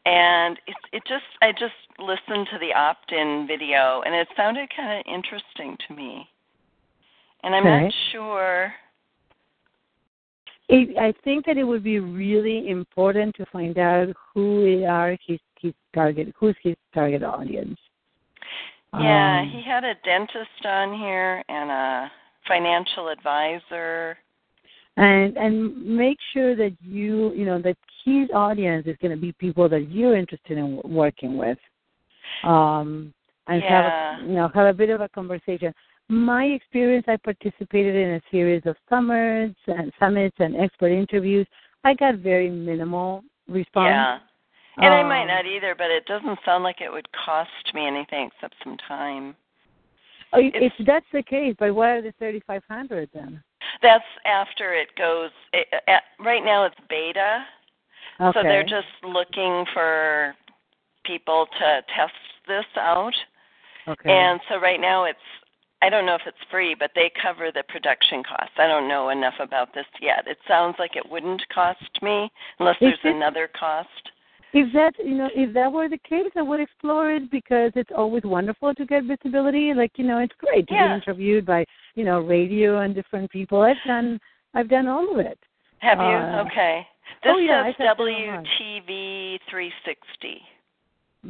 And 0.06 0.58
it 0.66 0.76
it 0.92 1.04
just 1.04 1.26
I 1.42 1.52
just 1.52 1.74
listened 1.98 2.48
to 2.48 2.58
the 2.58 2.72
opt-in 2.72 3.46
video 3.46 4.00
and 4.06 4.14
it 4.14 4.28
sounded 4.36 4.70
kind 4.70 5.00
of 5.00 5.06
interesting 5.06 5.76
to 5.76 5.92
me. 5.92 6.30
And 7.42 7.54
I'm 7.54 7.66
Okay. 7.66 7.82
not 7.82 7.92
sure 7.92 8.74
It, 10.68 10.96
I 10.98 11.12
think 11.22 11.46
that 11.46 11.56
it 11.56 11.64
would 11.64 11.84
be 11.84 12.00
really 12.00 12.68
important 12.68 13.34
to 13.36 13.46
find 13.46 13.78
out 13.78 14.08
who 14.34 14.84
are 14.84 15.16
his 15.26 15.38
his 15.60 15.72
target, 15.94 16.34
who's 16.38 16.56
his 16.62 16.76
target 16.92 17.22
audience. 17.22 17.78
Yeah, 18.92 19.42
Um, 19.42 19.50
he 19.50 19.62
had 19.62 19.84
a 19.84 19.94
dentist 20.04 20.64
on 20.64 20.98
here 20.98 21.42
and 21.48 21.70
a 21.70 22.10
financial 22.48 23.08
advisor. 23.08 24.16
and 24.96 25.36
and 25.36 25.56
make 25.96 26.18
sure 26.32 26.56
that 26.56 26.74
you 26.80 27.32
you 27.34 27.44
know 27.44 27.60
that 27.60 27.76
his 28.04 28.28
audience 28.34 28.86
is 28.86 28.96
going 29.02 29.14
to 29.14 29.20
be 29.20 29.32
people 29.32 29.68
that 29.68 29.90
you're 29.90 30.16
interested 30.16 30.56
in 30.58 30.80
working 30.84 31.36
with 31.36 31.58
um 32.44 33.12
and 33.48 33.62
Yeah. 33.62 33.68
have 33.74 33.86
a, 33.92 34.28
you 34.28 34.34
know 34.34 34.48
have 34.54 34.66
a 34.66 34.72
bit 34.72 34.90
of 34.90 35.00
a 35.00 35.08
conversation 35.10 35.72
my 36.08 36.44
experience 36.44 37.04
i 37.08 37.16
participated 37.16 37.94
in 37.96 38.10
a 38.14 38.20
series 38.30 38.62
of 38.66 38.76
summits 38.88 39.58
and 39.66 39.92
summits 39.98 40.36
and 40.38 40.56
expert 40.56 40.90
interviews 40.92 41.46
i 41.84 41.94
got 41.94 42.16
very 42.16 42.50
minimal 42.50 43.22
response 43.48 43.86
Yeah. 43.88 44.18
And 44.78 44.92
I 44.92 45.02
might 45.02 45.22
Um, 45.22 45.28
not 45.28 45.46
either, 45.46 45.74
but 45.74 45.90
it 45.90 46.04
doesn't 46.04 46.38
sound 46.44 46.62
like 46.62 46.82
it 46.82 46.92
would 46.92 47.08
cost 47.12 47.72
me 47.72 47.86
anything 47.86 48.26
except 48.30 48.56
some 48.62 48.76
time. 48.76 49.34
Oh, 50.34 50.38
if 50.42 50.72
that's 50.84 51.06
the 51.12 51.22
case 51.22 51.54
but 51.58 51.74
what 51.74 51.88
are 51.88 52.02
the 52.02 52.12
3500 52.18 53.08
then 53.14 53.42
That's 53.80 54.04
after 54.26 54.74
it 54.74 54.88
goes. 54.96 55.30
It, 55.54 55.66
at, 55.88 56.02
right 56.20 56.44
now 56.44 56.64
it's 56.64 56.76
beta, 56.90 57.44
okay 58.20 58.38
so 58.38 58.42
they're 58.42 58.64
just 58.64 58.92
looking 59.02 59.64
for 59.72 60.34
people 61.04 61.46
to 61.58 61.82
test 61.96 62.12
this 62.46 62.66
out. 62.76 63.14
okay 63.88 64.10
And 64.10 64.40
so 64.48 64.58
right 64.60 64.80
now 64.80 65.04
it's 65.04 65.18
I 65.82 65.90
don't 65.90 66.06
know 66.06 66.14
if 66.14 66.22
it's 66.26 66.36
free, 66.50 66.74
but 66.78 66.90
they 66.94 67.10
cover 67.20 67.50
the 67.52 67.62
production 67.68 68.22
costs. 68.22 68.54
I 68.58 68.66
don't 68.66 68.88
know 68.88 69.10
enough 69.10 69.34
about 69.40 69.74
this 69.74 69.84
yet. 70.00 70.24
It 70.26 70.38
sounds 70.48 70.76
like 70.78 70.96
it 70.96 71.08
wouldn't 71.08 71.42
cost 71.54 71.82
me 72.02 72.30
unless 72.58 72.76
there's 72.80 72.98
it- 73.04 73.14
another 73.14 73.48
cost. 73.58 73.88
If 74.52 74.72
that 74.72 74.94
you 75.04 75.14
know, 75.16 75.28
if 75.34 75.52
that 75.52 75.70
were 75.70 75.88
the 75.88 75.98
case, 75.98 76.30
I 76.34 76.40
would 76.40 76.60
explore 76.60 77.10
it 77.12 77.30
because 77.30 77.72
it's 77.74 77.90
always 77.94 78.22
wonderful 78.24 78.74
to 78.74 78.86
get 78.86 79.04
visibility. 79.04 79.74
Like 79.74 79.92
you 79.96 80.04
know, 80.04 80.18
it's 80.18 80.34
great 80.38 80.66
to 80.68 80.74
Yeah. 80.74 80.88
be 80.88 80.94
interviewed 80.94 81.44
by 81.44 81.66
you 81.94 82.04
know 82.04 82.20
radio 82.20 82.78
and 82.80 82.94
different 82.94 83.30
people. 83.30 83.60
I've 83.60 83.82
done 83.86 84.18
I've 84.54 84.68
done 84.68 84.86
all 84.86 85.12
of 85.12 85.18
it. 85.18 85.38
Have 85.80 85.98
you? 85.98 86.04
Uh, 86.06 86.44
okay. 86.46 86.86
This 87.22 87.32
oh, 87.34 87.38
yeah, 87.38 87.62
I 87.64 87.72
says 87.72 87.86
thought 87.86 87.98
they 87.98 88.04
were 88.04 88.32
on. 88.34 88.44
WTV 88.44 89.38
360. 89.50 90.42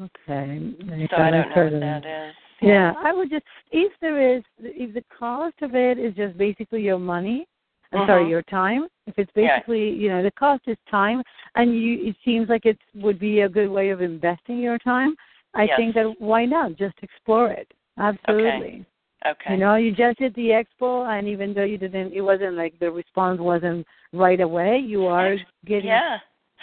Okay, 0.02 1.08
So 1.10 1.16
I 1.16 1.30
don't 1.30 1.48
know 1.50 1.64
what 1.64 1.80
that 1.80 2.04
is. 2.04 2.34
Yeah, 2.60 2.94
I 2.96 3.12
would 3.12 3.30
just 3.30 3.44
if 3.70 3.92
there 4.00 4.36
is 4.36 4.42
if 4.60 4.94
the 4.94 5.04
cost 5.16 5.56
of 5.62 5.74
it 5.74 5.98
is 5.98 6.14
just 6.14 6.36
basically 6.38 6.82
your 6.82 6.98
money, 6.98 7.46
I'm 7.92 8.06
sorry, 8.06 8.24
Mhm. 8.24 8.30
your 8.30 8.42
time. 8.42 8.88
If 9.06 9.18
it's 9.18 9.30
Yeah. 9.34 9.56
basically 9.56 9.90
you 9.90 10.08
know 10.08 10.22
the 10.22 10.30
cost 10.32 10.66
is 10.66 10.78
time, 10.90 11.22
and 11.54 11.74
you 11.74 12.08
it 12.08 12.16
seems 12.24 12.48
like 12.48 12.66
it 12.66 12.78
would 12.94 13.18
be 13.18 13.40
a 13.40 13.48
good 13.48 13.70
way 13.70 13.90
of 13.90 14.00
investing 14.00 14.58
your 14.58 14.78
time. 14.78 15.16
I 15.54 15.64
Yes. 15.66 15.76
think 15.76 15.94
that 15.94 16.20
why 16.20 16.44
not 16.44 16.76
just 16.76 16.96
explore 17.02 17.50
it? 17.50 17.72
Absolutely. 17.98 18.84
Okay. 19.24 19.52
You 19.54 19.58
know, 19.58 19.74
you 19.76 19.90
just 19.92 20.18
did 20.18 20.34
the 20.34 20.50
expo, 20.50 21.06
and 21.08 21.26
even 21.26 21.52
though 21.54 21.64
you 21.64 21.78
didn't, 21.78 22.12
it 22.12 22.20
wasn't 22.20 22.54
like 22.54 22.78
the 22.78 22.90
response 22.90 23.40
wasn't 23.40 23.86
right 24.12 24.40
away. 24.40 24.78
You 24.78 25.06
are 25.06 25.36
getting. 25.64 25.86
yeah. 25.88 26.18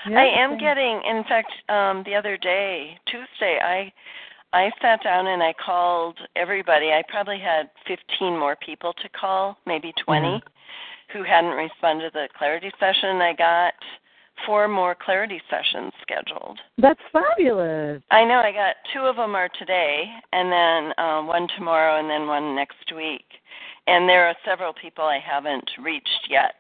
Yeah, 0.10 0.20
I 0.20 0.26
am 0.26 0.58
getting 0.58 1.02
in 1.04 1.24
fact 1.24 1.52
um 1.70 2.04
the 2.04 2.16
other 2.16 2.36
day, 2.38 3.00
Tuesday, 3.06 3.60
I 3.62 3.92
I 4.54 4.72
sat 4.82 5.04
down 5.04 5.28
and 5.28 5.42
I 5.42 5.54
called 5.54 6.18
everybody. 6.36 6.92
I 6.92 7.04
probably 7.10 7.40
had 7.40 7.70
15 7.88 8.38
more 8.38 8.56
people 8.56 8.94
to 9.02 9.10
call, 9.10 9.58
maybe 9.66 9.92
20 9.94 10.28
Mhm. 10.40 10.42
who 11.10 11.24
hadn't 11.24 11.52
responded 11.52 12.14
to 12.14 12.20
the 12.20 12.30
clarity 12.38 12.72
session. 12.80 13.22
I 13.22 13.34
got 13.34 13.74
four 14.46 14.68
more 14.68 14.96
clarity 14.96 15.42
sessions 15.50 15.92
scheduled. 16.02 16.60
That's 16.78 17.02
fabulous. 17.12 18.02
I 18.12 18.24
know 18.24 18.40
I 18.40 18.52
got 18.52 18.76
two 18.92 19.06
of 19.06 19.16
them 19.16 19.36
are 19.36 19.50
today, 19.50 20.12
and 20.32 20.52
then 20.52 20.94
um, 20.98 21.28
one 21.28 21.48
tomorrow, 21.50 21.98
and 22.00 22.10
then 22.10 22.28
one 22.28 22.56
next 22.56 22.92
week. 22.92 23.26
And 23.88 24.08
there 24.08 24.28
are 24.28 24.36
several 24.46 24.74
people 24.74 25.04
I 25.04 25.20
haven't 25.20 25.70
reached 25.78 26.30
yet. 26.30 26.56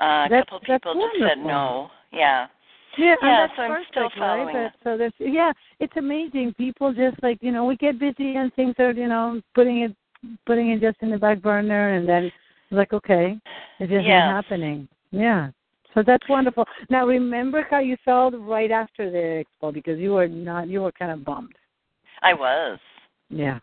Uh, 0.00 0.26
a 0.26 0.28
That's- 0.28 0.44
couple 0.44 0.60
people 0.60 0.94
just 0.94 1.18
said 1.18 1.38
no. 1.38 1.90
Yeah. 2.10 2.48
Yeah, 2.98 3.14
Yeah, 3.22 3.46
that's 3.46 3.56
so 3.56 3.62
I'm 3.62 3.84
still 3.90 4.02
right? 4.02 4.12
following 4.18 4.54
But, 4.54 4.72
so 4.84 4.96
there's 4.96 5.12
yeah, 5.18 5.52
it's 5.80 5.96
amazing. 5.96 6.54
People 6.54 6.92
just 6.92 7.22
like 7.22 7.38
you 7.40 7.52
know 7.52 7.64
we 7.64 7.76
get 7.76 7.98
busy 7.98 8.36
and 8.36 8.52
things 8.54 8.74
are 8.78 8.92
you 8.92 9.08
know 9.08 9.40
putting 9.54 9.80
it 9.82 9.94
putting 10.46 10.70
it 10.70 10.80
just 10.80 10.96
in 11.02 11.10
the 11.10 11.18
back 11.18 11.42
burner 11.42 11.94
and 11.94 12.08
then 12.08 12.24
it's 12.24 12.34
like 12.70 12.92
okay, 12.92 13.38
it's 13.78 13.90
just 13.90 14.06
not 14.06 14.44
happening. 14.44 14.88
Yeah. 15.10 15.50
So 15.94 16.02
that's 16.04 16.28
wonderful. 16.28 16.64
Now 16.90 17.06
remember 17.06 17.66
how 17.70 17.78
you 17.78 17.96
felt 18.04 18.34
right 18.36 18.70
after 18.70 19.10
the 19.10 19.44
expo 19.44 19.72
because 19.72 19.98
you 19.98 20.12
were 20.12 20.26
not 20.28 20.68
you 20.68 20.82
were 20.82 20.92
kind 20.92 21.12
of 21.12 21.24
bummed. 21.24 21.54
I 22.22 22.34
was. 22.34 22.78
Yeah. 23.30 23.60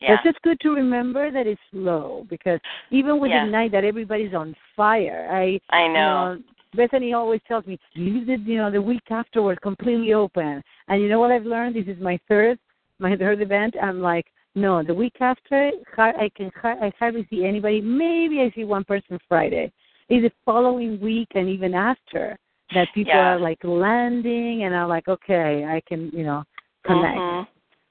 Yeah. 0.00 0.14
It's 0.14 0.22
just 0.22 0.40
good 0.42 0.58
to 0.60 0.70
remember 0.70 1.30
that 1.30 1.46
it's 1.46 1.60
slow 1.70 2.26
because 2.30 2.60
even 2.90 3.20
with 3.20 3.30
Yeah. 3.30 3.44
the 3.44 3.50
night 3.50 3.72
that 3.72 3.84
everybody's 3.84 4.34
on 4.34 4.54
fire, 4.74 5.28
I 5.30 5.60
I 5.70 5.86
you 5.86 5.92
know. 5.92 6.38
Bethany 6.74 7.12
always 7.12 7.40
tells 7.48 7.66
me, 7.66 7.78
leave 7.96 8.28
it, 8.28 8.40
you 8.40 8.56
know, 8.58 8.70
the 8.70 8.80
week 8.80 9.02
afterwards 9.10 9.58
completely 9.62 10.12
open. 10.12 10.62
And 10.88 11.02
you 11.02 11.08
know 11.08 11.18
what 11.18 11.32
I've 11.32 11.44
learned? 11.44 11.76
This 11.76 11.86
is 11.86 12.00
my 12.00 12.18
third, 12.28 12.58
my 12.98 13.16
third 13.16 13.40
event. 13.42 13.74
I'm 13.82 14.00
like, 14.00 14.26
no, 14.54 14.82
the 14.82 14.94
week 14.94 15.14
after, 15.20 15.70
I 15.96 16.30
can, 16.36 16.50
I 16.62 16.92
hardly 16.98 17.26
see 17.30 17.44
anybody. 17.44 17.80
Maybe 17.80 18.40
I 18.40 18.52
see 18.54 18.64
one 18.64 18.84
person 18.84 19.18
Friday. 19.28 19.72
It's 20.08 20.24
the 20.24 20.32
following 20.44 21.00
week 21.00 21.28
and 21.34 21.48
even 21.48 21.74
after 21.74 22.36
that 22.74 22.88
people 22.94 23.12
Yeah. 23.12 23.34
are 23.34 23.38
like 23.38 23.62
landing 23.64 24.64
and 24.64 24.74
are 24.74 24.86
like, 24.86 25.08
okay, 25.08 25.64
I 25.64 25.80
can, 25.86 26.10
you 26.12 26.24
know, 26.24 26.44
connect. 26.84 27.18
Mhm. 27.18 27.46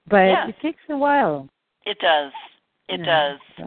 But 0.07 0.27
Yeah. 0.29 0.47
it 0.47 0.59
takes 0.61 0.81
a 0.89 0.97
while. 0.97 1.47
It 1.85 1.99
does. 1.99 2.31
It 2.87 2.99
Yeah, 3.01 3.05
does. 3.05 3.39
so. 3.57 3.63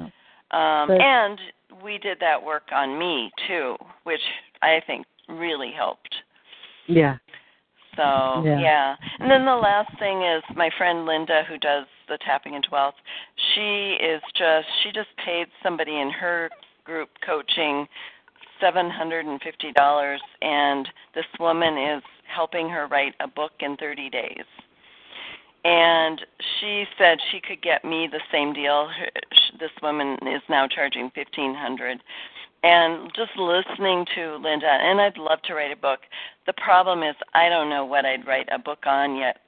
Um, 0.56 0.88
But- 0.88 1.00
and 1.00 1.40
we 1.82 1.96
did 1.98 2.18
that 2.20 2.42
work 2.42 2.70
on 2.72 2.98
me 2.98 3.30
too, 3.46 3.78
which 4.04 4.22
I 4.62 4.80
think 4.86 5.06
really 5.28 5.72
helped. 5.72 6.14
Yeah. 6.86 7.16
So 7.96 8.42
Yeah. 8.44 8.60
yeah. 8.60 8.96
And 9.18 9.30
then 9.30 9.44
the 9.44 9.54
last 9.54 9.96
thing 9.98 10.22
is 10.22 10.42
my 10.56 10.70
friend 10.78 11.04
Linda 11.04 11.44
who 11.48 11.58
does 11.58 11.86
the 12.08 12.18
tapping 12.18 12.54
into 12.54 12.68
wealth. 12.70 12.94
She 13.54 13.98
is 14.00 14.22
just 14.34 14.66
she 14.82 14.92
just 14.92 15.10
paid 15.24 15.46
somebody 15.62 16.00
in 16.00 16.10
her 16.10 16.50
group 16.84 17.10
coaching 17.24 17.86
seven 18.60 18.88
hundred 18.90 19.26
and 19.26 19.40
fifty 19.42 19.72
dollars 19.72 20.20
and 20.40 20.88
this 21.14 21.26
woman 21.38 21.76
is 21.76 22.02
helping 22.26 22.68
her 22.68 22.86
write 22.86 23.14
a 23.20 23.28
book 23.28 23.52
in 23.60 23.76
thirty 23.76 24.08
days. 24.08 24.46
And 25.64 26.20
she 26.58 26.84
said 26.98 27.18
she 27.30 27.40
could 27.40 27.62
get 27.62 27.84
me 27.84 28.08
the 28.10 28.20
same 28.32 28.52
deal. 28.52 28.88
This 29.60 29.70
woman 29.80 30.16
is 30.26 30.42
now 30.48 30.66
charging 30.66 31.10
fifteen 31.14 31.54
hundred 31.54 32.02
and 32.62 33.10
just 33.14 33.36
listening 33.36 34.06
to 34.14 34.36
Linda, 34.36 34.66
and 34.68 35.00
I'd 35.00 35.18
love 35.18 35.42
to 35.42 35.54
write 35.54 35.72
a 35.72 35.76
book. 35.76 36.00
The 36.46 36.52
problem 36.54 37.02
is 37.02 37.16
I 37.34 37.48
don't 37.48 37.68
know 37.68 37.84
what 37.84 38.04
I'd 38.04 38.26
write 38.26 38.48
a 38.52 38.58
book 38.58 38.86
on 38.86 39.16
yet. 39.16 39.38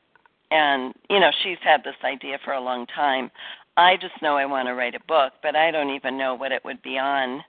And 0.50 0.94
you 1.10 1.20
know, 1.20 1.30
she's 1.42 1.58
had 1.62 1.82
this 1.84 1.94
idea 2.04 2.38
for 2.44 2.54
a 2.54 2.60
long 2.60 2.86
time. 2.86 3.30
I 3.76 3.96
just 3.96 4.20
know 4.22 4.36
I 4.36 4.46
want 4.46 4.68
to 4.68 4.74
write 4.74 4.94
a 4.94 5.00
book, 5.06 5.32
but 5.42 5.56
I 5.56 5.70
don't 5.70 5.90
even 5.90 6.18
know 6.18 6.34
what 6.34 6.52
it 6.52 6.64
would 6.64 6.82
be 6.82 6.98
on. 6.98 7.42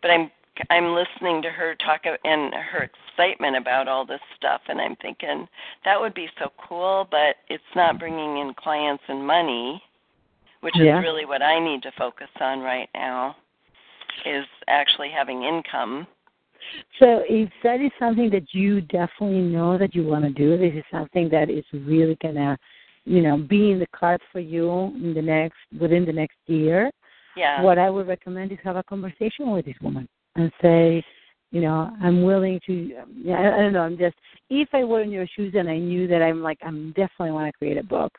But 0.00 0.10
I'm 0.10 0.30
I'm 0.70 0.94
listening 0.94 1.40
to 1.42 1.50
her 1.50 1.74
talk 1.74 2.02
and 2.04 2.54
her 2.54 2.88
excitement 3.16 3.56
about 3.56 3.88
all 3.88 4.04
this 4.04 4.20
stuff 4.36 4.60
and 4.68 4.80
I'm 4.80 4.96
thinking 4.96 5.48
that 5.84 5.98
would 5.98 6.12
be 6.12 6.28
so 6.38 6.52
cool, 6.68 7.08
but 7.10 7.36
it's 7.48 7.62
not 7.74 7.98
bringing 7.98 8.36
in 8.38 8.52
clients 8.54 9.02
and 9.08 9.26
money, 9.26 9.82
which 10.60 10.76
Yeah. 10.76 10.98
is 10.98 11.02
really 11.02 11.24
what 11.24 11.42
I 11.42 11.58
need 11.58 11.82
to 11.84 11.92
focus 11.92 12.28
on 12.38 12.60
right 12.60 12.88
now 12.94 13.36
is 14.26 14.44
actually 14.68 15.10
having 15.10 15.42
income. 15.44 16.06
So 17.00 17.22
if 17.28 17.50
that 17.64 17.80
is 17.80 17.90
something 17.98 18.30
that 18.30 18.44
you 18.52 18.80
definitely 18.82 19.40
know 19.40 19.76
that 19.78 19.94
you 19.94 20.04
want 20.04 20.24
to 20.24 20.30
do, 20.30 20.56
this 20.56 20.74
is 20.74 20.84
something 20.90 21.28
that 21.30 21.50
is 21.50 21.64
really 21.72 22.16
gonna, 22.22 22.56
you 23.04 23.20
know, 23.20 23.36
be 23.36 23.72
in 23.72 23.78
the 23.78 23.86
cards 23.88 24.22
for 24.30 24.40
you 24.40 24.70
in 24.94 25.12
the 25.14 25.22
next 25.22 25.56
within 25.80 26.04
the 26.04 26.12
next 26.12 26.36
year. 26.46 26.90
Yeah. 27.36 27.62
What 27.62 27.78
I 27.78 27.90
would 27.90 28.06
recommend 28.06 28.52
is 28.52 28.58
have 28.62 28.76
a 28.76 28.82
conversation 28.84 29.50
with 29.50 29.64
this 29.64 29.74
woman 29.82 30.08
and 30.36 30.52
say, 30.60 31.02
you 31.50 31.60
know, 31.60 31.90
I'm 32.00 32.22
willing 32.22 32.60
to. 32.66 32.92
Yeah, 33.14 33.34
I, 33.34 33.56
I 33.56 33.58
don't 33.58 33.72
know. 33.72 33.82
I'm 33.82 33.98
just 33.98 34.16
if 34.48 34.68
I 34.72 34.84
were 34.84 35.02
in 35.02 35.10
your 35.10 35.26
shoes 35.34 35.54
and 35.56 35.68
I 35.68 35.78
knew 35.78 36.06
that 36.08 36.22
I'm 36.22 36.42
like 36.42 36.58
I'm 36.62 36.90
definitely 36.90 37.32
want 37.32 37.52
to 37.52 37.58
create 37.58 37.76
a 37.76 37.82
book. 37.82 38.12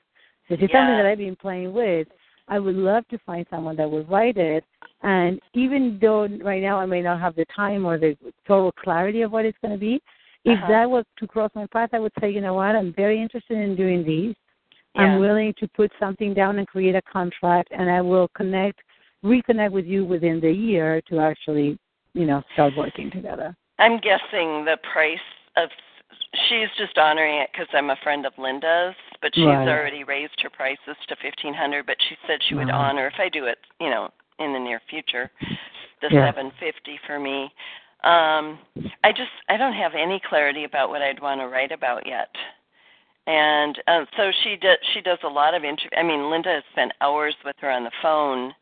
So 0.48 0.56
it's 0.56 0.62
Yeah. 0.64 0.80
something 0.80 0.98
that 0.98 1.06
I've 1.06 1.18
been 1.18 1.36
playing 1.36 1.74
with. 1.74 2.08
I 2.48 2.60
would 2.60 2.76
love 2.76 3.08
to 3.10 3.18
find 3.20 3.46
someone 3.50 3.76
that 3.78 3.90
would 3.90 4.10
write 4.10 4.38
it. 4.38 4.64
And 5.02 5.40
even 5.54 5.98
though 6.02 6.28
right 6.42 6.62
now 6.62 6.80
I 6.80 6.86
may 6.86 7.02
not 7.02 7.20
have 7.20 7.36
the 7.36 7.46
time 7.56 7.86
or 7.86 7.98
the 7.98 8.18
total 8.48 8.72
clarity 8.72 9.22
of 9.22 9.32
what 9.32 9.46
it's 9.46 9.58
going 9.62 9.74
to 9.74 9.80
be, 9.80 10.02
if 10.46 10.58
Uh-huh. 10.60 10.68
that 10.68 10.90
was 10.90 11.06
to 11.20 11.28
cross 11.28 11.52
my 11.56 11.66
path, 11.68 11.90
I 11.94 12.00
would 12.00 12.12
say, 12.20 12.30
you 12.30 12.42
know 12.42 12.56
what, 12.56 12.76
I'm 12.76 12.94
very 12.94 13.22
interested 13.22 13.58
in 13.58 13.76
doing 13.76 14.04
these. 14.04 14.36
Yeah. 14.96 15.04
I'm 15.04 15.20
willing 15.20 15.54
to 15.60 15.68
put 15.70 15.92
something 16.00 16.34
down 16.34 16.60
and 16.60 16.68
create 16.68 16.96
a 16.96 17.02
contract, 17.02 17.70
and 17.72 17.90
I 17.90 18.02
will 18.02 18.28
connect, 18.36 18.80
reconnect 19.24 19.72
with 19.72 19.86
you 19.86 20.06
within 20.06 20.40
the 20.40 20.52
year 20.52 21.02
to 21.10 21.20
actually, 21.20 21.80
you 22.14 22.26
know, 22.26 22.44
start 22.54 22.74
working 22.78 23.10
together. 23.10 23.56
I'm 23.80 24.00
guessing 24.00 24.66
the 24.66 24.78
price 24.92 25.18
of 25.56 25.70
she's 26.48 26.68
just 26.78 26.98
honoring 26.98 27.38
it 27.38 27.50
because 27.52 27.68
I'm 27.74 27.90
a 27.90 27.96
friend 28.04 28.26
of 28.26 28.34
Linda's, 28.38 28.96
but 29.24 29.34
she's 29.34 29.46
Right. 29.46 29.68
already 29.68 30.04
raised 30.04 30.40
her 30.42 30.50
prices 30.50 30.98
to 31.08 31.16
fifteen 31.16 31.54
hundred. 31.54 31.86
But 31.88 31.98
she 32.08 32.18
said 32.28 32.44
she 32.44 32.56
would 32.56 32.70
honor 32.70 33.08
if 33.08 33.18
I 33.18 33.30
do 33.30 33.46
it, 33.46 33.58
you 33.80 33.90
know, 33.90 34.12
in 34.38 34.52
the 34.52 34.60
near 34.60 34.82
future, 34.90 35.32
the 36.02 36.10
Yeah. 36.12 36.26
seven 36.28 36.52
fifty 36.60 36.98
for 37.08 37.18
me. 37.20 37.52
Um, 38.04 38.60
I 39.06 39.14
just 39.14 39.32
I 39.48 39.56
don't 39.56 39.74
have 39.74 39.96
any 39.96 40.20
clarity 40.20 40.66
about 40.66 40.90
what 40.90 41.02
I'd 41.02 41.22
want 41.22 41.40
to 41.40 41.48
write 41.48 41.72
about 41.72 42.06
yet. 42.06 42.36
And 43.26 43.82
uh, 43.88 44.06
so 44.18 44.32
she 44.44 44.58
does. 44.58 44.78
She 44.94 45.00
does 45.00 45.20
a 45.24 45.30
lot 45.30 45.54
of 45.54 45.64
interview. 45.64 45.98
I 45.98 46.04
mean, 46.04 46.30
Linda 46.30 46.50
has 46.50 46.64
spent 46.74 46.92
hours 47.00 47.36
with 47.46 47.56
her 47.60 47.72
on 47.72 47.86
the 47.86 47.92
phone, 48.02 48.54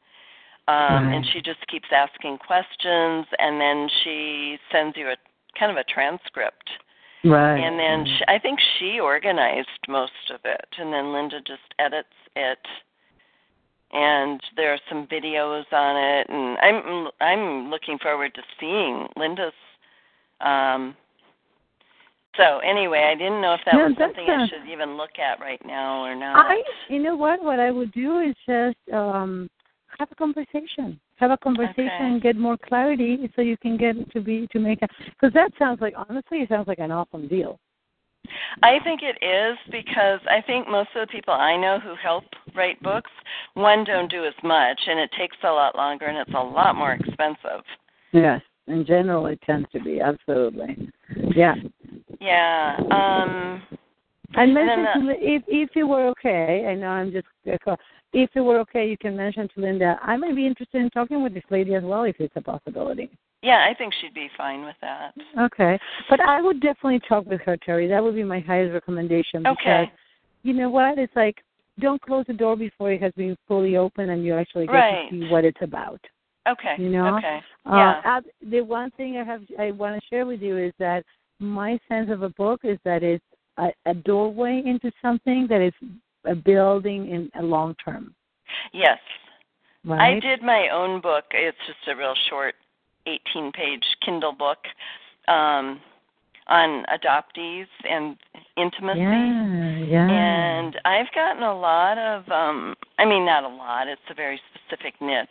um, 0.67 1.07
Right. 1.07 1.15
and 1.15 1.25
she 1.33 1.41
just 1.41 1.65
keeps 1.67 1.91
asking 1.91 2.37
questions, 2.37 3.25
and 3.39 3.59
then 3.59 3.89
she 4.03 4.59
sends 4.71 4.95
you 4.95 5.09
a 5.09 5.17
kind 5.57 5.71
of 5.71 5.77
a 5.77 5.83
transcript. 5.85 6.69
Right. 7.23 7.59
And 7.59 7.79
then 7.79 8.05
she, 8.05 8.23
I 8.27 8.39
think 8.39 8.59
she 8.79 8.99
organized 8.99 9.67
most 9.87 10.11
of 10.33 10.39
it, 10.43 10.65
and 10.79 10.91
then 10.91 11.13
Linda 11.13 11.39
just 11.41 11.61
edits 11.77 12.07
it. 12.35 12.57
And 13.93 14.41
there 14.55 14.73
are 14.73 14.79
some 14.89 15.05
videos 15.07 15.65
on 15.71 15.97
it, 15.97 16.27
and 16.29 16.57
I'm 16.59 17.09
I'm 17.19 17.69
looking 17.69 17.99
forward 17.99 18.33
to 18.35 18.41
seeing 18.59 19.07
Linda's. 19.17 19.53
Um, 20.39 20.95
so 22.37 22.59
anyway, 22.59 23.09
I 23.11 23.15
didn't 23.15 23.41
know 23.41 23.53
if 23.53 23.61
that 23.65 23.75
No, 23.75 23.87
was 23.87 23.95
something 23.99 24.25
I 24.27 24.45
a- 24.45 24.47
should 24.47 24.71
even 24.71 24.95
look 24.95 25.19
at 25.19 25.39
right 25.41 25.63
now 25.65 26.03
or 26.03 26.15
not. 26.15 26.45
I, 26.45 26.63
you 26.87 26.99
know 27.03 27.15
what? 27.15 27.43
What 27.43 27.59
I 27.59 27.69
would 27.69 27.91
do 27.91 28.19
is 28.19 28.35
just 28.47 28.77
um 28.93 29.49
have 29.99 30.09
a 30.11 30.15
conversation. 30.15 30.99
Have 31.21 31.29
a 31.29 31.37
conversation 31.37 31.85
Okay. 31.85 32.03
and 32.05 32.21
get 32.21 32.35
more 32.35 32.57
clarity, 32.57 33.31
so 33.35 33.43
you 33.43 33.55
can 33.55 33.77
get 33.77 34.11
to 34.11 34.21
be 34.21 34.47
to 34.51 34.59
make 34.59 34.81
a. 34.81 34.87
Because 35.05 35.31
that 35.33 35.51
sounds 35.59 35.79
like 35.79 35.93
honestly, 35.95 36.39
it 36.39 36.49
sounds 36.49 36.67
like 36.67 36.79
an 36.79 36.91
awesome 36.91 37.27
deal. 37.27 37.59
I 38.63 38.79
think 38.83 39.01
it 39.03 39.23
is 39.23 39.57
because 39.71 40.19
I 40.29 40.41
think 40.41 40.67
most 40.67 40.89
of 40.95 41.07
the 41.07 41.11
people 41.11 41.33
I 41.33 41.55
know 41.57 41.79
who 41.79 41.93
help 41.95 42.23
write 42.55 42.81
books, 42.81 43.11
one 43.53 43.83
don't 43.83 44.09
do 44.09 44.25
as 44.25 44.33
much 44.43 44.79
and 44.87 44.99
it 44.99 45.11
takes 45.17 45.37
a 45.43 45.51
lot 45.51 45.75
longer 45.75 46.05
and 46.05 46.17
it's 46.17 46.33
a 46.33 46.43
lot 46.43 46.75
more 46.75 46.93
expensive. 46.93 47.63
Yes, 48.13 48.41
in 48.67 48.85
general, 48.85 49.25
it 49.27 49.39
tends 49.41 49.69
to 49.71 49.79
be 49.79 50.01
absolutely. 50.01 50.91
Yeah. 51.35 51.55
Yeah. 52.19 52.77
Um 52.91 53.61
And 54.35 54.55
then 54.55 54.65
mention 54.83 55.05
the- 55.07 55.29
if 55.35 55.43
if 55.47 55.75
you 55.75 55.87
were 55.87 56.07
okay. 56.09 56.65
I 56.67 56.73
know 56.75 56.89
I'm 56.89 57.11
just 57.11 57.27
if 58.13 58.29
it 58.35 58.41
were 58.41 58.59
okay, 58.59 58.89
you 58.89 58.97
can 58.97 59.15
mention 59.15 59.47
to 59.49 59.61
Linda. 59.61 59.99
I 60.01 60.17
might 60.17 60.35
be 60.35 60.45
interested 60.45 60.81
in 60.81 60.89
talking 60.89 61.23
with 61.23 61.33
this 61.33 61.43
lady 61.49 61.75
as 61.75 61.83
well 61.83 62.03
if 62.03 62.15
it's 62.19 62.35
a 62.35 62.41
possibility. 62.41 63.09
yeah, 63.41 63.65
I 63.69 63.73
think 63.73 63.93
she'd 63.99 64.13
be 64.13 64.29
fine 64.37 64.63
with 64.65 64.75
that. 64.81 65.13
Okay, 65.39 65.79
but 66.09 66.19
I 66.19 66.41
would 66.41 66.61
definitely 66.61 67.01
talk 67.07 67.25
with 67.25 67.41
her, 67.41 67.57
Teri. 67.57 67.87
That 67.89 68.03
would 68.03 68.15
be 68.15 68.23
my 68.23 68.39
highest 68.39 68.73
recommendation. 68.73 69.43
Because, 69.43 69.57
Okay. 69.59 69.91
You 70.43 70.53
know 70.53 70.69
what? 70.71 70.97
It's 70.97 71.15
like 71.15 71.37
don't 71.79 72.01
close 72.01 72.25
the 72.27 72.33
door 72.33 72.55
before 72.55 72.91
it 72.91 73.01
has 73.01 73.13
been 73.13 73.35
fully 73.47 73.77
open 73.77 74.09
and 74.09 74.23
you 74.25 74.35
actually 74.35 74.67
get 74.67 74.73
Right. 74.73 75.09
to 75.09 75.15
see 75.25 75.29
what 75.31 75.45
it's 75.45 75.61
about. 75.61 75.99
Okay. 76.47 76.75
You 76.77 76.89
know? 76.89 77.17
Okay. 77.17 77.41
Uh, 77.65 77.75
Yeah. 77.77 78.01
uh, 78.05 78.21
the 78.41 78.61
one 78.61 78.91
thing 78.91 79.17
I 79.17 79.23
have 79.23 79.43
I 79.59 79.71
want 79.71 79.99
to 79.99 80.07
share 80.07 80.25
with 80.25 80.41
you 80.41 80.57
is 80.57 80.73
that 80.79 81.05
my 81.39 81.79
sense 81.87 82.09
of 82.09 82.23
a 82.23 82.29
book 82.29 82.61
is 82.63 82.77
that 82.83 83.03
it's 83.03 83.23
a, 83.57 83.71
a 83.85 83.93
doorway 83.93 84.61
into 84.65 84.91
something 85.01 85.47
that 85.47 85.61
is 85.61 85.73
a 86.25 86.35
building 86.35 87.09
in 87.09 87.31
a 87.39 87.43
long 87.43 87.75
term. 87.83 88.13
Yes. 88.73 88.99
Right? 89.85 90.17
I 90.17 90.19
did 90.19 90.41
my 90.41 90.69
own 90.69 91.01
book. 91.01 91.25
It's 91.31 91.57
just 91.65 91.79
a 91.87 91.95
real 91.95 92.13
short 92.29 92.55
18 93.07 93.51
page 93.51 93.83
Kindle 94.05 94.33
book 94.33 94.59
um 95.27 95.79
on 96.47 96.83
adoptees 96.85 97.67
and 97.89 98.17
intimacy. 98.57 98.99
Yeah, 98.99 99.77
yeah. 99.77 100.09
And 100.09 100.75
I've 100.85 101.11
gotten 101.15 101.43
a 101.43 101.57
lot 101.57 101.97
of 101.97 102.29
um 102.29 102.75
I 102.99 103.05
mean 103.05 103.25
not 103.25 103.43
a 103.43 103.47
lot, 103.47 103.87
it's 103.87 104.01
a 104.09 104.13
very 104.13 104.39
specific 104.53 104.93
niche. 105.01 105.27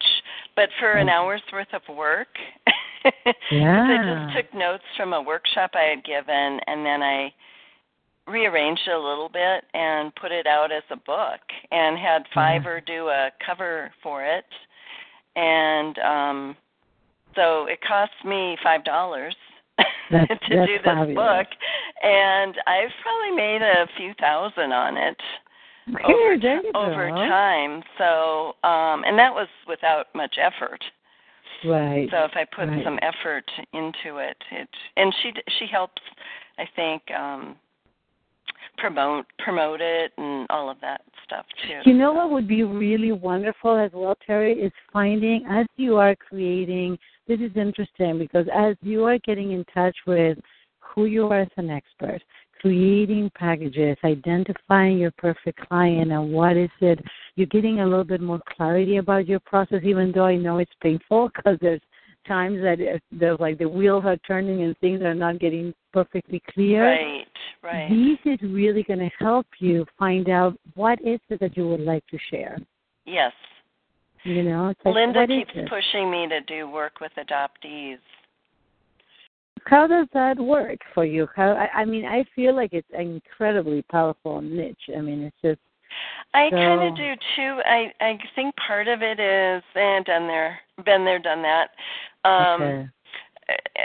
But 0.57 0.71
for 0.79 0.93
an 0.93 1.09
hour's 1.09 1.43
worth 1.53 1.73
of 1.73 1.83
work 1.95 2.29
Yeah. 3.51 3.85
I 3.85 4.33
just 4.33 4.37
took 4.37 4.59
notes 4.59 4.85
from 4.97 5.13
a 5.13 5.23
workshop 5.23 5.71
I 5.75 5.95
had 5.95 6.05
given 6.05 6.61
and 6.67 6.85
then 6.85 7.03
I 7.03 7.33
rearranged 8.31 8.83
it 8.87 8.93
a 8.95 8.99
little 8.99 9.29
bit 9.29 9.65
and 9.75 10.15
put 10.17 10.33
it 10.33 10.47
out 10.47 10.71
as 10.73 10.83
a 10.91 10.97
book 10.97 11.41
and 11.71 11.99
had 11.99 12.23
Fiverr 12.35 12.85
do 12.87 13.09
a 13.09 13.31
cover 13.45 13.91
for 14.03 14.25
it. 14.25 14.45
And 15.37 15.99
um 15.99 16.57
so 17.37 17.67
it 17.67 17.79
cost 17.87 18.13
me 18.25 18.57
five 18.63 18.85
dollars 18.85 19.35
to 20.11 20.27
do 20.27 20.67
this 20.79 20.81
fabulous. 20.85 21.15
book 21.15 21.47
and 22.03 22.55
I've 22.67 22.91
probably 23.03 23.37
made 23.37 23.63
a 23.63 23.87
few 23.97 24.13
thousand 24.21 24.73
on 24.73 24.97
it 24.97 25.17
over, 26.05 26.37
there 26.41 26.61
ti- 26.61 26.67
you 26.67 26.73
go. 26.73 26.81
over 26.81 27.09
time. 27.11 27.83
So 27.99 28.55
um 28.69 29.05
and 29.05 29.19
that 29.19 29.33
was 29.33 29.49
without 29.69 30.07
much 30.15 30.37
effort. 30.41 30.83
Right. 31.65 32.09
So 32.11 32.25
if 32.25 32.33
I 32.35 32.45
put 32.45 32.69
Right. 32.69 32.83
some 32.85 32.99
effort 33.03 33.45
into 33.73 34.19
it, 34.19 34.37
it 34.51 34.69
and 34.97 35.15
she 35.23 35.33
she 35.59 35.67
helps 35.71 36.03
I 36.59 36.65
think 36.77 37.03
um 37.17 37.57
promote 38.81 39.27
promote 39.39 39.81
it 39.81 40.13
and 40.17 40.47
all 40.51 40.71
of 40.71 40.81
that 40.81 41.03
stuff 41.25 41.47
too. 41.67 41.89
You 41.91 41.97
know 41.97 42.13
what 42.13 42.31
would 42.31 42.49
be 42.49 42.63
really 42.63 43.13
wonderful 43.13 43.77
as 43.79 43.91
well, 43.93 44.17
Teri, 44.29 44.65
is 44.65 44.73
finding 44.93 45.45
as 45.49 45.67
you 45.77 45.97
are 45.97 46.17
creating. 46.17 46.99
This 47.29 47.41
is 47.41 47.53
interesting 47.55 48.19
because 48.19 48.47
as 48.53 48.77
you 48.83 49.05
are 49.05 49.19
getting 49.19 49.53
in 49.53 49.65
touch 49.73 49.97
with 50.07 50.39
who 50.81 51.05
you 51.05 51.29
are 51.29 51.43
as 51.43 51.49
an 51.57 51.71
expert, 51.71 52.21
creating 52.61 53.31
packages, 53.35 53.97
identifying 54.05 54.99
your 54.99 55.13
perfect 55.13 55.59
client 55.69 56.13
and 56.13 56.33
what 56.33 56.57
is 56.57 56.71
it, 56.81 56.99
you're 57.37 57.47
getting 57.47 57.81
a 57.81 57.87
little 57.87 58.05
bit 58.05 58.21
more 58.21 58.41
clarity 58.57 58.97
about 58.97 59.27
your 59.27 59.41
process, 59.41 59.81
even 59.85 60.13
though 60.13 60.27
I 60.27 60.37
know 60.37 60.59
it's 60.59 60.73
painful 60.83 61.31
because 61.37 61.59
there's 61.61 61.81
times 62.27 62.61
that 62.63 62.79
there's 63.11 63.41
like 63.41 63.59
the 63.59 63.69
wheels 63.69 64.05
are 64.05 64.17
turning 64.19 64.63
and 64.63 64.77
things 64.79 65.03
are 65.03 65.15
not 65.15 65.39
getting 65.39 65.75
perfectly 65.93 66.43
clear. 66.53 66.85
Right, 66.85 67.27
right. 67.63 67.89
This 67.89 68.35
is 68.35 68.41
really 68.51 68.83
going 68.83 69.01
to 69.01 69.11
help 69.19 69.47
you 69.59 69.85
find 69.99 70.29
out 70.29 70.57
what 70.75 71.01
is 71.05 71.21
it 71.29 71.41
that 71.41 71.57
you 71.57 71.69
would 71.69 71.81
like 71.81 72.07
to 72.09 72.19
share. 72.31 72.59
Yes. 73.07 73.33
You 74.25 74.43
know, 74.43 74.69
it's 74.69 74.81
like, 74.85 74.95
Linda 74.95 75.27
keeps 75.27 75.53
pushing 75.69 76.11
me 76.11 76.29
to 76.29 76.41
do 76.43 76.69
work 76.69 77.01
with 77.01 77.13
adoptees. 77.17 77.99
How 79.65 79.87
does 79.87 80.07
that 80.15 80.39
work 80.39 80.79
for 80.95 81.05
you? 81.05 81.27
How 81.35 81.53
I, 81.53 81.81
I 81.81 81.85
mean, 81.85 82.05
I 82.05 82.25
feel 82.35 82.55
like 82.55 82.73
it's 82.73 82.89
an 82.93 83.21
incredibly 83.23 83.83
powerful 83.83 84.41
niche. 84.41 84.91
I 84.97 85.01
mean, 85.01 85.23
it's 85.23 85.37
just 85.43 85.61
I 86.35 86.49
So- 86.51 86.57
kind 86.57 86.89
of 86.89 86.97
do 86.97 87.15
too. 87.37 87.61
I 87.65 87.93
I 88.01 88.19
think 88.35 88.55
part 88.57 88.89
of 88.89 89.03
it 89.03 89.19
is 89.21 89.63
and 89.75 90.05
done 90.05 90.27
there, 90.27 90.59
been 90.85 91.05
there, 91.05 91.19
done 91.19 91.43
that. 91.43 91.71
Um 92.25 92.63
okay. 92.63 92.89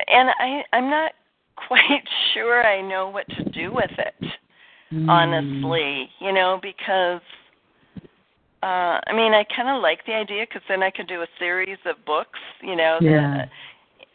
and 0.08 0.30
I 0.30 0.64
I'm 0.74 0.90
not 0.90 1.12
quite 1.68 2.04
sure 2.34 2.66
I 2.66 2.82
know 2.82 3.10
what 3.10 3.28
to 3.30 3.44
do 3.50 3.72
with 3.74 3.92
it. 3.98 4.32
Mm. 4.94 5.10
honestly, 5.10 6.10
you 6.20 6.32
know, 6.32 6.60
because 6.62 7.22
uh 8.62 9.00
I 9.08 9.14
mean, 9.14 9.34
I 9.34 9.44
kind 9.56 9.70
of 9.70 9.82
like 9.82 10.06
the 10.06 10.14
idea 10.14 10.46
cuz 10.46 10.62
then 10.68 10.84
I 10.84 10.92
could 10.92 11.08
do 11.08 11.22
a 11.22 11.28
series 11.40 11.80
of 11.86 12.04
books, 12.06 12.40
you 12.62 12.76
know, 12.76 13.00
Yeah. 13.02 13.46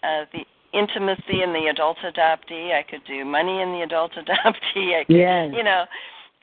the 0.02 0.08
uh 0.08 0.24
the 0.32 0.46
intimacy 0.72 1.42
in 1.42 1.52
the 1.52 1.66
adult 1.66 1.98
adoptee, 1.98 2.72
I 2.72 2.82
could 2.82 3.04
do 3.04 3.24
money 3.24 3.60
in 3.60 3.72
the 3.72 3.82
adult 3.82 4.12
adoptee. 4.22 4.94
I 5.00 5.04
could, 5.04 5.16
Yes. 5.16 5.52
you 5.52 5.64
know, 5.64 5.84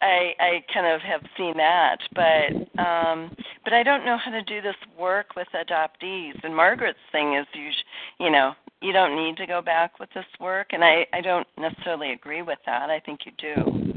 I 0.02 0.34
I 0.40 0.64
kind 0.74 0.86
of 0.88 1.02
have 1.02 1.22
seen 1.38 1.56
that, 1.58 1.98
but 2.14 2.82
um 2.82 3.32
but 3.64 3.74
I 3.74 3.84
don't 3.84 4.06
know 4.06 4.18
how 4.18 4.32
to 4.32 4.44
do 4.44 4.62
this 4.62 4.76
work 4.98 5.36
with 5.36 5.48
adoptees. 5.56 6.34
And 6.44 6.56
Margaret's 6.56 6.98
thing 7.12 7.36
is 7.36 7.46
you 7.54 7.72
sh- 7.72 7.86
you 8.20 8.30
know, 8.32 8.54
you 8.82 8.94
don't 8.94 9.16
need 9.16 9.38
to 9.38 9.48
go 9.48 9.62
back 9.62 10.00
with 10.00 10.10
this 10.14 10.26
work 10.40 10.68
and 10.72 10.84
I 10.84 11.06
I 11.14 11.22
don't 11.22 11.48
necessarily 11.58 12.12
agree 12.12 12.42
with 12.44 12.60
that. 12.66 12.90
I 12.90 13.00
think 13.00 13.22
you 13.26 13.32
do. 13.38 13.94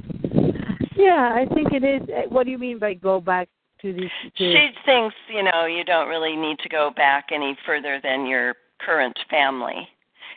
Yeah, 0.96 1.32
I 1.34 1.46
think 1.54 1.72
it 1.72 1.84
is. 1.84 2.02
uh, 2.10 2.28
What 2.28 2.44
do 2.44 2.50
you 2.50 2.58
mean 2.58 2.78
by 2.78 2.94
go 2.94 3.20
back 3.20 3.48
to 3.82 3.92
these? 3.92 4.10
To, 4.36 4.52
She 4.52 4.68
thinks, 4.84 5.14
you 5.28 5.42
know, 5.42 5.64
you 5.66 5.84
don't 5.84 6.08
really 6.08 6.36
need 6.36 6.58
to 6.60 6.68
go 6.68 6.90
back 6.94 7.26
any 7.32 7.56
further 7.64 8.00
than 8.02 8.26
your 8.26 8.54
current 8.80 9.18
family. 9.30 9.88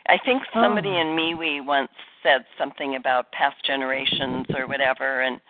I 0.06 0.16
think 0.24 0.42
somebody 0.52 0.90
Oh. 0.90 1.00
in 1.00 1.08
MeWe 1.08 1.64
once 1.66 1.90
said 2.24 2.44
something 2.58 2.96
about 2.96 3.30
past 3.30 3.56
generations 3.64 4.46
or 4.58 4.66
whatever, 4.66 5.20
and 5.22 5.40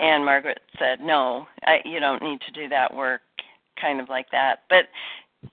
and 0.00 0.24
Margaret 0.24 0.60
said, 0.80 1.00
"No, 1.00 1.46
I, 1.64 1.78
you 1.84 2.00
don't 2.00 2.22
need 2.22 2.40
to 2.40 2.50
do 2.52 2.68
that 2.70 2.92
work." 2.92 3.20
Kind 3.80 4.00
of 4.00 4.08
like 4.08 4.28
that, 4.32 4.60
but 4.70 4.86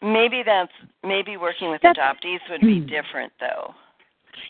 maybe 0.01 0.43
that's 0.45 0.71
maybe 1.03 1.35
working 1.37 1.69
with 1.69 1.81
That's- 1.81 1.97
adoptees 1.97 2.39
would 2.49 2.61
be 2.61 2.79
different, 2.97 3.31
though. 3.39 3.75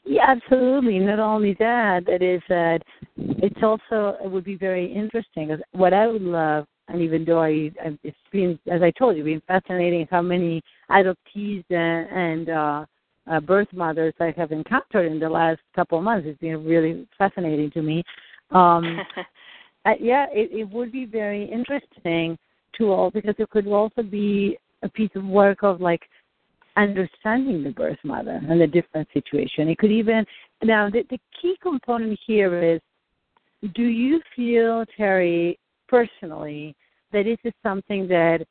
Yeah, 0.06 0.26
absolutely. 0.30 1.00
Not 1.00 1.20
only 1.20 1.56
that, 1.60 2.06
that 2.06 2.22
is 2.22 2.42
that 2.50 2.84
it's 3.18 3.62
also 3.64 4.16
it 4.24 4.30
would 4.32 4.44
be 4.46 4.56
very 4.56 4.86
interesting. 4.86 5.50
'cause 5.50 5.60
what 5.72 5.92
I 5.94 6.08
would 6.08 6.22
love, 6.22 6.68
and 6.88 7.02
even 7.02 7.26
though 7.26 7.42
I, 7.42 7.72
I 7.84 7.98
it's 8.04 8.16
been 8.32 8.58
as 8.72 8.82
I 8.84 8.92
told 8.92 9.18
you, 9.18 9.24
been 9.24 9.42
fascinating 9.48 10.08
how 10.10 10.22
many 10.22 10.62
adoptees 10.92 11.64
and, 11.70 12.08
and 12.12 12.50
uh, 12.50 12.86
uh, 13.28 13.40
birth 13.40 13.68
mothers 13.74 14.14
I 14.20 14.34
have 14.38 14.52
encountered 14.52 15.12
in 15.12 15.20
the 15.20 15.30
last 15.30 15.60
couple 15.76 15.98
of 15.98 16.04
months. 16.04 16.28
It's 16.28 16.40
been 16.40 16.64
really 16.64 17.08
fascinating 17.18 17.72
to 17.72 17.82
me. 17.82 18.04
Um, 18.52 19.00
uh, 19.86 19.94
yeah, 20.00 20.28
it, 20.32 20.52
it 20.52 20.70
would 20.70 20.92
be 20.92 21.06
very 21.06 21.46
interesting 21.46 22.38
to 22.78 22.92
all 22.92 23.12
because 23.12 23.36
it 23.38 23.50
could 23.50 23.68
also 23.68 24.02
be 24.02 24.58
a 24.82 24.90
piece 24.90 25.12
of 25.16 25.24
work 25.26 25.64
of 25.64 25.80
like 25.80 26.02
understanding 26.76 27.64
the 27.64 27.70
birth 27.70 28.00
mother 28.04 28.42
and 28.50 28.60
the 28.60 28.68
different 28.68 29.08
situation. 29.14 29.70
It 29.70 29.78
could 29.78 29.92
even 29.92 30.26
now 30.64 30.90
the, 30.90 31.04
the 31.10 31.20
key 31.42 31.56
component 31.62 32.20
here 32.26 32.62
is 32.62 32.82
do 33.76 33.84
you 33.84 34.20
feel, 34.36 34.84
Teri, 34.98 35.58
personally, 35.88 36.76
that 37.14 37.24
this 37.24 37.38
is 37.44 37.54
something 37.64 38.08
that 38.10 38.46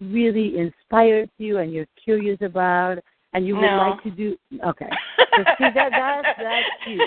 really 0.00 0.56
inspires 0.58 1.28
you 1.36 1.58
and 1.58 1.72
you're 1.72 1.86
curious 2.02 2.38
about 2.40 2.98
and 3.32 3.46
you 3.46 3.56
would 3.56 3.62
No. 3.62 3.78
like 3.78 4.02
to 4.02 4.10
do 4.10 4.36
okay. 4.64 4.90
So 5.36 5.44
see 5.58 5.70
that 5.74 5.90
that's 5.92 6.38
that's 6.40 6.66
huge. 6.84 7.00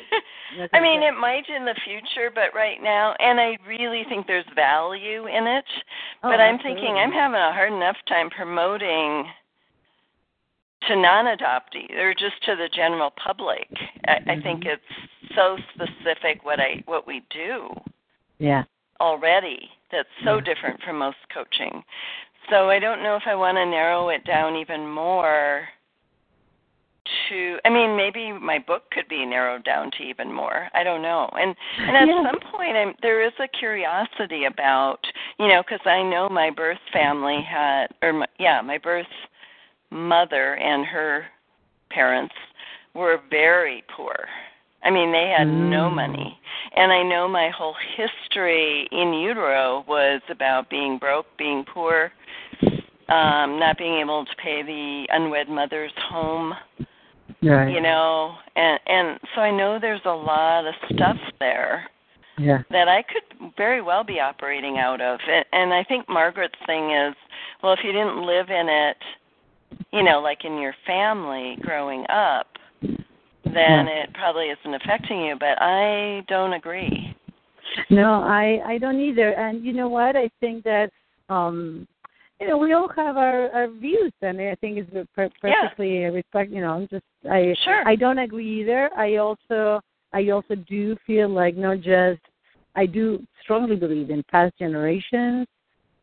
That's 0.57 0.73
I 0.73 0.79
mean, 0.79 1.03
it 1.03 1.13
might 1.13 1.49
in 1.49 1.65
the 1.65 1.75
future, 1.83 2.31
but 2.33 2.55
right 2.55 2.81
now, 2.81 3.13
and 3.19 3.37
I 3.39 3.57
really 3.67 4.05
think 4.07 4.27
there's 4.27 4.45
value 4.55 5.27
in 5.27 5.45
it. 5.45 5.65
Oh, 6.23 6.29
but 6.29 6.39
I'm 6.39 6.57
thinking. 6.59 6.95
I'm 6.95 7.11
having 7.11 7.35
a 7.35 7.51
hard 7.51 7.73
enough 7.73 7.97
time 8.07 8.29
promoting 8.29 9.25
to 10.87 10.95
non-adoptee 10.95 11.91
or 11.97 12.13
just 12.13 12.41
to 12.45 12.55
the 12.55 12.69
general 12.73 13.11
public. 13.11 13.67
I, 14.07 14.19
I 14.27 14.41
think 14.41 14.63
Mhm. 14.63 14.73
it's 14.73 15.35
so 15.35 15.57
specific 15.73 16.45
what 16.45 16.59
I 16.61 16.81
what 16.85 17.05
we 17.05 17.21
do 17.29 17.69
Yeah. 18.39 18.63
already 19.01 19.69
that's 19.91 20.09
so 20.23 20.35
Yeah. 20.35 20.41
different 20.41 20.81
from 20.81 20.97
most 20.97 21.17
coaching. 21.33 21.83
So 22.49 22.69
I 22.69 22.79
don't 22.79 23.03
know 23.03 23.15
if 23.15 23.23
I 23.27 23.35
want 23.35 23.57
to 23.57 23.65
narrow 23.65 24.09
it 24.09 24.23
down 24.25 24.55
even 24.55 24.87
more 24.87 25.67
to 27.29 27.57
I 27.65 27.69
mean 27.69 27.95
maybe 27.95 28.31
my 28.31 28.59
book 28.59 28.83
could 28.91 29.07
be 29.09 29.25
narrowed 29.25 29.63
down 29.63 29.91
to 29.97 30.03
even 30.03 30.31
more. 30.31 30.69
I 30.73 30.83
don't 30.83 31.01
know. 31.01 31.29
And 31.33 31.55
and 31.87 31.97
at 31.97 32.07
Yeah. 32.07 32.23
some 32.23 32.39
point 32.51 32.75
I'm 32.75 32.93
there 33.01 33.21
is 33.21 33.33
a 33.39 33.47
curiosity 33.47 34.45
about, 34.45 34.99
you 35.39 35.47
know, 35.47 35.63
cuz 35.63 35.79
I 35.85 36.01
know 36.01 36.29
my 36.29 36.49
birth 36.49 36.79
family 36.91 37.41
had 37.41 37.87
or 38.01 38.13
my, 38.13 38.27
yeah, 38.39 38.61
my 38.61 38.77
birth 38.77 39.07
mother 39.89 40.55
and 40.55 40.85
her 40.85 41.25
parents 41.89 42.35
were 42.93 43.21
very 43.29 43.83
poor. 43.95 44.27
I 44.83 44.89
mean, 44.89 45.11
they 45.11 45.29
had 45.29 45.47
no 45.47 45.89
Mm. 45.89 45.95
money. 45.95 46.39
And 46.75 46.91
I 46.91 47.03
know 47.03 47.27
my 47.27 47.49
whole 47.49 47.73
history 47.95 48.87
in 48.91 49.13
utero 49.13 49.85
was 49.87 50.21
about 50.29 50.69
being 50.69 50.97
broke, 50.97 51.25
being 51.37 51.63
poor, 51.63 52.11
um, 53.09 53.59
not 53.59 53.77
being 53.77 53.99
able 53.99 54.25
to 54.25 54.35
pay 54.35 54.61
the 54.61 55.07
unwed 55.09 55.47
mother's 55.47 55.93
home, 56.09 56.55
Right. 57.41 57.73
you 57.73 57.81
know, 57.81 58.35
and 58.55 58.79
and 58.85 59.19
so 59.35 59.41
I 59.41 59.51
know 59.51 59.79
there's 59.79 60.05
a 60.05 60.09
lot 60.09 60.65
of 60.65 60.73
stuff 60.93 61.17
there 61.39 61.89
Yeah. 62.37 62.59
that 62.69 62.87
I 62.87 63.03
could 63.03 63.53
very 63.57 63.81
well 63.81 64.03
be 64.03 64.19
operating 64.19 64.77
out 64.77 65.01
of. 65.01 65.19
And, 65.27 65.45
and 65.51 65.73
I 65.73 65.83
think 65.83 66.07
Margaret's 66.09 66.53
thing 66.65 66.91
is, 66.91 67.15
well, 67.61 67.73
if 67.73 67.79
you 67.83 67.91
didn't 67.91 68.25
live 68.25 68.49
in 68.49 68.67
it, 68.69 68.97
you 69.91 70.03
know, 70.03 70.19
like 70.21 70.45
in 70.45 70.57
your 70.59 70.75
family 70.85 71.57
growing 71.61 72.05
up, 72.09 72.47
then 72.81 73.87
Yeah. 73.87 74.03
it 74.03 74.13
probably 74.13 74.47
isn't 74.47 74.73
affecting 74.73 75.21
you. 75.25 75.35
But 75.39 75.61
I 75.61 76.23
don't 76.27 76.53
agree. 76.53 77.15
No, 77.89 78.21
I 78.23 78.61
I 78.65 78.77
don't 78.77 78.99
either. 78.99 79.31
And 79.33 79.63
you 79.65 79.73
know 79.73 79.87
what? 79.87 80.15
I 80.15 80.29
think 80.39 80.63
that 80.63 80.91
um 81.29 81.87
you 82.43 82.49
know 82.49 82.57
we 82.57 82.73
all 82.73 82.89
have 82.89 83.17
our, 83.17 83.49
our 83.51 83.67
views, 83.69 84.11
and 84.21 84.39
I 84.39 84.55
think 84.55 84.77
it's 84.77 85.09
per- 85.15 85.29
Yeah. 85.43 85.53
perfectly 85.61 86.03
respect. 86.05 86.51
You 86.51 86.61
know, 86.61 86.87
just 86.89 87.05
I 87.29 87.55
Sure. 87.63 87.87
I 87.87 87.95
don't 87.95 88.19
agree 88.19 88.61
either. 88.61 88.89
I 88.95 89.15
also 89.17 89.81
I 90.13 90.29
also 90.29 90.55
do 90.55 90.95
feel 91.07 91.29
like 91.29 91.55
not 91.55 91.81
just 91.81 92.21
I 92.75 92.85
do 92.85 93.25
strongly 93.41 93.75
believe 93.75 94.09
in 94.09 94.23
past 94.31 94.53
generations. 94.59 95.47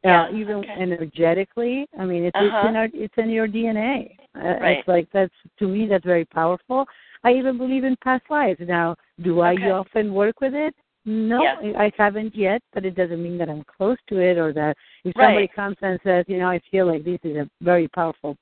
Yeah, 0.02 0.22
Uh, 0.24 0.32
even 0.32 0.56
okay. 0.56 0.72
energetically, 0.78 1.86
I 1.98 2.06
mean, 2.06 2.24
it's, 2.24 2.34
Uh-huh. 2.34 2.56
it's 2.56 2.68
in 2.70 2.76
our, 2.76 2.88
it's 2.94 3.18
in 3.18 3.28
your 3.28 3.46
DNA. 3.46 4.16
Uh, 4.34 4.40
Right. 4.40 4.78
It's 4.78 4.88
like 4.88 5.06
that's 5.12 5.34
to 5.58 5.68
me 5.68 5.86
that's 5.86 6.06
very 6.06 6.24
powerful. 6.24 6.86
I 7.22 7.34
even 7.34 7.58
believe 7.58 7.84
in 7.84 7.96
past 8.02 8.24
lives. 8.30 8.60
Now, 8.60 8.96
do 9.20 9.40
I 9.40 9.52
Okay. 9.54 9.70
often 9.70 10.14
work 10.14 10.40
with 10.40 10.54
it? 10.54 10.74
No, 11.06 11.42
Yeah. 11.42 11.78
I 11.78 11.92
haven't 11.96 12.36
yet, 12.36 12.62
but 12.74 12.84
it 12.84 12.94
doesn't 12.94 13.22
mean 13.22 13.38
that 13.38 13.48
I'm 13.48 13.64
close 13.64 13.96
to 14.08 14.18
it 14.18 14.36
or 14.36 14.52
that 14.52 14.76
if 15.04 15.14
somebody 15.16 15.46
Right. 15.46 15.52
comes 15.54 15.76
and 15.80 15.98
says, 16.02 16.26
you 16.28 16.38
know, 16.38 16.48
I 16.48 16.58
feel 16.70 16.86
like 16.86 17.04
this 17.04 17.18
is 17.24 17.36
a 17.36 17.48
very 17.62 17.88
powerful, 17.88 18.36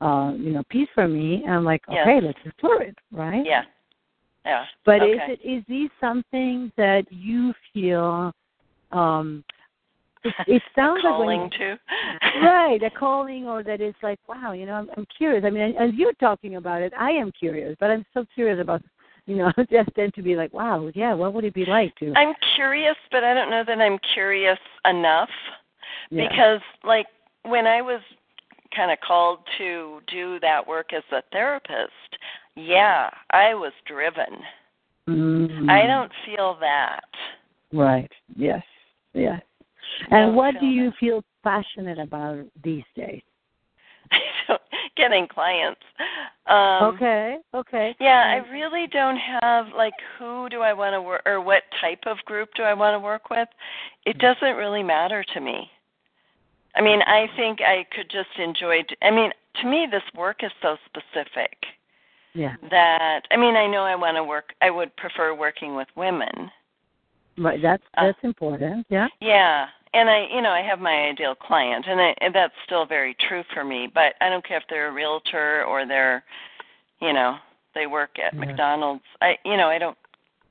uh, 0.00 0.32
you 0.36 0.50
know, 0.52 0.62
piece 0.70 0.88
for 0.94 1.08
me, 1.08 1.44
I'm 1.46 1.64
like, 1.64 1.82
Yes. 1.88 2.06
okay, 2.06 2.20
let's 2.20 2.38
explore 2.44 2.82
it, 2.82 2.96
right? 3.10 3.44
Yeah. 3.44 3.64
Yeah. 4.44 4.66
But 4.84 5.02
okay. 5.02 5.12
is 5.12 5.20
it 5.28 5.40
is 5.44 5.64
this 5.66 5.90
something 6.00 6.72
that 6.76 7.10
you 7.10 7.52
feel? 7.72 8.32
um 8.92 9.42
It, 10.22 10.34
it 10.46 10.62
sounds 10.76 11.02
like 11.02 11.18
when 11.18 11.26
calling 11.26 11.50
too. 11.50 11.74
right 12.40 12.80
a 12.82 12.90
calling 12.90 13.48
or 13.48 13.64
that 13.64 13.80
it's 13.80 13.98
like 14.00 14.20
wow 14.28 14.52
you 14.52 14.64
know 14.64 14.74
I'm, 14.74 14.88
I'm 14.96 15.06
curious 15.18 15.44
i 15.44 15.50
mean 15.50 15.74
as 15.76 15.90
you're 15.94 16.12
talking 16.14 16.54
about 16.56 16.82
it 16.82 16.92
i 16.96 17.10
am 17.10 17.32
curious 17.32 17.76
but 17.80 17.90
i'm 17.90 18.04
so 18.14 18.24
curious 18.34 18.60
about 18.60 18.80
you 19.26 19.36
know 19.36 19.52
just 19.70 19.90
then 19.96 20.10
to 20.12 20.22
be 20.22 20.36
like 20.36 20.52
wow 20.52 20.90
yeah 20.94 21.12
what 21.12 21.34
would 21.34 21.44
it 21.44 21.54
be 21.54 21.64
like 21.66 21.94
to 21.96 22.12
I'm 22.14 22.34
curious, 22.54 22.96
but 23.10 23.24
I 23.24 23.34
don't 23.34 23.50
know 23.50 23.64
that 23.66 23.80
I'm 23.80 23.98
curious 24.14 24.58
enough 24.84 25.28
yeah. 26.10 26.28
because 26.28 26.60
like 26.84 27.06
when 27.42 27.66
I 27.66 27.82
was 27.82 28.00
kind 28.74 28.90
of 28.90 28.98
called 29.06 29.40
to 29.58 30.00
do 30.10 30.38
that 30.40 30.66
work 30.66 30.92
as 30.92 31.02
a 31.12 31.22
therapist, 31.32 32.18
yeah, 32.56 33.08
I 33.30 33.54
was 33.54 33.72
driven. 33.86 34.42
Mhm. 35.08 35.70
I 35.70 35.86
don't 35.86 36.10
feel 36.24 36.56
that. 36.60 37.04
right 37.72 38.10
yes 38.36 38.62
yes 39.12 39.40
and 40.10 40.36
what 40.36 40.54
do 40.60 40.66
you 40.66 40.90
that. 40.90 40.98
feel 40.98 41.24
passionate 41.42 41.98
about 41.98 42.44
these 42.62 42.84
days 42.94 43.22
getting 44.96 45.26
clients. 45.28 45.80
Um 46.46 46.94
okay 46.94 47.38
okay 47.54 47.96
Yeah, 48.00 48.22
I 48.26 48.48
really 48.50 48.86
don't 48.86 49.18
have 49.42 49.66
like 49.76 49.94
who 50.18 50.48
do 50.48 50.60
I 50.60 50.72
want 50.72 50.94
to 50.94 51.02
work 51.02 51.22
or 51.26 51.40
what 51.40 51.62
type 51.80 52.00
of 52.06 52.18
group 52.24 52.50
do 52.54 52.62
I 52.62 52.74
want 52.74 52.94
to 52.94 53.00
work 53.00 53.30
with. 53.30 53.48
It 54.04 54.18
doesn't 54.18 54.56
really 54.56 54.82
matter 54.82 55.24
to 55.34 55.40
me. 55.40 55.70
I 56.74 56.82
mean, 56.82 57.00
I 57.02 57.26
think 57.36 57.60
I 57.62 57.86
could 57.94 58.10
just 58.10 58.38
enjoy. 58.38 58.84
I 59.02 59.10
mean, 59.10 59.30
to 59.62 59.66
me, 59.66 59.86
this 59.90 60.02
work 60.14 60.44
is 60.44 60.52
so 60.60 60.76
specific 60.86 61.56
yeah 62.34 62.54
that 62.70 63.22
I 63.30 63.36
mean, 63.36 63.56
I 63.56 63.66
know 63.66 63.82
I 63.82 63.96
want 63.96 64.16
to 64.16 64.24
work. 64.24 64.52
I 64.60 64.70
would 64.70 64.94
prefer 64.96 65.34
working 65.34 65.74
with 65.74 65.88
women. 65.96 66.50
right 67.38 67.60
that's 67.60 67.82
Uh, 67.96 68.06
that's 68.06 68.18
important 68.22 68.86
yeah 68.90 69.08
Yeah, 69.20 69.66
and 69.96 70.10
I, 70.10 70.26
you 70.30 70.42
know, 70.42 70.50
I 70.50 70.60
have 70.60 70.78
my 70.78 71.08
ideal 71.08 71.34
client, 71.34 71.86
and, 71.88 71.98
I, 72.00 72.14
and 72.20 72.34
that's 72.34 72.52
still 72.66 72.84
very 72.84 73.16
true 73.28 73.42
for 73.54 73.64
me. 73.64 73.88
But 73.92 74.12
I 74.20 74.28
don't 74.28 74.46
care 74.46 74.58
if 74.58 74.64
they're 74.68 74.88
a 74.88 74.92
realtor 74.92 75.64
or 75.64 75.86
they're, 75.86 76.22
you 77.00 77.14
know, 77.14 77.36
they 77.74 77.86
work 77.86 78.10
at 78.18 78.34
Yeah. 78.34 78.40
McDonald's. 78.40 79.04
I, 79.22 79.38
you 79.44 79.56
know, 79.56 79.68
I 79.68 79.78
don't 79.78 79.96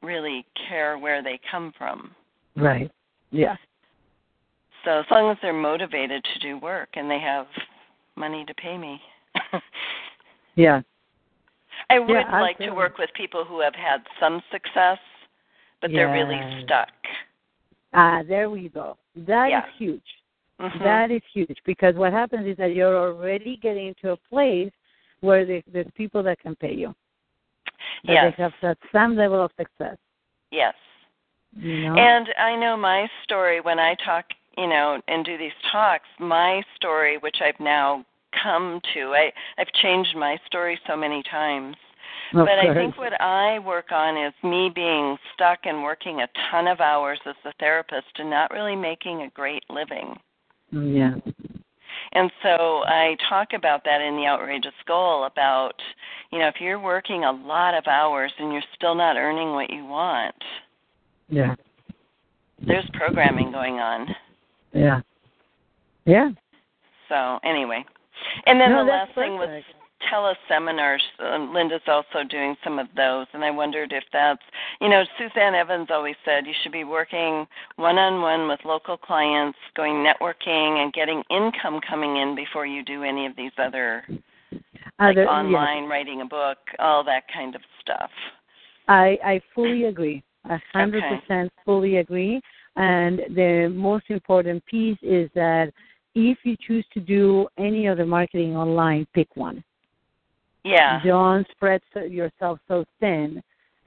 really 0.02 0.46
care 0.68 0.98
where 0.98 1.22
they 1.24 1.39
come 1.52 1.72
from. 1.78 2.14
right 2.56 2.91
yeah 3.32 3.56
So 4.84 5.00
as 5.00 5.06
long 5.12 5.32
as 5.32 5.38
they're 5.41 5.52
motivated 5.72 6.24
to 6.24 6.39
do 6.39 6.58
work 6.58 6.89
and 6.93 7.10
they 7.10 7.20
have 7.20 7.48
money 8.16 8.46
to 8.46 8.54
pay 8.54 8.78
me. 8.78 9.02
yeah 10.56 10.82
I 11.89 12.00
would 12.00 12.10
Yeah, 12.10 12.39
like 12.39 12.58
to 12.60 12.72
work 12.72 12.98
with 12.98 13.10
people 13.16 13.43
who 13.46 13.60
have 13.62 13.76
had 13.76 14.02
some 14.20 14.41
success, 14.52 15.00
but 15.82 15.91
they're 15.91 16.12
really 16.12 16.39
stuck. 16.64 16.89
Ah 17.96 18.22
there 18.28 18.50
we 18.50 18.70
go 18.70 18.98
That 19.16 19.48
is 19.48 19.52
Yeah. 19.52 19.66
huge 19.78 20.10
Mhm. 20.60 20.84
That 20.84 21.12
is 21.12 21.22
huge 21.34 21.58
because 21.66 21.96
what 21.96 22.14
happens 22.14 22.48
is 22.48 22.56
that 22.58 22.74
you're 22.76 22.98
already 22.98 23.58
getting 23.58 23.93
to 24.02 24.12
a 24.12 24.18
place 24.18 24.72
where 25.20 25.46
there, 25.46 25.62
there's 25.72 25.91
people 25.96 26.24
that 26.24 26.39
can 26.39 26.56
pay 26.56 26.74
you. 26.74 26.96
That 28.06 28.14
yes, 28.14 28.34
they 28.38 28.43
have 28.43 28.78
some 28.91 29.16
level 29.18 29.43
of 29.43 29.52
success. 29.58 29.98
yes. 30.52 30.74
You 31.58 31.89
know? 31.89 31.96
And 31.96 32.28
I 32.38 32.56
know 32.56 32.76
my 32.76 33.10
story 33.24 33.62
when 33.62 33.80
I 33.80 33.96
talk, 33.96 34.26
you 34.58 34.68
know, 34.68 35.02
and 35.08 35.24
do 35.26 35.38
these 35.38 35.54
talks, 35.72 36.08
my 36.20 36.62
story 36.76 37.18
which 37.18 37.38
I've 37.41 37.60
now 37.60 38.06
come 38.43 38.82
to. 38.93 39.14
I 39.14 39.32
I've 39.58 39.72
changed 39.74 40.16
my 40.16 40.38
story 40.46 40.80
so 40.88 40.96
many 40.96 41.24
times. 41.24 41.76
Of 42.34 42.45
but 42.45 42.59
I 42.59 42.73
think 42.73 42.97
what 42.97 43.19
I 43.21 43.59
work 43.59 43.91
on 43.91 44.17
is 44.17 44.34
me 44.43 44.71
being 44.73 45.17
stuck 45.34 45.59
and 45.65 45.84
working 45.84 46.21
a 46.21 46.28
ton 46.51 46.67
of 46.67 46.80
hours 46.82 47.19
as 47.26 47.36
a 47.45 47.53
therapist 47.59 48.07
and 48.17 48.30
not 48.30 48.51
really 48.51 48.76
making 48.76 49.21
a 49.21 49.30
great 49.30 49.63
living. 49.69 50.15
Mm, 50.73 50.95
yeah. 50.95 51.32
And 52.13 52.32
so 52.41 52.84
I 52.88 53.15
talk 53.30 53.49
about 53.53 53.84
that 53.86 54.01
in 54.01 54.15
the 54.15 54.26
outrageous 54.26 54.73
goal 54.88 55.26
about, 55.26 55.73
you 56.32 56.39
know, 56.39 56.47
if 56.47 56.55
you're 56.59 56.80
working 56.80 57.26
a 57.26 57.32
lot 57.32 57.73
of 57.73 57.88
hours 57.88 58.32
and 58.39 58.51
you're 58.51 58.63
still 58.76 58.95
not 58.95 59.17
earning 59.17 59.51
what 59.51 59.69
you 59.69 59.86
want, 59.86 60.36
Yeah. 61.30 61.55
there's 62.59 62.89
programming 62.93 63.51
going 63.51 63.80
on. 63.80 64.15
Yeah. 64.73 65.01
Yeah. 66.05 66.30
So 67.09 67.39
anyway, 67.43 67.84
and 68.45 68.59
then 68.59 68.71
No, 68.71 68.86
the 68.86 68.91
last 68.91 69.13
thing 69.15 69.34
was 69.38 69.47
perfect. 69.47 69.74
Teleseminars. 70.12 71.00
Um, 71.20 71.54
Linda's 71.54 71.82
also 71.88 72.24
doing 72.30 72.56
some 72.64 72.80
of 72.80 72.88
those, 72.96 73.28
and 73.34 73.43
I 73.43 73.52
wondered 73.52 73.91
if 73.93 74.04
that's, 74.12 74.41
you 74.82 74.89
know, 74.89 75.04
Suzanne 75.18 75.56
Evans 75.56 75.88
always 75.89 76.16
said 76.24 76.46
you 76.46 76.54
should 76.62 76.72
be 76.72 76.84
working 76.84 77.48
one 77.78 77.98
on 77.98 78.22
one 78.22 78.48
with 78.48 78.60
local 78.66 78.98
clients, 78.98 79.58
going 79.76 80.06
networking, 80.06 80.84
and 80.84 80.93
getting 80.93 81.24
income 81.30 81.80
coming 81.88 82.18
in 82.18 82.36
before 82.36 82.66
you 82.66 82.84
do 82.84 83.04
any 83.04 83.26
of 83.26 83.36
these 83.36 83.52
other, 83.58 84.04
like 85.00 85.12
Other- 85.12 85.24
yes. 85.24 85.30
online, 85.30 85.86
writing 85.86 86.22
a 86.22 86.26
book, 86.26 86.58
all 86.80 87.04
that 87.04 87.24
kind 87.34 87.56
of 87.56 87.62
stuff. 87.82 88.12
I 88.88 89.18
I 89.24 89.41
fully 89.54 89.86
agree. 89.86 90.24
A 90.50 90.60
hundred 90.74 91.04
percent 91.04 91.52
fully 91.66 91.98
agree. 91.98 92.39
And 92.76 93.22
the 93.30 93.74
most 93.74 94.06
important 94.10 94.64
piece 94.66 94.98
is 95.02 95.30
that 95.34 95.72
if 96.14 96.38
you 96.43 96.56
choose 96.68 96.86
to 96.93 97.00
do 97.00 97.48
any 97.58 97.88
other 97.88 98.06
marketing 98.06 98.56
online, 98.56 99.08
pick 99.14 99.28
one. 99.36 99.64
Yeah. 100.66 100.99
Don't 101.03 101.47
spread 101.51 101.82
yourself 102.09 102.59
so 102.68 102.86
thin 102.99 103.41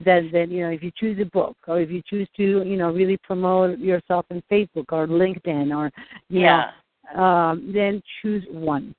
that 0.05 0.23
then 0.31 0.49
you 0.49 0.61
know 0.61 0.69
if 0.69 0.81
you 0.81 0.91
choose 0.97 1.19
a 1.21 1.25
book 1.25 1.57
or 1.67 1.81
if 1.81 1.91
you 1.91 2.01
choose 2.09 2.27
to 2.37 2.63
you 2.65 2.77
know 2.77 2.89
really 2.91 3.17
promote 3.17 3.79
yourself 3.79 4.25
in 4.29 4.41
Facebook 4.49 4.85
or 4.91 5.05
LinkedIn 5.07 5.75
or 5.75 5.91
you 6.29 6.41
Yeah. 6.41 6.71
know 7.15 7.21
um, 7.21 7.71
then 7.73 8.01
choose 8.21 8.45
one. 8.49 8.95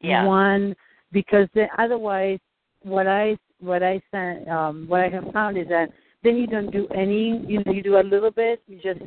Yeah. 0.00 0.26
One 0.26 0.74
because 1.12 1.48
then 1.54 1.68
otherwise 1.78 2.38
what 2.82 3.06
I 3.06 3.38
what 3.60 3.82
I 3.82 4.02
sent 4.10 4.48
um, 4.48 4.86
what 4.88 5.00
I 5.00 5.08
have 5.08 5.32
found 5.32 5.56
is 5.56 5.68
that 5.68 5.90
then 6.22 6.36
you 6.36 6.46
don't 6.46 6.70
do 6.70 6.86
any 6.88 7.42
you 7.46 7.62
know 7.64 7.72
you 7.72 7.82
do 7.82 7.98
a 7.98 8.02
little 8.02 8.30
bit 8.30 8.62
you 8.66 8.78
just 8.82 9.00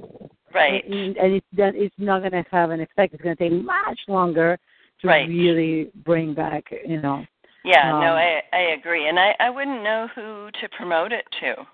Right. 0.53 0.87
and, 0.89 1.17
and 1.17 1.33
it's 1.33 1.45
then 1.51 1.73
it's 1.75 1.93
not 1.97 2.19
going 2.21 2.31
to 2.31 2.45
have 2.49 2.71
an 2.71 2.79
effect. 2.79 3.13
It's 3.13 3.21
going 3.21 3.35
to 3.35 3.43
take 3.49 3.53
much 3.63 3.99
longer 4.07 4.57
to 5.01 5.07
Right. 5.07 5.27
really 5.27 5.91
bring 6.05 6.33
back 6.33 6.63
you 6.87 7.01
know 7.01 7.25
Yeah, 7.65 7.89
no, 7.91 8.11
Um, 8.13 8.17
I 8.17 8.43
I 8.53 8.59
agree. 8.77 9.07
And 9.09 9.19
I 9.19 9.35
I 9.39 9.49
wouldn't 9.49 9.83
know 9.83 10.07
who 10.13 10.49
to 10.61 10.69
promote 10.77 11.11
it 11.11 11.25
to. 11.41 11.65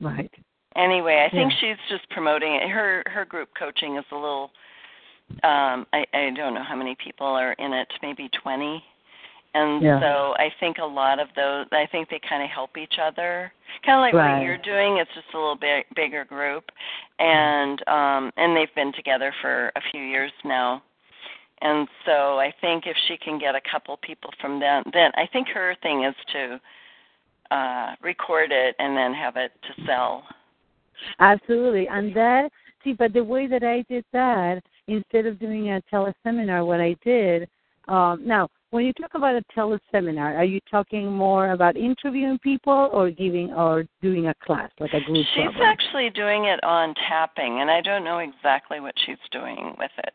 right. 0.00 0.30
Anyway, 0.76 1.24
I 1.24 1.28
think 1.34 1.52
Yeah. 1.52 1.58
she's 1.60 1.88
just 1.88 2.08
promoting 2.10 2.54
it. 2.54 2.68
Her 2.68 3.02
her 3.06 3.24
group 3.24 3.48
coaching 3.54 3.96
is 3.96 4.04
a 4.10 4.14
little 4.16 4.50
um 5.44 5.86
I 5.92 6.04
I 6.12 6.30
don't 6.30 6.54
know 6.54 6.62
how 6.64 6.74
many 6.76 6.94
people 6.96 7.26
are 7.26 7.52
in 7.54 7.72
it, 7.72 7.88
maybe 8.02 8.28
20. 8.30 8.84
And 9.54 9.82
Yeah. 9.82 10.00
so 10.00 10.34
I 10.38 10.50
think 10.60 10.78
a 10.78 10.84
lot 10.84 11.18
of 11.20 11.28
those 11.34 11.66
I 11.72 11.86
think 11.86 12.08
they 12.08 12.18
kind 12.20 12.42
of 12.42 12.50
help 12.50 12.76
each 12.76 12.98
other. 12.98 13.52
Kind 13.84 13.96
of 13.98 14.00
like 14.00 14.14
Right. 14.14 14.34
what 14.38 14.42
you're 14.44 14.58
doing, 14.58 14.98
it's 14.98 15.12
just 15.14 15.32
a 15.34 15.38
little 15.38 15.56
bit 15.56 15.86
bigger 15.94 16.24
group. 16.24 16.70
And 17.20 17.86
um 17.88 18.32
and 18.36 18.56
they've 18.56 18.74
been 18.74 18.92
together 18.92 19.32
for 19.40 19.70
a 19.76 19.80
few 19.90 20.02
years 20.02 20.32
now. 20.44 20.82
And 21.62 21.88
so 22.06 22.38
I 22.38 22.52
think 22.60 22.84
if 22.86 22.96
she 23.06 23.16
can 23.16 23.38
get 23.38 23.54
a 23.54 23.60
couple 23.70 23.96
people 23.98 24.30
from 24.40 24.60
them, 24.60 24.84
then 24.92 25.10
I 25.14 25.26
think 25.32 25.48
her 25.48 25.76
thing 25.82 26.04
is 26.04 26.14
to 26.32 26.60
uh 27.50 27.94
record 28.02 28.50
it 28.52 28.76
and 28.78 28.96
then 28.96 29.12
have 29.12 29.36
it 29.36 29.52
to 29.62 29.84
sell. 29.86 30.22
Absolutely. 31.18 31.88
And 31.88 32.14
that, 32.14 32.50
see, 32.84 32.92
but 32.92 33.12
the 33.12 33.24
way 33.24 33.46
that 33.46 33.62
I 33.62 33.82
did 33.88 34.04
that, 34.12 34.62
instead 34.86 35.26
of 35.26 35.38
doing 35.38 35.70
a 35.70 35.82
teleseminar, 35.92 36.66
what 36.66 36.80
I 36.80 36.94
did, 37.04 37.48
um, 37.88 38.22
now, 38.24 38.48
when 38.70 38.84
you 38.84 38.92
talk 38.92 39.14
about 39.14 39.34
a 39.34 39.42
teleseminar, 39.56 40.36
are 40.36 40.44
you 40.44 40.60
talking 40.70 41.10
more 41.10 41.50
about 41.50 41.76
interviewing 41.76 42.38
people 42.38 42.88
or 42.92 43.10
giving 43.10 43.52
or 43.52 43.84
doing 44.00 44.28
a 44.28 44.34
class, 44.44 44.70
like 44.78 44.92
a 44.92 45.00
group 45.00 45.26
She's 45.34 45.44
program? 45.44 45.62
actually 45.62 46.10
doing 46.10 46.44
it 46.44 46.62
on 46.62 46.94
tapping, 47.08 47.60
and 47.60 47.70
I 47.70 47.80
don't 47.80 48.04
know 48.04 48.18
exactly 48.18 48.78
what 48.78 48.94
she's 49.04 49.16
doing 49.32 49.74
with 49.76 49.90
it. 50.04 50.14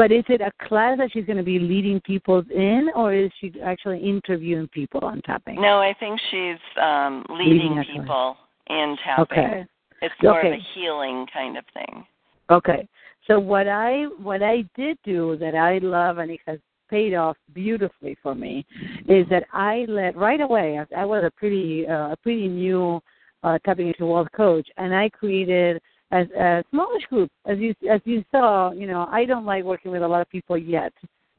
But 0.00 0.12
is 0.12 0.24
it 0.30 0.40
a 0.40 0.50
class 0.66 0.96
that 0.96 1.12
she's 1.12 1.26
going 1.26 1.36
to 1.36 1.42
be 1.42 1.58
leading 1.58 2.00
people 2.00 2.42
in, 2.50 2.88
or 2.94 3.12
is 3.12 3.30
she 3.38 3.52
actually 3.62 3.98
interviewing 3.98 4.66
people 4.68 5.00
on 5.02 5.20
tapping? 5.26 5.60
No, 5.60 5.76
I 5.78 5.94
think 6.00 6.18
she's 6.30 6.56
um 6.82 7.22
Leading 7.28 7.76
leading 7.76 7.84
people 7.84 8.38
in 8.70 8.96
tapping. 9.04 9.38
Okay. 9.38 9.66
It's 10.00 10.14
more 10.22 10.40
of 10.40 10.46
Okay. 10.46 10.54
a 10.54 10.74
healing 10.74 11.26
kind 11.30 11.58
of 11.58 11.64
thing. 11.74 12.06
Okay. 12.48 12.88
So 13.26 13.38
what 13.38 13.68
I 13.68 14.04
what 14.22 14.42
I 14.42 14.64
did 14.74 14.96
do 15.04 15.36
that 15.36 15.54
I 15.54 15.76
love 15.82 16.16
and 16.16 16.30
it 16.30 16.40
has 16.46 16.58
paid 16.88 17.12
off 17.12 17.36
beautifully 17.52 18.16
for 18.22 18.34
me 18.34 18.64
is 19.06 19.28
that 19.28 19.44
I 19.52 19.84
let 19.86 20.16
right 20.16 20.40
away. 20.40 20.78
I, 20.78 21.02
I 21.02 21.04
was 21.04 21.24
a 21.24 21.30
pretty 21.30 21.86
uh, 21.86 22.12
a 22.12 22.16
pretty 22.22 22.48
new 22.48 23.02
uh, 23.42 23.58
tapping 23.66 23.88
into 23.88 24.06
wealth 24.06 24.32
coach, 24.34 24.66
and 24.78 24.94
I 24.94 25.10
created 25.10 25.82
a, 26.12 26.20
a 26.38 26.64
smallish 26.70 27.04
group. 27.06 27.30
As 27.46 27.58
you 27.58 27.74
as 27.90 28.00
you 28.04 28.24
saw, 28.30 28.72
you 28.72 28.86
know, 28.86 29.08
I 29.10 29.24
don't 29.24 29.46
like 29.46 29.64
working 29.64 29.90
with 29.90 30.02
a 30.02 30.08
lot 30.08 30.20
of 30.20 30.28
people 30.30 30.58
yet. 30.58 30.92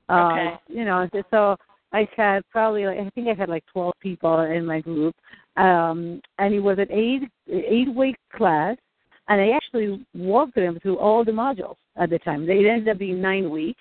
Uh, 0.10 0.30
Okay. 0.32 0.54
You 0.68 0.86
know, 0.86 1.08
so- 1.32 1.58
I 1.94 2.08
had 2.16 2.44
probably 2.50 2.86
like, 2.86 3.00
I 3.00 3.10
think 3.10 3.28
I 3.28 3.34
had 3.34 3.50
like 3.50 3.66
twelve 3.74 3.96
people 4.00 4.40
in 4.40 4.66
my 4.66 4.80
group, 4.80 5.14
um, 5.58 6.22
and 6.40 6.54
it 6.54 6.62
was 6.62 6.78
an 6.80 6.88
eight 6.90 7.24
eight 7.50 7.94
week 7.94 8.16
class 8.34 8.78
and 9.32 9.40
I 9.40 9.52
actually 9.56 10.06
walked 10.14 10.56
them 10.56 10.78
through 10.82 10.98
all 10.98 11.24
the 11.24 11.32
modules 11.32 11.78
at 11.96 12.10
the 12.10 12.20
time. 12.20 12.46
They 12.46 12.70
ended 12.70 12.90
up 12.90 12.98
being 12.98 13.22
nine 13.22 13.50
weeks. 13.50 13.80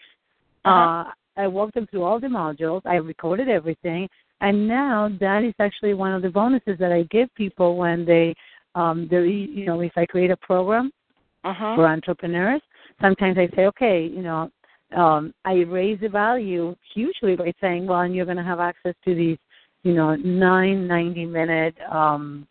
Uh-huh. 0.64 1.11
Uh, 1.11 1.12
I 1.36 1.47
walked 1.49 1.74
them 1.74 1.88
through 1.91 2.05
all 2.05 2.20
the 2.20 2.28
modules. 2.28 2.82
I 2.84 2.97
recorded 2.97 3.49
everything, 3.49 4.09
and 4.41 4.68
now 4.68 5.11
that 5.20 5.43
is 5.43 5.55
actually 5.59 5.95
one 5.95 6.12
of 6.12 6.22
the 6.22 6.28
bonuses 6.28 6.78
that 6.78 6.93
I 6.93 7.03
give 7.11 7.34
people 7.34 7.76
when 7.76 8.05
they, 8.05 8.34
um, 8.75 9.09
they, 9.11 9.27
you 9.27 9.66
know, 9.66 9.81
if 9.81 9.93
I 9.97 10.07
create 10.07 10.31
a 10.31 10.37
program 10.37 10.93
Mhm. 11.45 11.75
for 11.75 11.87
entrepreneurs, 11.87 12.62
sometimes 13.01 13.39
I 13.39 13.49
say, 13.57 13.66
okay, 13.66 14.05
you 14.07 14.23
know, 14.23 14.51
um, 14.93 15.33
I 15.45 15.61
raise 15.62 16.01
the 16.01 16.09
value 16.09 16.75
hugely 16.95 17.37
by 17.37 17.53
saying, 17.61 17.87
well, 17.87 18.01
and 18.01 18.14
you're 18.14 18.25
going 18.25 18.37
to 18.37 18.43
have 18.43 18.61
access 18.61 18.95
to 19.05 19.14
these, 19.14 19.39
you 19.83 19.95
know, 19.95 20.14
nine 20.16 20.87
ninety 20.87 21.25
minute 21.25 21.77
um, 21.91 22.47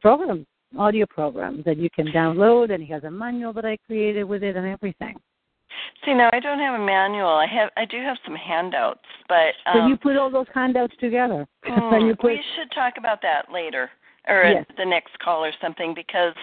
programs, 0.00 0.46
audio 0.78 1.06
programs 1.06 1.64
that 1.64 1.76
you 1.76 1.88
can 1.90 2.06
download, 2.08 2.72
and 2.72 2.82
he 2.82 2.90
has 2.92 3.04
a 3.04 3.10
manual 3.10 3.52
that 3.52 3.64
I 3.64 3.76
created 3.86 4.24
with 4.24 4.42
it 4.42 4.56
and 4.56 4.66
everything. 4.66 5.16
See, 6.04 6.14
now 6.14 6.30
I 6.32 6.40
don't 6.40 6.58
have 6.58 6.80
a 6.80 6.84
manual. 6.84 7.28
I 7.28 7.46
have 7.46 7.70
I 7.76 7.84
do 7.84 7.98
have 7.98 8.16
some 8.24 8.34
handouts, 8.34 9.04
but 9.28 9.54
um 9.66 9.74
so 9.82 9.86
you 9.86 9.96
put 9.96 10.16
all 10.16 10.30
those 10.30 10.46
handouts 10.54 10.94
together. 10.98 11.46
and 11.64 12.06
you 12.08 12.16
put, 12.16 12.32
we 12.32 12.42
should 12.56 12.70
talk 12.72 12.94
about 12.96 13.20
that 13.22 13.52
later 13.52 13.90
or 14.28 14.44
Yes. 14.44 14.66
the 14.76 14.84
next 14.84 15.18
call 15.18 15.44
or 15.44 15.52
something 15.60 15.94
because 15.94 16.34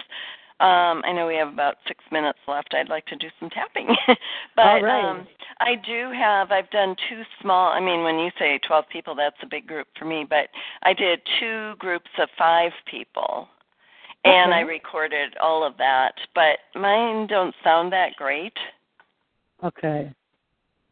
um 0.60 1.02
I 1.04 1.12
know 1.12 1.26
we 1.26 1.36
have 1.36 1.48
about 1.48 1.76
6 1.88 2.04
minutes 2.12 2.38
left. 2.46 2.74
I'd 2.74 2.88
like 2.88 3.06
to 3.06 3.16
do 3.16 3.28
some 3.40 3.50
tapping. 3.50 3.88
but 4.56 4.66
All 4.66 4.82
right. 4.82 5.04
um 5.04 5.26
I 5.60 5.74
do 5.74 6.10
have 6.12 6.52
I've 6.52 6.70
done 6.70 6.94
two 7.08 7.22
small 7.40 7.72
I 7.72 7.80
mean 7.80 8.02
when 8.04 8.18
you 8.18 8.30
say 8.38 8.58
12 8.66 8.84
people 8.88 9.14
that's 9.14 9.36
a 9.42 9.46
big 9.46 9.66
group 9.66 9.88
for 9.98 10.04
me, 10.04 10.24
but 10.28 10.48
I 10.82 10.92
did 10.92 11.20
two 11.40 11.74
groups 11.78 12.10
of 12.18 12.28
5 12.38 12.72
people. 12.90 13.48
And 14.24 14.54
I 14.54 14.60
recorded 14.60 15.36
all 15.42 15.64
of 15.66 15.76
that, 15.78 16.14
but 16.32 16.58
mine 16.80 17.26
don't 17.26 17.54
sound 17.64 17.92
that 17.92 18.14
great. 18.16 18.56
okay. 19.64 20.12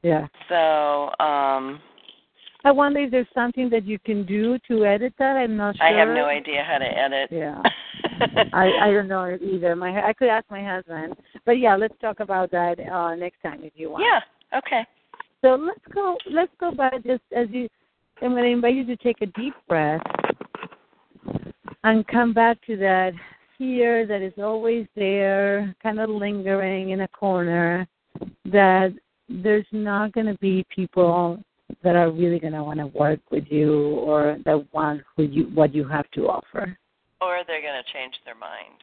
Yeah. 0.03 0.27
So, 0.49 1.11
um 1.25 1.81
I 2.65 2.71
wonder 2.71 3.01
if 3.01 3.11
there's 3.11 3.27
something 3.35 3.71
that 3.71 3.87
you 3.87 3.99
can 3.99 4.27
do 4.27 4.59
to 4.69 4.85
edit 4.85 5.15
that. 5.19 5.37
I'm 5.37 5.57
not 5.57 5.77
sure. 5.77 5.87
I 5.87 5.93
have 5.99 6.09
no 6.09 6.27
idea 6.27 6.63
how 6.63 6.79
to 6.79 6.85
edit. 6.85 7.31
Yeah. 7.33 7.63
I 8.53 8.71
I 8.83 8.93
don't 8.93 9.09
know 9.09 9.37
either. 9.41 9.75
My 9.75 10.07
I 10.07 10.13
could 10.13 10.29
ask 10.29 10.45
my 10.51 10.63
husband, 10.63 11.15
but 11.47 11.53
yeah, 11.53 11.77
let's 11.77 11.95
talk 12.01 12.21
about 12.21 12.51
that 12.51 12.79
uh 12.81 13.15
next 13.15 13.41
time 13.43 13.61
if 13.63 13.73
you 13.77 13.91
want. 13.91 14.05
yeah. 14.05 14.59
Okay. 14.59 14.85
So 15.43 15.55
let's 15.55 15.81
go. 15.95 16.17
Let's 16.31 16.53
go 16.59 16.73
back 16.73 17.03
just 17.05 17.23
as 17.35 17.49
you. 17.51 17.69
I'm 18.23 18.33
going 18.33 18.45
to 18.45 18.51
invite 18.51 18.75
you 18.75 18.85
to 18.85 18.97
take 18.97 19.23
a 19.23 19.27
deep 19.27 19.55
breath 19.67 20.03
and 21.85 22.07
come 22.09 22.35
back 22.35 22.59
to 22.67 22.77
that 22.77 23.13
fear 23.57 24.07
that 24.07 24.21
is 24.21 24.35
always 24.37 24.87
there, 24.95 25.75
kind 25.83 25.99
of 25.99 26.11
lingering 26.11 26.91
in 26.91 27.03
a 27.03 27.09
corner. 27.09 27.87
That 28.45 28.93
there's 29.31 29.67
not 29.73 30.13
going 30.13 30.27
to 30.27 30.37
be 30.39 30.67
people 30.75 31.43
that 31.83 31.97
are 31.97 32.11
really 32.11 32.39
going 32.39 32.53
to 32.53 32.63
want 32.63 32.79
to 32.79 32.87
work 32.87 33.21
with 33.31 33.45
you 33.49 33.91
or 33.97 34.39
that 34.45 34.73
want 34.73 35.03
who 35.17 35.25
you 35.25 35.45
what 35.55 35.75
you 35.75 35.87
have 35.87 36.11
to 36.13 36.29
offer. 36.29 36.77
Or 37.21 37.41
they're 37.47 37.63
going 37.63 37.83
to 37.83 37.93
change 37.93 38.15
their 38.25 38.35
mind. 38.35 38.83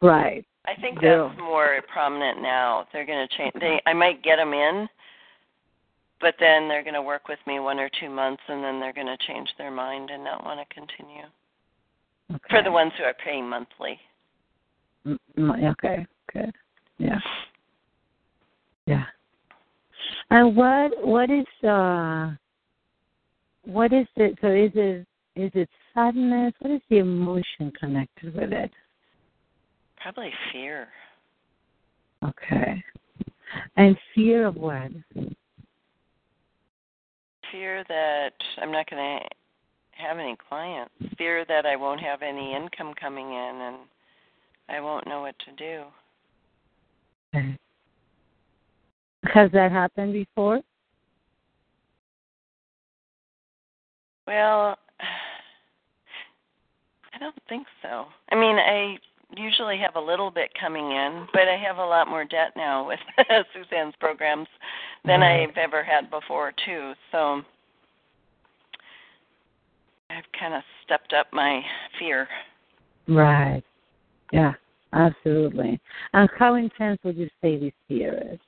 Right. 0.00 0.44
I 0.66 0.74
think 0.80 0.98
Yeah. 1.02 1.28
that's 1.28 1.38
more 1.38 1.80
prominent 1.92 2.42
now. 2.42 2.86
They're 2.92 3.06
going 3.06 3.26
to 3.28 3.36
change. 3.36 3.52
They, 3.60 3.80
I 3.86 3.92
might 3.92 4.22
get 4.22 4.36
them 4.36 4.52
in, 4.52 4.88
but 6.20 6.34
then 6.40 6.68
they're 6.68 6.82
going 6.82 6.94
to 6.94 7.02
work 7.02 7.28
with 7.28 7.38
me 7.46 7.60
one 7.60 7.78
or 7.78 7.90
two 8.00 8.08
months, 8.08 8.42
and 8.48 8.64
then 8.64 8.80
they're 8.80 8.92
going 8.94 9.06
to 9.06 9.18
change 9.26 9.48
their 9.58 9.70
mind 9.70 10.10
and 10.10 10.24
not 10.24 10.44
want 10.44 10.58
to 10.66 10.74
continue. 10.74 11.24
Okay. 12.28 12.42
for 12.50 12.62
the 12.62 12.72
ones 12.72 12.92
who 12.98 13.04
are 13.04 13.14
paying 13.24 13.48
monthly. 13.48 14.00
Okay, 15.38 16.06
good. 16.32 16.52
Yeah. 16.98 17.20
Yeah. 18.86 19.04
And 20.30 20.56
what 20.56 21.06
what 21.06 21.30
is 21.30 21.46
uh 21.68 22.32
what 23.64 23.92
is 23.92 24.06
it 24.16 24.38
so 24.40 24.48
is 24.48 24.72
it 24.74 25.06
is 25.36 25.50
it 25.54 25.68
sadness? 25.94 26.54
What 26.60 26.72
is 26.72 26.80
the 26.88 26.98
emotion 26.98 27.72
connected 27.78 28.34
with 28.34 28.52
it? 28.52 28.70
Probably 30.00 30.32
fear. 30.52 30.88
Okay. 32.24 32.82
And 33.76 33.96
fear 34.14 34.46
of 34.46 34.56
what? 34.56 34.90
Fear 37.52 37.84
that 37.88 38.32
I'm 38.58 38.72
not 38.72 38.88
going 38.90 39.20
to 39.20 39.28
have 40.02 40.18
any 40.18 40.36
clients. 40.48 40.92
Fear 41.16 41.44
that 41.48 41.66
I 41.66 41.76
won't 41.76 42.00
have 42.00 42.22
any 42.22 42.54
income 42.54 42.94
coming 43.00 43.26
in 43.26 43.60
and 43.60 43.76
I 44.68 44.80
won't 44.80 45.06
know 45.06 45.20
what 45.20 45.36
to 45.40 45.52
do. 45.52 45.84
Okay. 47.34 47.58
Has 49.32 49.50
that 49.52 49.72
happened 49.72 50.12
before? 50.12 50.60
Well, 54.26 54.76
I 57.14 57.18
don't 57.18 57.34
think 57.48 57.66
so. 57.82 58.06
I 58.30 58.34
mean, 58.34 58.56
I 58.56 58.96
usually 59.36 59.78
have 59.78 59.96
a 59.96 60.00
little 60.00 60.30
bit 60.30 60.50
coming 60.58 60.90
in, 60.92 61.26
but 61.32 61.48
I 61.48 61.56
have 61.56 61.78
a 61.78 61.84
lot 61.84 62.08
more 62.08 62.24
debt 62.24 62.52
now 62.56 62.86
with 62.86 62.98
Suzanne's 63.54 63.94
programs 64.00 64.48
than 65.04 65.20
Right. 65.20 65.48
I've 65.48 65.56
ever 65.56 65.82
had 65.82 66.10
before, 66.10 66.52
too. 66.64 66.92
So 67.12 67.42
I've 70.10 70.24
kind 70.38 70.54
of 70.54 70.62
stepped 70.84 71.12
up 71.12 71.26
my 71.32 71.62
fear. 71.98 72.28
Right. 73.08 73.62
Yeah, 74.32 74.52
absolutely. 74.92 75.80
And 76.12 76.28
how 76.36 76.54
intense 76.54 76.98
would 77.04 77.16
you 77.16 77.28
say 77.40 77.58
this 77.58 77.72
fear 77.88 78.30
is? 78.32 78.40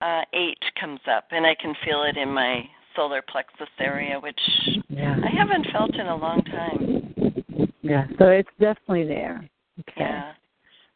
Uh, 0.00 0.22
eight 0.32 0.58
comes 0.80 1.00
up, 1.10 1.24
and 1.30 1.44
I 1.44 1.54
can 1.54 1.74
feel 1.84 2.04
it 2.04 2.16
in 2.16 2.30
my 2.32 2.62
solar 2.96 3.22
plexus 3.22 3.68
area, 3.78 4.18
which 4.18 4.40
Yeah. 4.88 5.16
I 5.22 5.28
haven't 5.28 5.66
felt 5.70 5.94
in 5.94 6.06
a 6.06 6.16
long 6.16 6.42
time. 6.42 7.72
Yeah. 7.82 8.06
So 8.18 8.28
it's 8.28 8.48
definitely 8.58 9.04
there. 9.06 9.48
Okay. 9.80 10.00
Yeah. 10.00 10.32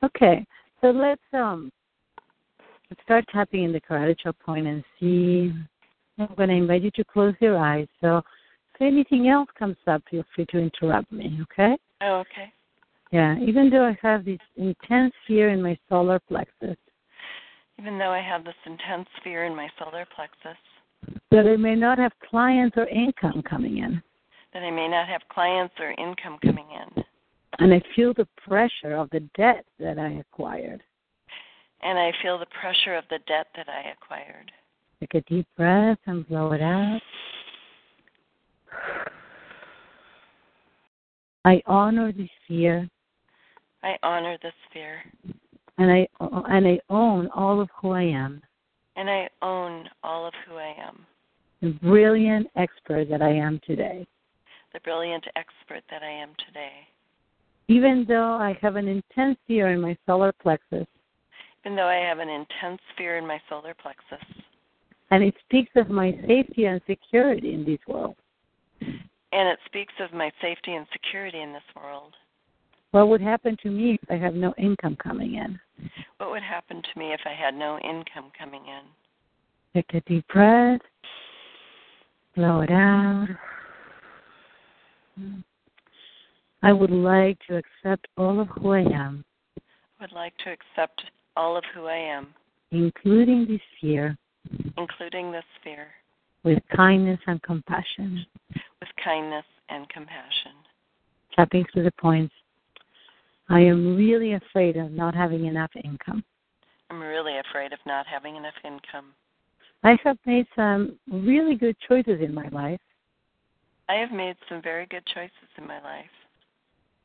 Okay. 0.03 0.47
So 0.81 0.91
let's 0.91 1.23
um 1.33 1.71
let's 2.91 3.03
start 3.03 3.25
tapping 3.33 3.65
in 3.65 3.73
the 3.73 3.81
coronal 3.81 4.33
point 4.45 4.67
and 4.67 4.85
see. 4.99 5.53
I'm 6.19 6.35
going 6.37 6.49
to 6.49 6.55
invite 6.55 6.83
you 6.83 6.93
to 6.93 7.05
close 7.05 7.35
your 7.41 7.59
eyes. 7.59 7.89
So 8.01 8.19
if 8.75 8.81
anything 8.81 9.29
else 9.29 9.49
comes 9.59 9.77
up, 9.87 10.03
feel 10.09 10.25
free 10.35 10.47
to 10.51 10.59
interrupt 10.59 11.11
me. 11.11 11.41
Okay? 11.43 11.77
Oh, 12.03 12.17
okay. 12.21 12.53
Yeah. 13.11 13.37
Even 13.41 13.69
though 13.69 13.85
I 13.85 13.99
have 14.01 14.25
this 14.25 14.39
intense 14.57 15.13
fear 15.27 15.51
in 15.51 15.61
my 15.61 15.77
solar 15.89 16.21
plexus, 16.21 16.77
Even 17.79 17.99
though 17.99 18.11
I 18.11 18.21
have 18.21 18.45
this 18.45 18.55
intense 18.67 19.09
fear 19.23 19.45
in 19.45 19.55
my 19.55 19.69
solar 19.79 20.07
plexus, 20.15 20.59
that 21.31 21.47
I 21.47 21.57
may 21.57 21.75
not 21.75 21.99
have 21.99 22.13
clients 22.31 22.77
or 22.77 22.87
income 22.89 23.43
coming 23.49 23.79
in, 23.79 24.03
that 24.53 24.63
I 24.63 24.71
may 24.71 24.89
not 24.89 25.09
have 25.09 25.23
clients 25.31 25.75
or 25.81 25.91
income 25.93 26.39
coming 26.43 26.67
in. 26.71 27.05
and 27.59 27.75
I 27.75 27.83
feel 27.95 28.15
the 28.15 28.29
pressure 28.47 28.95
of 28.95 29.11
the 29.11 29.21
debt 29.37 29.65
that 29.79 29.99
I 29.99 30.13
acquired. 30.13 30.83
And 31.83 31.99
I 31.99 32.13
feel 32.23 32.39
the 32.39 32.47
pressure 32.61 32.95
of 32.95 33.05
the 33.11 33.19
debt 33.27 33.49
that 33.57 33.69
I 33.69 33.91
acquired. 33.91 34.51
Take 35.01 35.15
a 35.15 35.21
deep 35.23 35.47
breath 35.57 35.99
and 36.07 36.27
blow 36.29 36.53
it 36.53 36.63
out. 36.63 37.03
I 41.45 41.61
honor 41.67 42.11
this 42.11 42.31
fear 42.49 42.89
I 43.85 43.99
honor 44.03 44.39
this 44.43 44.55
fear. 44.73 45.03
And 45.79 45.91
I 45.91 46.07
and 46.21 46.67
I 46.67 46.79
own 46.91 47.29
all 47.35 47.61
of 47.61 47.69
who 47.81 47.91
I 47.91 48.03
am, 48.03 48.43
And 48.97 49.11
I 49.11 49.29
own 49.43 49.89
all 50.03 50.27
of 50.27 50.35
who 50.47 50.57
I 50.57 50.75
am, 50.79 51.05
the 51.63 51.71
brilliant 51.83 52.47
expert 52.57 53.09
that 53.11 53.23
I 53.23 53.31
am 53.31 53.61
today. 53.67 54.07
the 54.73 54.81
brilliant 54.81 55.25
expert 55.37 55.83
that 55.91 56.03
I 56.03 56.11
am 56.11 56.31
today. 56.47 56.87
Even 57.69 58.05
though 58.07 58.35
I 58.35 58.59
have 58.61 58.77
an 58.77 58.89
intense 58.89 59.39
fear 59.47 59.69
in 59.73 59.81
my 59.81 59.97
solar 60.07 60.33
plexus, 60.33 60.87
Even 61.65 61.77
though 61.77 61.87
I 61.89 61.97
have 62.09 62.19
an 62.19 62.29
intense 62.29 62.81
fear 62.99 63.17
in 63.17 63.27
my 63.27 63.41
solar 63.49 63.75
plexus, 63.75 64.27
and 65.11 65.23
it 65.23 65.35
speaks 65.47 65.71
of 65.77 65.89
my 65.91 66.13
safety 66.27 66.65
and 66.67 66.81
security 66.87 67.55
in 67.55 67.65
this 67.65 67.79
world, 67.87 68.17
and 68.81 69.49
it 69.49 69.59
speaks 69.67 69.95
of 70.01 70.13
my 70.13 70.31
safety 70.43 70.75
and 70.75 70.87
security 70.93 71.41
in 71.41 71.53
this 71.53 71.63
world, 71.75 72.15
what 72.91 73.09
would 73.09 73.21
happen 73.21 73.57
to 73.63 73.71
me 73.71 73.99
if 74.01 74.11
I 74.11 74.17
have 74.17 74.35
no 74.35 74.55
income 74.59 74.97
coming 75.03 75.35
in? 75.35 75.59
What 76.19 76.31
would 76.31 76.43
happen 76.43 76.83
to 76.83 76.99
me 76.99 77.13
if 77.13 77.21
I 77.25 77.33
had 77.33 77.55
no 77.55 77.79
income 77.79 78.31
coming 78.39 78.63
in? 78.67 78.83
Take 79.75 79.95
a 79.95 80.01
deep 80.09 80.27
breath, 80.29 80.81
blow 82.37 82.61
it 82.61 82.71
out. 82.71 83.29
I 86.63 86.73
would 86.73 86.91
like 86.91 87.39
to 87.49 87.57
accept 87.57 88.07
all 88.17 88.41
of 88.41 88.49
who 88.49 88.71
I 88.71 88.81
am, 88.81 89.25
I 90.05 90.05
would 90.05 90.13
like 90.13 90.37
to 90.39 90.51
accept 90.51 91.03
all 91.37 91.57
of 91.57 91.65
who 91.75 91.87
I 91.87 91.97
am, 91.97 92.29
including 92.73 93.47
this 93.47 93.61
fear, 93.81 94.17
including 94.77 95.33
this 95.33 95.45
fear, 95.63 95.89
with 96.43 96.59
kindness 96.77 97.21
and 97.27 97.43
compassion. 97.43 98.27
with 98.81 98.89
kindness 99.03 99.45
and 99.69 99.89
compassion. 99.89 100.53
Tapping 101.35 101.65
through 101.73 101.85
the 101.85 101.93
points. 101.93 102.35
I 103.49 103.61
am 103.61 103.97
really 103.97 104.33
afraid 104.35 104.77
of 104.77 104.91
not 104.93 105.15
having 105.15 105.47
enough 105.47 105.71
income. 105.85 106.25
I'm 106.91 107.01
really 107.01 107.39
afraid 107.39 107.73
of 107.73 107.79
not 107.87 108.07
having 108.07 108.37
enough 108.37 108.55
income. 108.65 109.13
I 109.83 109.99
have 110.05 110.17
made 110.25 110.47
some 110.57 110.99
really 111.11 111.55
good 111.55 111.77
choices 111.87 112.21
in 112.21 112.35
my 112.35 112.49
life, 112.49 112.81
I 113.89 113.95
have 113.97 114.13
made 114.13 114.37
some 114.49 114.63
very 114.63 114.87
good 114.87 115.05
choices 115.13 115.49
in 115.59 115.67
my 115.67 115.81
life, 115.83 116.11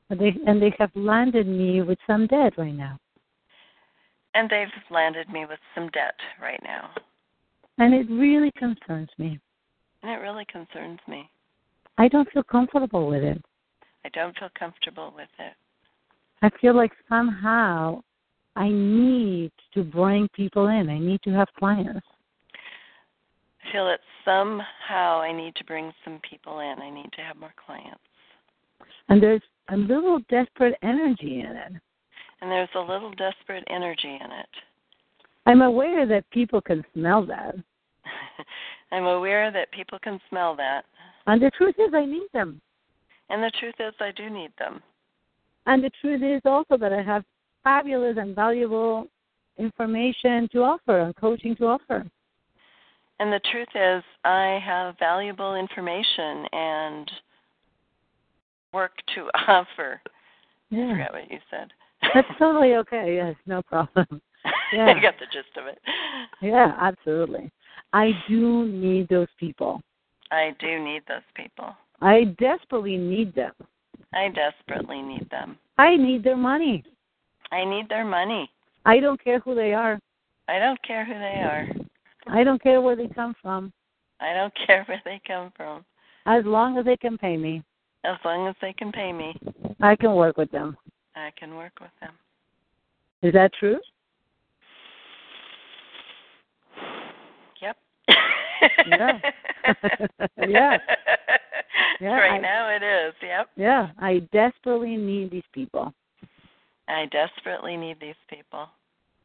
but 0.08 0.18
they, 0.18 0.34
and 0.48 0.62
they 0.62 0.74
have 0.80 0.92
landed 0.96 1.46
me 1.46 1.82
with 1.82 2.00
some 2.08 2.26
debt 2.28 2.54
right 2.58 2.74
now. 2.76 2.98
and 4.34 4.50
they've 4.50 4.68
landed 4.90 5.28
me 5.30 5.46
with 5.46 5.60
some 5.76 5.90
debt 5.90 6.16
right 6.42 6.62
now. 6.64 6.92
And 7.80 7.94
it 7.94 8.10
really 8.10 8.52
concerns 8.52 9.10
me. 9.18 9.40
And 10.02 10.12
it 10.12 10.22
really 10.24 10.46
concerns 10.46 11.00
me. 11.08 11.30
I 11.98 12.08
don't 12.08 12.32
feel 12.32 12.44
comfortable 12.44 13.08
with 13.08 13.24
it. 13.24 13.42
I 14.06 14.10
don't 14.10 14.38
feel 14.38 14.50
comfortable 14.58 15.12
with 15.16 15.30
it. 15.40 15.54
I 16.42 16.50
feel 16.62 16.76
like 16.76 16.92
somehow 17.08 18.02
I 18.56 18.70
need 18.70 19.52
to 19.74 19.84
bring 19.84 20.28
people 20.34 20.68
in. 20.68 20.90
I 20.90 21.00
need 21.00 21.22
to 21.24 21.32
have 21.32 21.48
clients. 21.58 22.06
I 23.64 23.72
feel 23.72 23.86
that 23.86 24.00
somehow 24.26 25.22
I 25.22 25.32
need 25.32 25.56
to 25.56 25.64
bring 25.66 25.92
some 26.04 26.20
people 26.30 26.60
in. 26.60 26.76
I 26.82 26.90
need 26.90 27.12
to 27.14 27.22
have 27.22 27.38
more 27.38 27.54
clients. 27.66 28.00
And 29.10 29.22
there's 29.22 29.42
a 29.70 29.78
little 29.78 30.20
desperate 30.30 30.76
energy 30.82 31.42
in 31.42 31.56
it. 31.56 31.74
And 32.42 32.50
there's 32.50 32.70
a 32.76 32.80
little 32.80 33.12
desperate 33.12 33.66
energy 33.70 34.18
in 34.24 34.32
it. 34.32 34.50
I'm 35.46 35.62
aware 35.62 36.06
that 36.06 36.30
people 36.32 36.62
can 36.62 36.86
smell 36.94 37.26
that. 37.26 37.56
I'm 38.92 39.06
aware 39.06 39.52
that 39.52 39.72
people 39.72 40.00
can 40.00 40.20
smell 40.30 40.56
that. 40.56 40.86
And 41.28 41.42
the 41.42 41.52
truth 41.52 41.76
is, 41.78 41.94
I 41.94 42.06
need 42.06 42.28
them. 42.34 42.62
And 43.30 43.44
the 43.44 43.52
truth 43.60 43.76
is, 43.80 43.94
I 44.00 44.12
do 44.12 44.30
need 44.30 44.52
them. 44.58 44.82
And 45.66 45.84
the 45.84 45.92
truth 46.02 46.24
is 46.24 46.42
also 46.46 46.78
that 46.78 46.94
I 46.94 47.02
have 47.02 47.24
fabulous 47.64 48.18
and 48.18 48.36
valuable 48.36 49.08
information 49.58 50.48
to 50.52 50.60
offer 50.64 51.00
and 51.00 51.16
coaching 51.16 51.56
to 51.58 51.66
offer. 51.68 52.06
And 53.20 53.34
the 53.34 53.42
truth 53.52 53.68
is, 53.76 54.04
I 54.24 54.60
have 54.66 54.96
valuable 54.98 55.56
information 55.56 56.46
and 56.54 57.12
work 58.74 58.94
to 59.16 59.22
offer. 59.48 60.02
I 60.72 60.76
forgot 60.76 61.14
what 61.14 61.32
you 61.32 61.40
said. 61.50 61.72
That's 62.14 62.28
totally 62.40 62.76
okay. 62.76 63.16
Yes, 63.16 63.36
no 63.46 63.62
problem. 63.62 64.06
Yeah. 64.72 64.86
I 64.86 65.02
got 65.02 65.16
the 65.20 65.26
gist 65.26 65.58
of 65.58 65.66
it. 65.66 65.80
Yeah, 66.42 66.76
absolutely. 66.80 67.52
I 67.92 68.12
do 68.28 68.68
need 68.68 69.10
those 69.10 69.28
people. 69.40 69.82
I 70.32 70.56
do 70.60 70.80
need 70.82 71.02
those 71.08 71.24
people. 71.36 71.76
I 72.02 72.36
desperately 72.40 72.96
need 72.96 73.34
them. 73.34 73.52
I 74.14 74.30
desperately 74.30 75.02
need 75.02 75.28
them. 75.30 75.58
I 75.78 75.96
need 75.96 76.24
their 76.24 76.38
money. 76.38 76.84
I 77.52 77.64
need 77.64 77.88
their 77.90 78.06
money. 78.06 78.50
I 78.86 79.00
don't 79.00 79.24
care 79.24 79.40
who 79.40 79.56
they 79.56 79.74
are. 79.74 80.00
I 80.48 80.60
don't 80.60 80.82
care 80.84 81.06
who 81.06 81.14
they 81.14 81.42
are. 81.44 81.68
I 82.28 82.44
don't 82.44 82.62
care 82.62 82.82
where 82.82 82.96
they 82.96 83.08
come 83.08 83.36
from. 83.42 83.72
I 84.20 84.34
don't 84.34 84.54
care 84.68 84.84
where 84.88 85.02
they 85.06 85.22
come 85.28 85.52
from. 85.56 85.86
As 86.26 86.44
long 86.46 86.78
as 86.78 86.86
they 86.86 86.98
can 86.98 87.18
pay 87.18 87.38
me, 87.38 87.64
As 88.04 88.18
long 88.26 88.48
as 88.48 88.56
they 88.62 88.74
can 88.74 88.92
pay 88.92 89.12
me, 89.14 89.36
I 89.82 89.96
can 89.96 90.14
work 90.16 90.38
with 90.38 90.52
them. 90.52 90.78
I 91.16 91.32
can 91.38 91.56
work 91.56 91.74
with 91.80 91.92
them. 92.02 92.12
Is 93.22 93.34
that 93.34 93.52
true? 93.60 93.80
Yep. 97.62 97.78
Yeah. 98.88 99.20
Yeah. 100.48 100.78
Yeah, 102.00 102.12
right 102.12 102.32
I- 102.32 102.38
now 102.40 102.70
it 102.70 102.84
is. 102.84 103.14
Yep. 103.22 103.50
Yeah, 103.56 103.90
I 104.00 104.20
desperately 104.32 104.96
need 104.96 105.32
these 105.32 105.44
people 105.54 105.94
I 106.90 107.06
desperately 107.06 107.78
need 107.78 107.98
these 108.02 108.16
people 108.30 108.68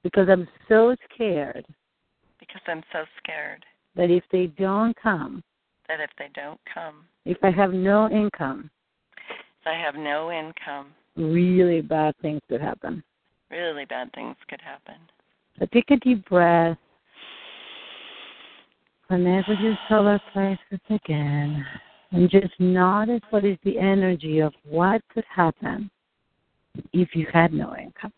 because 0.02 0.28
I'm 0.28 0.46
so 0.68 0.94
scared 1.12 1.64
because 2.38 2.60
I'm 2.66 2.82
so 2.92 3.04
scared 3.22 3.64
that 3.96 4.10
if 4.10 4.22
they 4.30 4.48
don't 4.48 4.94
come, 5.00 5.42
that 5.88 5.98
if 6.00 6.10
they 6.18 6.28
don't 6.34 6.60
come, 6.72 7.06
if 7.24 7.38
I 7.42 7.50
have 7.50 7.72
no 7.72 8.10
income, 8.10 8.70
if 9.28 9.66
I 9.66 9.72
have 9.82 9.94
no 9.94 10.30
income, 10.30 10.88
really 11.16 11.80
bad 11.80 12.14
things 12.20 12.42
could 12.50 12.60
happen. 12.60 13.02
really 13.50 13.86
bad 13.86 14.12
things 14.12 14.36
could 14.48 14.60
happen. 14.60 14.96
So 15.58 15.66
take 15.72 15.90
a 15.90 15.96
deep 15.96 16.28
breath. 16.28 16.76
With 19.10 19.60
your 19.60 19.78
solar 19.88 20.20
plexus 20.32 20.80
again. 20.90 21.64
And 22.12 22.30
just 22.30 22.58
notice 22.58 23.20
what 23.30 23.44
is 23.44 23.58
the 23.64 23.78
energy 23.78 24.40
of 24.40 24.52
what 24.64 25.02
could 25.12 25.24
happen 25.34 25.90
if 26.92 27.14
you 27.14 27.26
had 27.32 27.52
no 27.52 27.74
income. 27.76 28.12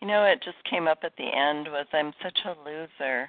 You 0.00 0.08
know, 0.08 0.24
it 0.24 0.42
just 0.42 0.56
came 0.68 0.88
up 0.88 1.00
at 1.04 1.12
the 1.16 1.24
end 1.24 1.68
was 1.68 1.86
I'm 1.92 2.12
such 2.22 2.38
a 2.46 2.54
loser. 2.64 3.28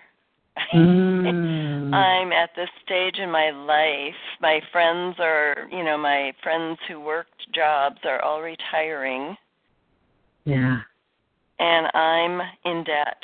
Mm. 0.74 1.94
I'm 1.94 2.32
at 2.32 2.50
this 2.56 2.70
stage 2.86 3.18
in 3.20 3.30
my 3.30 3.52
life. 3.52 4.16
My 4.42 4.62
friends 4.72 5.16
are, 5.20 5.68
you 5.72 5.84
know, 5.84 5.98
my 5.98 6.34
friends 6.42 6.80
who 6.88 7.00
worked 7.00 7.52
jobs 7.54 7.98
are 8.06 8.22
all 8.22 8.42
retiring, 8.42 9.36
Yeah, 10.46 10.80
and 11.60 11.88
I'm 11.94 12.42
in 12.66 12.84
debt, 12.84 13.22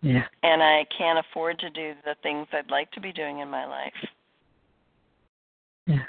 yeah. 0.00 0.24
and 0.42 0.62
I 0.62 0.86
can't 0.96 1.18
afford 1.18 1.58
to 1.60 1.70
do 1.70 1.94
the 2.04 2.14
things 2.22 2.46
I'd 2.52 2.70
like 2.70 2.90
to 2.92 3.00
be 3.00 3.12
doing 3.12 3.40
in 3.40 3.48
my 3.48 3.66
life. 3.66 3.92
Yeah. 5.86 6.04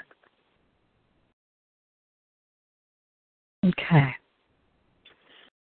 Okay. 3.64 4.14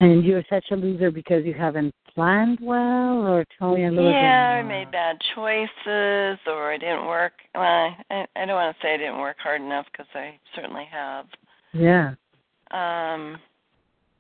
And 0.01 0.25
you're 0.25 0.45
such 0.51 0.67
a 0.73 0.77
loser 0.77 1.11
because 1.11 1.45
you 1.45 1.55
haven't 1.55 1.95
planned 2.15 2.59
well, 2.61 3.27
or 3.27 3.45
tell 3.59 3.75
me 3.75 3.87
a 3.87 3.91
little 3.91 4.11
Yeah, 4.11 4.57
I 4.59 4.63
bit 4.63 4.69
more. 4.69 4.79
made 4.79 4.91
bad 4.91 5.17
choices, 5.35 6.39
or 6.47 6.73
I 6.73 6.77
didn't 6.79 7.07
work. 7.07 7.33
Well, 7.55 7.63
I, 8.11 8.27
I 8.37 8.45
don't 8.45 8.57
want 8.57 8.77
to 8.77 8.83
say 8.83 8.95
I 8.95 8.97
didn't 8.99 9.19
work 9.21 9.37
hard 9.39 9.63
enough 9.63 9.87
because 9.91 10.07
I 10.15 10.39
certainly 10.55 10.87
have. 10.91 11.27
Yeah. 11.73 12.15
Um, 12.73 13.39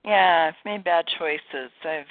yeah, 0.04 0.50
I've 0.50 0.64
made 0.64 0.84
bad 0.84 1.04
choices. 1.18 1.70
I've, 1.84 2.06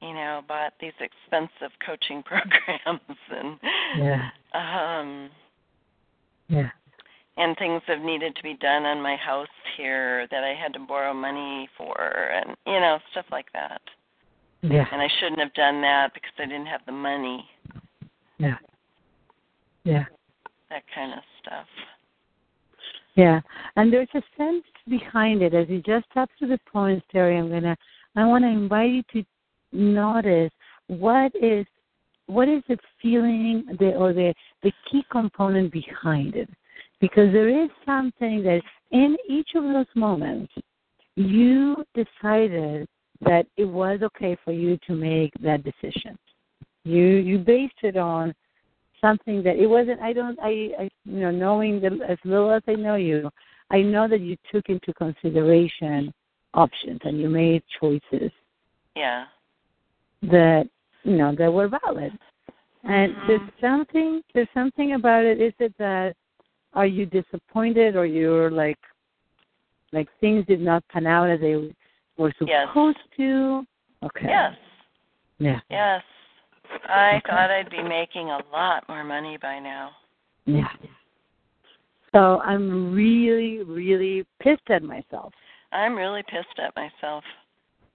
you 0.00 0.14
know, 0.14 0.42
bought 0.48 0.72
these 0.80 0.92
expensive 1.00 1.70
coaching 1.84 2.22
programs, 2.24 3.00
and 3.30 3.58
Yeah. 3.96 4.30
um, 4.54 5.30
Yeah. 6.48 6.70
and 7.36 7.56
things 7.58 7.82
have 7.86 8.00
needed 8.00 8.34
to 8.36 8.42
be 8.42 8.54
done 8.54 8.84
on 8.84 9.00
my 9.00 9.16
house 9.16 9.48
here 9.76 10.26
that 10.30 10.44
I 10.44 10.54
had 10.54 10.72
to 10.74 10.80
borrow 10.80 11.14
money 11.14 11.68
for, 11.76 12.00
and 12.00 12.56
you 12.66 12.80
know, 12.80 12.98
stuff 13.12 13.26
like 13.30 13.52
that. 13.52 13.80
Yeah. 14.62 14.86
And 14.92 15.00
I 15.00 15.08
shouldn't 15.18 15.40
have 15.40 15.54
done 15.54 15.80
that 15.82 16.12
because 16.12 16.32
I 16.38 16.44
didn't 16.44 16.66
have 16.66 16.82
the 16.86 16.92
money. 16.92 17.48
Yeah. 18.38 18.56
Yeah. 19.84 20.04
That 20.68 20.82
kind 20.94 21.12
of 21.14 21.20
stuff. 21.40 21.66
Yeah. 23.14 23.40
And 23.76 23.92
there's 23.92 24.08
a 24.14 24.22
sense 24.36 24.64
behind 24.88 25.42
it. 25.42 25.54
As 25.54 25.68
you 25.68 25.82
just 25.82 26.06
up 26.16 26.28
to 26.38 26.46
the 26.46 26.58
point, 26.70 27.02
Teri, 27.12 27.38
I'm 27.38 27.50
gonna 27.50 27.76
I 28.16 28.24
wanna 28.26 28.48
invite 28.48 28.90
you 28.90 29.02
to 29.14 29.24
notice 29.72 30.52
what 30.88 31.32
is 31.40 31.66
what 32.26 32.48
is 32.48 32.62
the 32.68 32.78
feeling 33.02 33.64
the 33.78 33.94
or 33.94 34.12
the 34.12 34.32
the 34.62 34.72
key 34.90 35.04
component 35.10 35.72
behind 35.72 36.34
it. 36.34 36.48
Because 37.00 37.32
there 37.32 37.48
is 37.48 37.70
something 37.86 38.42
that 38.42 38.60
in 38.90 39.16
each 39.28 39.50
of 39.54 39.64
those 39.64 39.86
moments 39.94 40.52
you 41.16 41.84
decided 41.94 42.86
that 43.22 43.46
it 43.56 43.64
was 43.64 44.00
okay 44.02 44.36
for 44.44 44.52
you 44.52 44.78
to 44.86 44.94
make 44.94 45.32
that 45.42 45.64
decision. 45.64 46.18
You 46.84 47.04
you 47.04 47.38
based 47.38 47.82
it 47.82 47.96
on 47.96 48.34
something 49.00 49.42
that 49.42 49.56
it 49.56 49.66
wasn't 49.66 50.00
i 50.00 50.12
don't 50.12 50.38
i 50.42 50.70
i 50.78 50.90
you 51.04 51.20
know 51.20 51.30
knowing 51.30 51.80
the, 51.80 51.98
as 52.08 52.18
little 52.24 52.50
as 52.50 52.62
i 52.68 52.74
know 52.74 52.96
you 52.96 53.30
i 53.70 53.80
know 53.80 54.06
that 54.06 54.20
you 54.20 54.36
took 54.52 54.68
into 54.68 54.92
consideration 54.92 56.12
options 56.54 57.00
and 57.04 57.18
you 57.20 57.28
made 57.28 57.62
choices 57.80 58.30
Yeah. 58.96 59.24
That 60.22 60.68
you 61.04 61.16
know 61.16 61.34
that 61.34 61.52
were 61.52 61.68
valid 61.68 62.12
and 62.84 63.14
Mhm. 63.14 63.26
there's 63.26 63.50
something 63.60 64.22
there's 64.34 64.50
something 64.52 64.92
about 64.92 65.24
it 65.24 65.40
is 65.40 65.54
it 65.58 65.76
that 65.78 66.14
are 66.74 66.86
you 66.86 67.06
disappointed 67.06 67.96
or 67.96 68.04
you're 68.06 68.50
like 68.50 68.78
like 69.92 70.08
things 70.20 70.44
did 70.46 70.60
not 70.60 70.86
pan 70.88 71.06
out 71.06 71.28
as 71.30 71.40
they 71.40 71.74
were 72.16 72.32
Yes. 72.40 72.68
supposed 72.68 72.98
to 73.16 73.66
okay 74.02 74.28
Yes. 74.28 74.56
yeah 75.38 75.60
Yes. 75.70 76.04
I 76.84 77.16
Okay. 77.16 77.30
thought 77.30 77.50
I'd 77.50 77.70
be 77.70 77.82
making 77.82 78.30
a 78.30 78.38
lot 78.52 78.88
more 78.88 79.02
money 79.04 79.36
by 79.38 79.58
now. 79.58 79.96
yeah 80.46 80.72
so 82.12 82.40
i'm 82.40 82.92
really 82.92 83.62
really 83.62 84.26
pissed 84.40 84.68
at 84.70 84.82
myself 84.82 85.32
I'm 85.72 85.94
really 85.94 86.24
pissed 86.24 86.58
at 86.58 86.74
myself. 86.74 87.22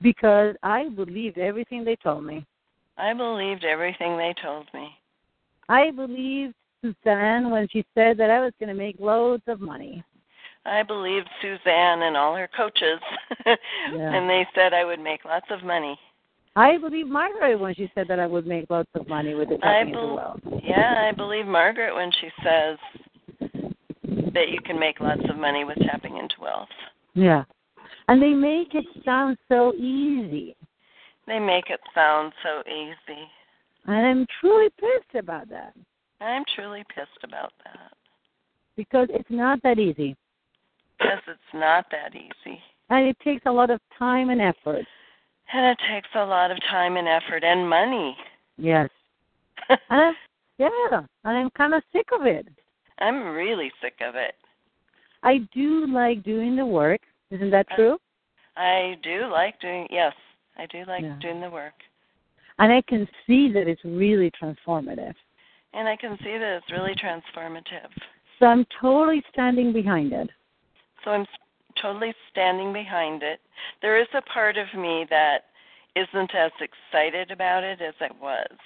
Because 0.06 0.56
I 0.62 0.88
believed 0.90 1.40
everything 1.40 1.84
they 1.84 1.96
told 1.96 2.24
me. 2.24 2.46
I 2.96 3.12
believed 3.16 3.66
everything 3.66 4.16
they 4.16 4.36
told 4.40 4.68
me. 4.72 4.90
I 5.68 5.90
believed 5.90 6.54
Suzanne 6.84 7.50
when 7.50 7.68
she 7.74 7.84
said 7.96 8.16
that 8.20 8.30
I 8.30 8.40
was 8.40 8.54
going 8.60 8.70
to 8.70 8.76
make 8.76 8.98
loads 9.00 9.42
of 9.48 9.60
money. 9.60 10.04
I 10.64 10.84
believed 10.84 11.28
Suzanne 11.42 12.04
and 12.04 12.16
all 12.16 12.36
her 12.36 12.48
coaches, 12.56 13.00
and 13.46 14.30
they 14.30 14.46
said 14.54 14.76
I 14.76 14.86
would 14.86 15.00
make 15.00 15.26
lots 15.26 15.48
of 15.50 15.64
money. 15.64 15.98
I 16.56 16.78
believed 16.78 17.10
Margaret 17.10 17.60
when 17.60 17.74
she 17.74 17.92
said 17.96 18.08
that 18.08 18.20
I 18.20 18.28
would 18.28 18.46
make 18.46 18.70
lots 18.70 18.90
of 18.94 19.08
money 19.08 19.34
with 19.34 19.50
the 19.50 19.56
I 19.56 19.80
tapping 19.80 19.88
into 19.88 20.00
bel- 20.02 20.16
wealth. 20.16 20.62
Yeah, 20.64 21.10
I 21.10 21.16
believe 21.16 21.48
Margaret 21.48 21.96
when 21.96 22.12
she 22.22 22.30
says 22.44 22.78
that 24.34 24.50
you 24.50 24.60
can 24.64 24.80
make 24.80 25.00
lots 25.00 25.22
of 25.28 25.38
money 25.38 25.64
with 25.64 25.78
tapping 25.80 26.18
into 26.18 26.36
wealth. 26.40 26.70
Yeah. 27.16 27.44
And 28.08 28.22
they 28.22 28.34
make 28.34 28.74
it 28.76 28.86
sound 29.04 29.38
so 29.48 29.74
easy. 29.74 30.56
They 31.28 31.40
make 31.40 31.70
it 31.70 31.80
sound 31.94 32.34
so 32.44 32.62
easy. 32.70 33.22
And 33.88 34.06
I'm 34.06 34.28
truly 34.40 34.70
pissed 34.80 35.16
about 35.16 35.50
that 35.50 35.74
I'm 36.22 36.44
truly 36.56 36.84
pissed 36.96 37.24
about 37.24 37.52
that 37.66 37.92
because 38.78 39.08
it's 39.12 39.30
not 39.30 39.62
that 39.64 39.80
easy. 39.80 40.16
because 40.98 41.20
it's 41.28 41.54
not 41.54 41.86
that 41.92 42.16
easy. 42.16 42.60
And 42.90 43.08
it 43.08 43.18
takes 43.24 43.44
a 43.46 43.52
lot 43.52 43.70
of 43.70 43.80
time 43.98 44.30
and 44.30 44.42
effort. 44.42 44.86
And 45.54 45.66
it 45.66 45.78
takes 45.92 46.08
a 46.16 46.26
lot 46.26 46.52
of 46.52 46.58
time 46.70 46.98
and 46.98 47.08
effort 47.08 47.44
and 47.44 47.70
money. 47.70 48.16
Yes. 48.58 48.90
And 49.70 49.80
I'm, 49.90 50.14
yeah, 50.58 51.02
and 51.24 51.38
I'm 51.38 51.50
kind 51.52 51.74
of 51.74 51.84
sick 51.92 52.08
of 52.14 52.26
it. 52.26 52.48
I'm 53.00 53.24
really 53.30 53.72
sick 53.82 53.96
of 54.02 54.16
it. 54.16 54.36
I 55.24 55.40
do 55.54 55.88
like 55.88 56.24
doing 56.24 56.56
the 56.56 56.66
work. 56.66 57.02
Isn't 57.32 57.50
that 57.52 57.68
true? 57.76 57.98
I 58.56 58.98
do 59.04 59.28
like 59.32 59.60
doing 59.60 59.88
yes, 59.90 60.14
I 60.58 60.66
do 60.68 60.86
like 60.86 61.04
Yeah. 61.04 61.16
doing 61.20 61.42
the 61.42 61.50
work. 61.50 61.74
And 62.60 62.72
I 62.72 62.82
can 62.82 63.08
see 63.28 63.52
that 63.52 63.68
it's 63.68 63.84
really 63.84 64.32
transformative. 64.32 65.16
And 65.74 65.90
I 65.90 65.98
can 65.98 66.18
see 66.20 66.38
that 66.38 66.58
it's 66.58 66.72
really 66.72 66.96
transformative. 66.96 67.90
So 68.40 68.46
I'm 68.46 68.66
totally 68.80 69.22
standing 69.32 69.74
behind 69.74 70.14
it. 70.14 70.30
So 71.04 71.12
I'm 71.12 71.26
totally 71.82 72.14
standing 72.32 72.72
behind 72.72 73.24
it. 73.24 73.42
There 73.82 74.00
is 74.00 74.08
a 74.14 74.22
part 74.22 74.58
of 74.58 74.74
me 74.74 75.06
that 75.10 75.46
isn't 75.96 76.34
as 76.34 76.52
excited 76.62 77.32
about 77.32 77.64
it 77.64 77.82
as 77.82 77.94
I 78.00 78.10
was. 78.22 78.58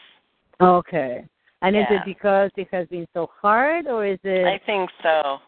Okay. 0.61 1.25
And 1.61 1.75
is 1.75 1.85
it 1.89 2.05
because 2.05 2.51
it 2.55 2.69
has 2.71 2.87
been 2.87 3.07
so 3.13 3.29
hard, 3.41 3.87
or 3.87 4.05
is 4.05 4.19
it? 4.23 4.45
I 4.45 4.59
think 4.65 4.89
so. 5.03 5.39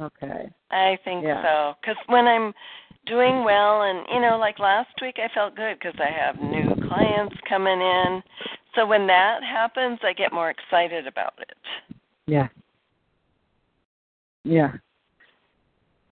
Okay. 0.00 0.48
I 0.70 0.98
think 1.04 1.24
Yeah. 1.24 1.42
so. 1.42 1.74
Because 1.80 1.96
when 2.06 2.26
I'm 2.26 2.52
doing 3.06 3.44
well, 3.44 3.82
and 3.82 4.06
you 4.12 4.20
know, 4.20 4.36
like 4.38 4.58
last 4.58 4.90
week, 5.00 5.16
I 5.18 5.28
felt 5.34 5.54
good 5.56 5.78
because 5.78 5.98
I 6.00 6.10
have 6.10 6.40
new 6.40 6.74
clients 6.88 7.36
coming 7.48 7.80
in. 7.80 8.22
So 8.74 8.86
when 8.86 9.06
that 9.06 9.42
happens, 9.42 9.98
I 10.02 10.12
get 10.12 10.32
more 10.32 10.50
excited 10.50 11.06
about 11.06 11.34
it. 11.38 11.56
Yeah. 12.26 12.48
Yeah. 14.44 14.72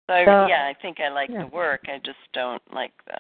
So, 0.07 0.15
I, 0.15 0.25
So- 0.25 0.47
yeah, 0.49 0.65
I 0.67 0.75
think 0.81 1.01
I 1.01 1.09
like 1.09 1.31
yeah. 1.31 1.43
the 1.43 1.47
work. 1.49 1.83
I 1.89 1.99
just 2.05 2.19
don't 2.33 2.63
like 2.73 2.93
the. 3.07 3.19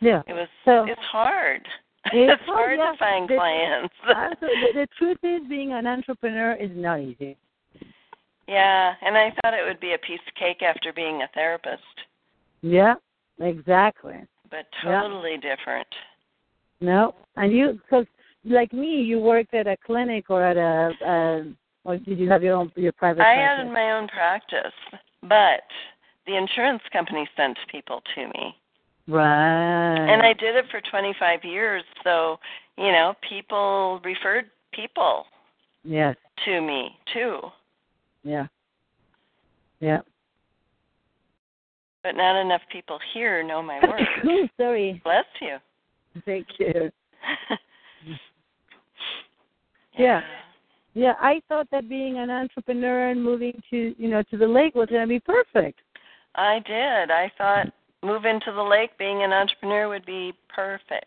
Yeah. 0.00 0.22
It 0.26 0.32
was. 0.32 0.48
So- 0.64 0.84
it's 0.84 1.00
hard. 1.00 1.66
It's 2.12 2.42
oh, 2.48 2.52
hard 2.54 2.78
hard, 2.78 2.78
yeah. 2.78 2.92
to 2.92 2.98
find 2.98 3.28
The- 3.30 3.34
clients. 3.36 3.94
The 4.74 4.86
truth 4.98 5.16
is, 5.22 5.40
being 5.48 5.72
an 5.72 5.86
entrepreneur 5.86 6.52
is 6.52 6.70
not 6.74 7.00
easy. 7.00 7.36
Yeah, 8.46 8.94
and 9.04 9.16
I 9.16 9.30
thought 9.42 9.54
it 9.54 9.64
would 9.66 9.80
be 9.80 9.94
a 9.94 9.98
piece 9.98 10.20
of 10.26 10.34
cake 10.34 10.62
after 10.62 10.92
being 10.92 11.22
a 11.22 11.28
therapist, 11.34 11.82
Yeah. 12.62 12.94
Exactly. 13.40 14.14
but 14.50 14.66
Yeah. 14.84 15.02
totally 15.02 15.36
different. 15.38 15.88
No. 16.80 17.14
And 17.36 17.52
you, 17.52 17.72
because 17.82 18.06
like 18.44 18.72
me, 18.72 19.00
you 19.02 19.18
worked 19.18 19.54
at 19.54 19.66
a 19.66 19.76
clinic 19.84 20.30
or 20.30 20.42
at 20.44 20.56
a, 20.56 20.92
a 21.04 21.52
or 21.84 21.96
did 21.98 22.18
you 22.18 22.30
have 22.30 22.42
your 22.42 22.54
own 22.56 22.70
your 22.76 22.92
private? 22.92 23.22
I 23.22 23.34
practice? 23.34 23.64
had 23.64 23.72
my 23.72 23.92
own 23.92 24.08
practice, 24.08 24.72
but 25.22 25.64
the 26.26 26.36
insurance 26.36 26.82
company 26.92 27.28
sent 27.36 27.58
people 27.70 28.02
to 28.14 28.26
me. 28.28 28.54
Right. 29.08 30.06
And 30.12 30.22
I 30.22 30.32
did 30.32 30.56
it 30.56 30.64
for 30.70 30.80
25 30.80 31.44
years, 31.44 31.82
so, 32.04 32.38
you 32.78 32.90
know, 32.92 33.14
people 33.28 34.00
referred 34.04 34.46
people 34.72 35.26
Yes. 35.82 36.16
to 36.46 36.60
me 36.62 36.96
too, 37.12 37.40
Yeah. 38.24 38.46
Yeah. 39.80 40.00
but 42.02 42.16
not 42.16 42.40
enough 42.40 42.62
people 42.70 42.98
here 43.12 43.42
know 43.42 43.62
my 43.62 43.80
work. 43.88 44.48
Sorry. 44.56 45.00
Bless 45.04 45.24
you. 45.40 45.56
Thank 46.24 46.46
you. 46.58 46.90
Yeah. 49.96 50.22
Yeah, 50.94 51.14
I 51.20 51.40
thought 51.48 51.68
that 51.70 51.88
being 51.88 52.18
an 52.18 52.30
entrepreneur 52.30 53.10
and 53.10 53.22
moving 53.22 53.60
to 53.70 53.94
you 53.96 54.08
know 54.08 54.22
to 54.30 54.36
the 54.36 54.46
lake 54.46 54.74
was 54.74 54.88
going 54.88 55.02
to 55.02 55.08
be 55.08 55.20
perfect. 55.20 55.80
I 56.34 56.60
did. 56.66 57.10
I 57.10 57.30
thought 57.38 57.66
moving 58.02 58.40
to 58.44 58.52
the 58.52 58.62
lake, 58.62 58.96
being 58.98 59.22
an 59.22 59.32
entrepreneur 59.32 59.88
would 59.88 60.04
be 60.04 60.32
perfect. 60.54 61.06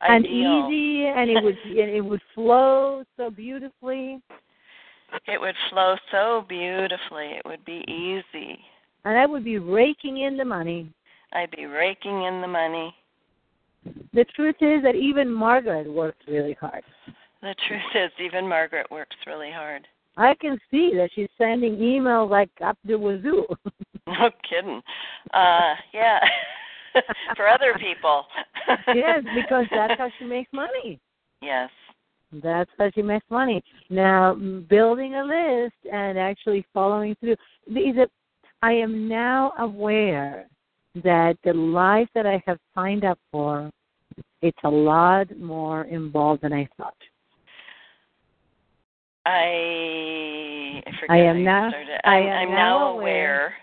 and 0.00 0.26
easy, 0.26 1.06
and 1.06 1.30
it 1.30 1.42
would 1.42 1.56
and 1.66 1.90
it 1.90 2.00
would 2.00 2.20
flow 2.34 3.04
so 3.16 3.30
beautifully, 3.30 4.20
It 5.26 5.40
would 5.40 5.54
flow 5.70 5.96
so 6.10 6.44
beautifully. 6.48 7.26
It 7.36 7.42
would 7.44 7.64
be 7.64 7.84
easy. 7.88 8.58
and 9.04 9.16
I 9.18 9.26
would 9.26 9.44
be 9.44 9.58
raking 9.58 10.22
in 10.22 10.36
the 10.36 10.44
money. 10.44 10.92
I'd 11.32 11.50
be 11.50 11.66
raking 11.66 12.24
in 12.24 12.40
the 12.40 12.48
money. 12.48 12.94
The 14.14 14.24
truth 14.34 14.56
is 14.60 14.82
that 14.82 14.94
even 14.96 15.32
Margaret 15.32 15.92
worked 15.92 16.22
really 16.26 16.54
hard. 16.60 16.82
The 17.42 17.54
truth 17.68 17.82
is, 17.94 18.10
even 18.24 18.48
Margaret 18.48 18.90
works 18.90 19.16
really 19.26 19.50
hard. 19.52 19.86
I 20.16 20.34
can 20.34 20.58
see 20.70 20.92
that 20.96 21.10
she's 21.14 21.28
sending 21.36 21.76
emails 21.76 22.30
like 22.30 22.50
up 22.64 22.78
the 22.84 22.94
wazoo. 22.98 23.44
No 24.08 24.30
kidding. 24.48 24.80
Uh, 25.34 25.74
yeah. 25.92 26.20
For 27.36 27.48
other 27.48 27.74
people. 27.78 28.24
yes, 28.94 29.24
because 29.34 29.66
that's 29.72 29.98
how 29.98 30.08
she 30.18 30.24
makes 30.24 30.50
money. 30.52 31.00
Yes. 31.42 31.70
That's 32.32 32.70
how 32.78 32.90
she 32.94 33.02
makes 33.02 33.26
money. 33.30 33.62
Now, 33.88 34.34
building 34.34 35.14
a 35.14 35.24
list 35.24 35.74
and 35.92 36.18
actually 36.18 36.66
following 36.74 37.14
through. 37.20 37.32
Is 37.32 37.36
it, 37.66 38.10
I 38.62 38.72
am 38.72 39.08
now 39.08 39.52
aware 39.58 40.46
that 41.04 41.36
the 41.44 41.52
life 41.52 42.08
that 42.14 42.26
I 42.26 42.42
have 42.46 42.58
signed 42.74 43.04
up 43.04 43.18
for, 43.30 43.70
it's 44.42 44.58
a 44.64 44.68
lot 44.70 45.36
more 45.38 45.84
involved 45.84 46.42
than 46.42 46.52
I 46.52 46.68
thought. 46.76 46.94
I 49.26 50.82
I 50.86 50.90
forget 51.00 51.10
I 51.10 51.18
am 51.18 51.36
how 51.36 51.42
now- 51.42 51.70
started. 51.70 52.00
I 52.04 52.10
I'm, 52.10 52.26
am 52.26 52.48
I'm 52.48 52.54
now 52.54 52.88
aware 52.88 53.00
aware 53.00 53.54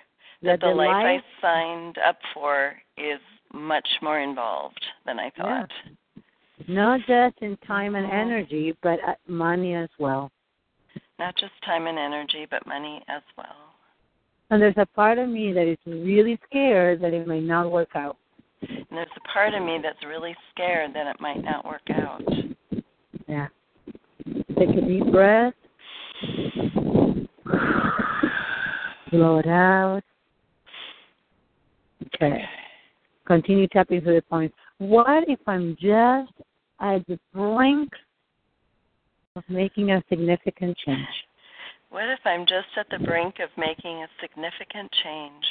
that 0.43 0.59
the 0.59 0.67
the 0.67 0.73
life 0.73 0.87
life, 0.89 1.23
I 1.41 1.41
signed 1.41 1.97
up 2.05 2.17
for 2.33 2.75
is 2.97 3.19
much 3.53 3.87
more 4.01 4.19
involved 4.19 4.83
than 5.05 5.19
I 5.19 5.29
thought. 5.37 5.69
Not 6.67 6.99
just 7.07 7.37
in 7.41 7.57
time 7.67 7.95
and 7.95 8.09
energy, 8.11 8.75
but 8.81 8.99
uh, 9.07 9.13
money 9.27 9.73
as 9.73 9.89
well. 9.99 10.31
Not 11.19 11.35
just 11.37 11.51
time 11.65 11.87
and 11.87 11.97
energy, 11.97 12.47
but 12.49 12.65
money 12.67 13.03
as 13.07 13.21
well. 13.37 13.73
And 14.49 14.61
there's 14.61 14.77
a 14.77 14.85
part 14.85 15.17
of 15.17 15.29
me 15.29 15.51
that 15.53 15.67
is 15.67 15.77
really 15.85 16.39
scared 16.49 17.01
that 17.01 17.13
it 17.13 17.27
may 17.27 17.39
not 17.39 17.71
work 17.71 17.89
out. 17.95 18.17
And 18.61 18.85
there's 18.91 19.07
a 19.15 19.33
part 19.33 19.53
of 19.53 19.63
me 19.63 19.79
that's 19.81 20.03
really 20.05 20.35
scared 20.51 20.93
that 20.93 21.07
it 21.07 21.19
might 21.19 21.43
not 21.43 21.65
work 21.65 21.81
out. 21.91 22.21
Yeah. 23.27 23.47
Take 24.57 24.69
a 24.69 24.81
deep 24.81 25.11
breath. 25.11 25.53
Blow 29.11 29.39
it 29.39 29.47
out. 29.47 30.01
Okay. 32.15 32.43
Continue 33.25 33.67
tapping 33.67 34.01
through 34.01 34.15
the 34.15 34.21
points. 34.21 34.55
What 34.83 35.23
if 35.29 35.39
I'm 35.47 35.77
just 35.79 36.33
at 36.81 37.07
the 37.07 37.17
brink 37.33 37.89
of 39.37 39.43
making 39.47 39.91
a 39.91 40.03
significant 40.09 40.77
change? 40.85 41.07
What 41.89 42.09
if 42.09 42.19
I'm 42.25 42.45
just 42.45 42.67
at 42.77 42.87
the 42.89 42.99
brink 43.05 43.35
of 43.39 43.49
making 43.57 44.03
a 44.03 44.07
significant 44.19 44.91
change? 45.01 45.45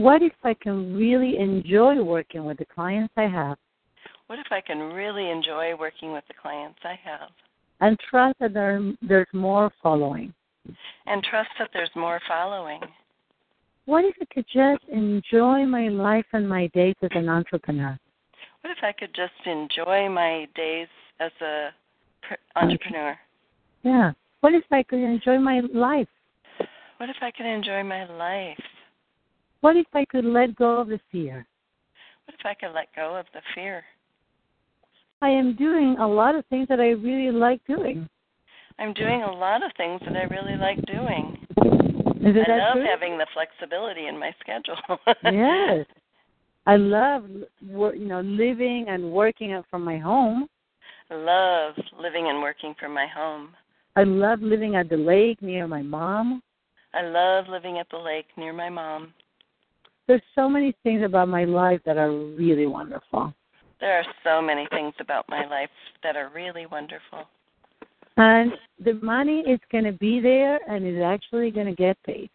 What 0.00 0.22
if 0.22 0.32
I 0.44 0.54
can 0.54 0.96
really 0.96 1.36
enjoy 1.36 2.02
working 2.02 2.46
with 2.46 2.56
the 2.56 2.64
clients 2.64 3.12
I 3.18 3.26
have 3.26 3.58
What 4.28 4.38
if 4.38 4.46
I 4.50 4.62
can 4.62 4.78
really 4.78 5.28
enjoy 5.28 5.76
working 5.78 6.14
with 6.14 6.24
the 6.26 6.34
clients 6.40 6.78
I 6.84 6.98
have 7.04 7.28
and 7.82 7.98
trust 8.08 8.38
that 8.40 8.54
there, 8.54 8.80
there's 9.02 9.28
more 9.34 9.70
following? 9.82 10.32
and 11.06 11.22
trust 11.22 11.50
that 11.58 11.68
there's 11.74 11.90
more 11.94 12.18
following? 12.26 12.80
What 13.84 14.06
if 14.06 14.14
I 14.22 14.24
could 14.32 14.46
just 14.50 14.84
enjoy 14.88 15.66
my 15.66 15.88
life 15.88 16.26
and 16.32 16.48
my 16.48 16.68
days 16.68 16.94
as 17.02 17.10
an 17.14 17.28
entrepreneur? 17.28 17.98
What 18.62 18.70
if 18.70 18.78
I 18.82 18.92
could 18.92 19.14
just 19.14 19.32
enjoy 19.44 20.08
my 20.08 20.46
days 20.54 20.88
as 21.20 21.32
a 21.40 21.70
entrepreneur? 22.56 23.18
Yeah. 23.82 24.12
What 24.40 24.54
if 24.54 24.64
I 24.70 24.82
could 24.84 25.00
enjoy 25.00 25.38
my 25.38 25.60
life? 25.72 26.08
What 26.98 27.10
if 27.10 27.16
I 27.20 27.32
could 27.32 27.46
enjoy 27.46 27.82
my 27.82 28.04
life? 28.06 28.62
What 29.60 29.76
if 29.76 29.86
I 29.92 30.04
could 30.04 30.24
let 30.24 30.54
go 30.54 30.80
of 30.80 30.88
the 30.88 31.00
fear? 31.10 31.46
What 32.24 32.34
if 32.38 32.46
I 32.46 32.54
could 32.54 32.72
let 32.72 32.94
go 32.94 33.16
of 33.16 33.26
the 33.34 33.40
fear? 33.54 33.82
I 35.20 35.30
am 35.30 35.56
doing 35.56 35.96
a 35.98 36.06
lot 36.06 36.36
of 36.36 36.44
things 36.46 36.68
that 36.68 36.80
I 36.80 36.90
really 36.90 37.32
like 37.32 37.64
doing. 37.66 38.08
I'm 38.78 38.94
doing 38.94 39.22
a 39.22 39.32
lot 39.32 39.64
of 39.64 39.72
things 39.76 40.00
that 40.04 40.16
I 40.16 40.24
really 40.24 40.56
like 40.56 40.84
doing. 40.86 41.38
Is 42.24 42.36
I 42.46 42.56
love 42.56 42.74
true? 42.74 42.86
having 42.88 43.18
the 43.18 43.26
flexibility 43.34 44.06
in 44.06 44.18
my 44.18 44.32
schedule. 44.40 44.76
yes. 45.24 45.86
I 46.66 46.76
love 46.76 47.24
you 47.60 48.06
know 48.06 48.20
living 48.20 48.86
and 48.88 49.12
working 49.12 49.52
out 49.52 49.64
from 49.70 49.84
my 49.84 49.98
home. 49.98 50.48
I 51.10 51.14
love 51.14 51.74
living 52.00 52.28
and 52.28 52.40
working 52.40 52.74
from 52.78 52.94
my 52.94 53.06
home. 53.06 53.50
I 53.96 54.04
love 54.04 54.40
living 54.40 54.76
at 54.76 54.88
the 54.88 54.96
lake 54.96 55.42
near 55.42 55.66
my 55.66 55.82
mom. 55.82 56.42
I 56.94 57.02
love 57.02 57.46
living 57.48 57.78
at 57.78 57.88
the 57.90 57.98
lake 57.98 58.26
near 58.36 58.52
my 58.52 58.68
mom. 58.68 59.12
There's 60.06 60.22
so 60.34 60.48
many 60.48 60.74
things 60.82 61.02
about 61.04 61.28
my 61.28 61.44
life 61.44 61.80
that 61.84 61.96
are 61.96 62.10
really 62.10 62.66
wonderful. 62.66 63.34
There 63.80 63.98
are 63.98 64.04
so 64.24 64.40
many 64.40 64.66
things 64.70 64.94
about 65.00 65.28
my 65.28 65.46
life 65.46 65.70
that 66.02 66.16
are 66.16 66.30
really 66.34 66.66
wonderful. 66.66 67.24
And 68.16 68.52
the 68.84 68.94
money 68.94 69.40
is 69.40 69.58
going 69.70 69.84
to 69.84 69.92
be 69.92 70.20
there 70.20 70.60
and 70.70 70.86
is 70.86 71.02
actually 71.02 71.50
going 71.50 71.66
to 71.66 71.74
get 71.74 71.96
paid. 72.04 72.30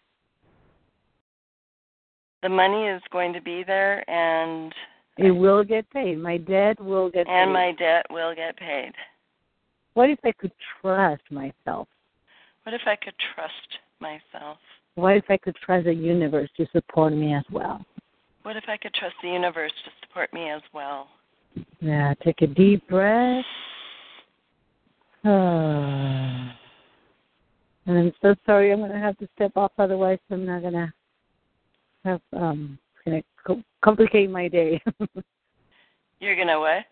The 2.43 2.49
money 2.49 2.85
is 2.87 3.01
going 3.11 3.33
to 3.33 3.41
be 3.41 3.63
there 3.65 4.07
and 4.09 4.73
It 5.17 5.31
will 5.31 5.63
get 5.63 5.89
paid. 5.89 6.19
My 6.19 6.37
debt 6.37 6.79
will 6.79 7.09
get 7.09 7.21
and 7.21 7.27
paid. 7.27 7.43
And 7.43 7.53
my 7.53 7.71
debt 7.77 8.05
will 8.09 8.35
get 8.35 8.55
paid. 8.57 8.91
What 9.95 10.09
if 10.09 10.19
I 10.23 10.31
could 10.33 10.51
trust 10.81 11.23
myself? 11.31 11.87
What 12.63 12.73
if 12.73 12.81
I 12.85 12.95
could 12.95 13.15
trust 13.33 13.79
myself? 13.99 14.57
What 14.95 15.17
if 15.17 15.25
I 15.29 15.37
could 15.37 15.55
trust 15.55 15.85
the 15.85 15.93
universe 15.93 16.49
to 16.57 16.67
support 16.71 17.13
me 17.13 17.33
as 17.33 17.43
well? 17.51 17.83
What 18.43 18.55
if 18.57 18.65
I 18.67 18.77
could 18.77 18.93
trust 18.93 19.15
the 19.23 19.29
universe 19.29 19.71
to 19.85 19.91
support 20.01 20.31
me 20.33 20.49
as 20.49 20.61
well? 20.73 21.07
Yeah, 21.79 22.13
take 22.23 22.41
a 22.41 22.47
deep 22.47 22.87
breath. 22.87 23.45
and 25.23 26.53
I'm 27.87 28.13
so 28.21 28.35
sorry 28.45 28.71
I'm 28.71 28.79
going 28.79 28.91
to 28.91 28.99
have 28.99 29.17
to 29.17 29.27
step 29.35 29.51
off, 29.55 29.71
otherwise 29.77 30.19
I'm 30.29 30.45
not 30.45 30.61
going 30.61 30.73
to 30.73 30.93
have 32.07 32.21
um 32.33 32.79
going 33.05 33.21
to 33.21 33.27
co- 33.45 33.63
complicate 33.83 34.29
my 34.29 34.47
day. 34.47 34.81
You're 36.19 36.35
gonna 36.35 36.59
what? 36.59 36.85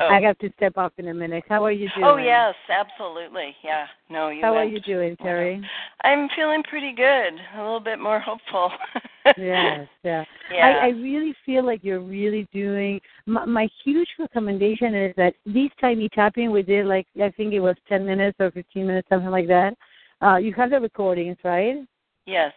Oh. 0.00 0.08
I 0.08 0.20
have 0.20 0.38
to 0.38 0.52
step 0.56 0.74
off 0.76 0.92
in 0.98 1.08
a 1.08 1.14
minute. 1.14 1.42
How 1.48 1.64
are 1.64 1.72
you 1.72 1.88
doing? 1.96 2.06
Oh 2.06 2.16
yes, 2.16 2.54
absolutely. 2.68 3.56
Yeah. 3.64 3.86
No, 4.08 4.28
you 4.28 4.42
How 4.44 4.54
are 4.54 4.64
you 4.64 4.78
doing, 4.80 5.16
Teri? 5.16 5.60
I'm 6.04 6.28
feeling 6.36 6.62
pretty 6.62 6.92
good. 6.94 7.32
A 7.56 7.58
little 7.58 7.80
bit 7.80 7.98
more 7.98 8.20
hopeful. 8.20 8.70
yes, 9.36 9.88
yeah. 10.04 10.24
Yeah. 10.52 10.66
I, 10.80 10.86
I 10.86 10.88
really 10.90 11.34
feel 11.44 11.66
like 11.66 11.80
you're 11.82 12.00
really 12.00 12.46
doing. 12.52 13.00
My, 13.26 13.44
my 13.44 13.68
huge 13.82 14.08
recommendation 14.18 14.94
is 14.94 15.12
that 15.16 15.34
these 15.44 15.70
tiny 15.80 16.08
tapping 16.10 16.52
we 16.52 16.62
did, 16.62 16.86
like 16.86 17.08
I 17.20 17.30
think 17.30 17.52
it 17.52 17.60
was 17.60 17.74
10 17.88 18.06
minutes 18.06 18.36
or 18.38 18.52
15 18.52 18.86
minutes, 18.86 19.08
something 19.08 19.30
like 19.30 19.48
that. 19.48 19.74
Uh, 20.22 20.36
you 20.36 20.52
have 20.54 20.70
the 20.70 20.78
recordings, 20.78 21.36
right? 21.42 21.84
yes. 22.26 22.52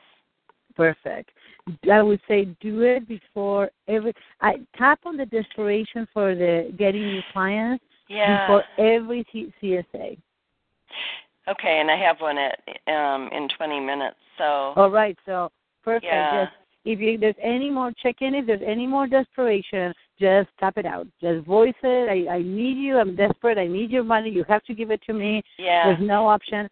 Perfect. 0.75 1.29
I 1.89 2.01
would 2.01 2.19
say 2.27 2.45
do 2.59 2.81
it 2.81 3.07
before 3.07 3.69
every. 3.87 4.13
I 4.41 4.55
tap 4.77 4.99
on 5.05 5.17
the 5.17 5.25
desperation 5.25 6.07
for 6.13 6.35
the 6.35 6.73
getting 6.77 7.07
new 7.07 7.21
clients 7.31 7.83
Yeah. 8.09 8.45
before 8.45 8.63
every 8.77 9.25
CSA. 9.33 10.17
Okay, 11.47 11.79
and 11.79 11.91
I 11.91 11.97
have 11.97 12.21
one 12.21 12.37
at 12.37 12.59
um 12.87 13.29
in 13.31 13.49
20 13.49 13.79
minutes. 13.79 14.17
So 14.37 14.73
All 14.75 14.89
right, 14.89 15.17
so 15.25 15.51
perfect. 15.83 16.05
Yeah. 16.05 16.45
Just 16.45 16.57
if 16.85 16.99
you, 16.99 17.17
there's 17.17 17.35
any 17.41 17.69
more 17.69 17.93
check 18.01 18.17
in, 18.21 18.35
if 18.35 18.45
there's 18.45 18.61
any 18.65 18.85
more 18.85 19.07
desperation, 19.07 19.93
just 20.19 20.49
tap 20.59 20.77
it 20.77 20.85
out. 20.85 21.07
Just 21.21 21.45
voice 21.45 21.73
it. 21.81 22.09
I, 22.29 22.35
I 22.35 22.41
need 22.41 22.77
you. 22.77 22.97
I'm 22.97 23.15
desperate. 23.15 23.57
I 23.57 23.67
need 23.67 23.89
your 23.89 24.03
money. 24.03 24.29
You 24.29 24.43
have 24.49 24.63
to 24.65 24.73
give 24.73 24.91
it 24.91 25.01
to 25.03 25.13
me. 25.13 25.41
yeah. 25.57 25.85
There's 25.85 26.05
no 26.07 26.27
option. 26.27 26.69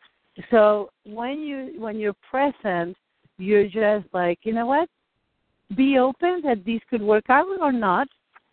So 0.49 0.89
when 1.05 1.39
you 1.39 1.73
when 1.77 1.97
you're 1.97 2.15
present, 2.29 2.95
you're 3.41 3.67
just 3.67 4.05
like, 4.13 4.39
you 4.43 4.53
know 4.53 4.65
what? 4.65 4.87
Be 5.75 5.97
open 5.97 6.41
that 6.43 6.63
this 6.65 6.81
could 6.89 7.01
work 7.01 7.25
out 7.29 7.47
or 7.59 7.71
not. 7.71 8.07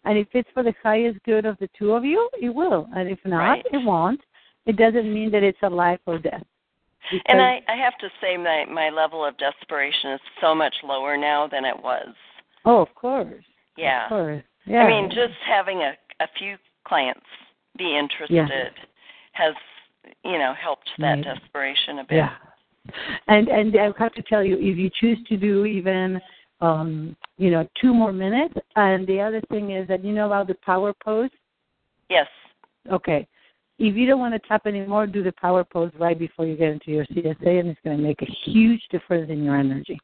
And 0.04 0.16
if 0.16 0.28
it's 0.32 0.48
for 0.54 0.62
the 0.62 0.74
highest 0.82 1.18
good 1.24 1.44
of 1.44 1.58
the 1.58 1.68
two 1.78 1.92
of 1.92 2.04
you, 2.04 2.28
it 2.40 2.48
will. 2.54 2.88
And 2.94 3.08
if 3.08 3.18
not, 3.24 3.48
Right. 3.48 3.66
it 3.72 3.84
won't. 3.84 4.20
It 4.66 4.76
doesn't 4.76 5.12
mean 5.12 5.30
that 5.32 5.42
it's 5.42 5.58
a 5.62 5.68
life 5.68 6.00
or 6.06 6.18
death. 6.18 6.44
And 7.26 7.40
I, 7.40 7.60
I 7.68 7.76
have 7.76 7.96
to 7.98 8.08
say 8.20 8.36
my 8.36 8.64
my 8.70 8.90
level 8.90 9.24
of 9.24 9.36
desperation 9.38 10.12
is 10.12 10.20
so 10.42 10.54
much 10.54 10.74
lower 10.84 11.16
now 11.16 11.46
than 11.46 11.64
it 11.64 11.76
was. 11.82 12.08
oh, 12.66 12.82
of 12.82 12.94
course, 12.94 13.44
Yeah. 13.76 14.04
of 14.04 14.08
course, 14.10 14.42
yeah. 14.66 14.82
I 14.82 14.88
mean, 14.88 15.08
just 15.08 15.38
having 15.46 15.78
a 15.78 15.92
a 16.20 16.28
few 16.38 16.56
clients 16.84 17.26
be 17.78 17.96
interested 17.96 18.72
has 19.32 19.54
you 20.24 20.38
know 20.38 20.52
helped 20.60 20.90
that 20.98 21.22
desperation 21.22 22.00
a 22.00 22.04
bit. 22.04 22.16
Yeah. 22.16 22.34
And 23.26 23.48
and 23.48 23.76
I 23.78 23.90
have 23.98 24.14
to 24.14 24.22
tell 24.22 24.44
you, 24.44 24.56
if 24.56 24.76
you 24.76 24.90
choose 25.00 25.18
to 25.28 25.36
do 25.36 25.64
even 25.64 26.20
um, 26.60 27.16
you 27.36 27.50
know, 27.50 27.68
two 27.80 27.94
more 27.94 28.12
minutes, 28.12 28.54
and 28.76 29.06
the 29.06 29.20
other 29.20 29.40
thing 29.50 29.70
is 29.70 29.86
that 29.88 30.04
you 30.04 30.12
know 30.12 30.26
about 30.26 30.48
the 30.48 30.54
power 30.54 30.92
pose. 31.04 31.30
Yes. 32.10 32.26
Okay. 32.90 33.26
If 33.78 33.94
you 33.94 34.06
don't 34.06 34.18
want 34.18 34.34
to 34.34 34.48
tap 34.48 34.66
anymore, 34.66 35.06
do 35.06 35.22
the 35.22 35.32
power 35.32 35.62
pose 35.62 35.92
right 35.98 36.18
before 36.18 36.46
you 36.46 36.56
get 36.56 36.72
into 36.72 36.90
your 36.90 37.04
CSA, 37.06 37.60
and 37.60 37.68
it's 37.68 37.80
going 37.84 37.96
to 37.96 38.02
make 38.02 38.22
a 38.22 38.50
huge 38.50 38.82
difference 38.90 39.30
in 39.30 39.44
your 39.44 39.56
energy. 39.56 40.00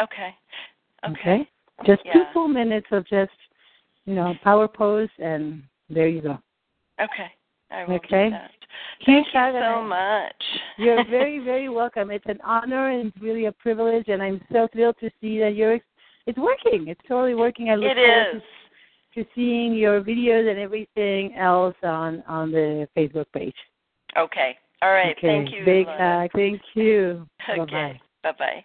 Okay. 0.00 0.34
Okay. 1.08 1.48
Just 1.84 2.02
two 2.12 2.24
full 2.32 2.48
minutes 2.48 2.86
of 2.92 3.06
just, 3.08 3.32
you 4.04 4.14
know, 4.14 4.34
power 4.44 4.68
pose, 4.68 5.08
and 5.18 5.62
there 5.90 6.08
you 6.08 6.20
go. 6.20 6.38
Okay. 7.00 7.30
I 7.70 7.84
will 7.84 7.96
Okay. 7.96 8.30
Do 9.06 9.12
that. 9.12 9.24
Keep 9.24 9.32
Thank 9.32 9.54
you 9.54 9.60
so 9.60 9.82
much. 9.82 10.34
You're 10.76 11.04
very, 11.10 11.38
very 11.38 11.68
welcome. 11.68 12.10
It's 12.10 12.26
an 12.26 12.38
honor 12.44 12.90
and 12.90 13.08
it's 13.08 13.22
really 13.22 13.46
a 13.46 13.52
privilege, 13.52 14.08
and 14.08 14.22
I'm 14.22 14.40
so 14.52 14.68
thrilled 14.72 14.96
to 15.00 15.10
see 15.20 15.38
that 15.40 15.54
you're. 15.54 15.78
It's 16.26 16.38
working. 16.38 16.88
It's 16.88 17.00
totally 17.08 17.34
working. 17.34 17.70
I 17.70 17.76
look 17.76 17.92
It 17.92 17.96
forward. 17.96 18.42
To, 19.14 19.24
to 19.24 19.30
seeing 19.34 19.74
your 19.74 20.02
videos 20.02 20.50
and 20.50 20.58
everything 20.58 21.34
else 21.36 21.76
on 21.82 22.22
on 22.28 22.50
the 22.50 22.88
Facebook 22.96 23.26
page. 23.32 23.56
Okay. 24.16 24.58
All 24.82 24.90
right. 24.90 25.16
Okay. 25.16 25.26
Thank 25.26 25.52
you. 25.52 25.64
Big 25.64 25.86
hug. 25.86 26.30
Thank 26.34 26.60
you. 26.74 27.26
Okay. 27.48 28.00
Bye 28.22 28.32
bye. 28.38 28.64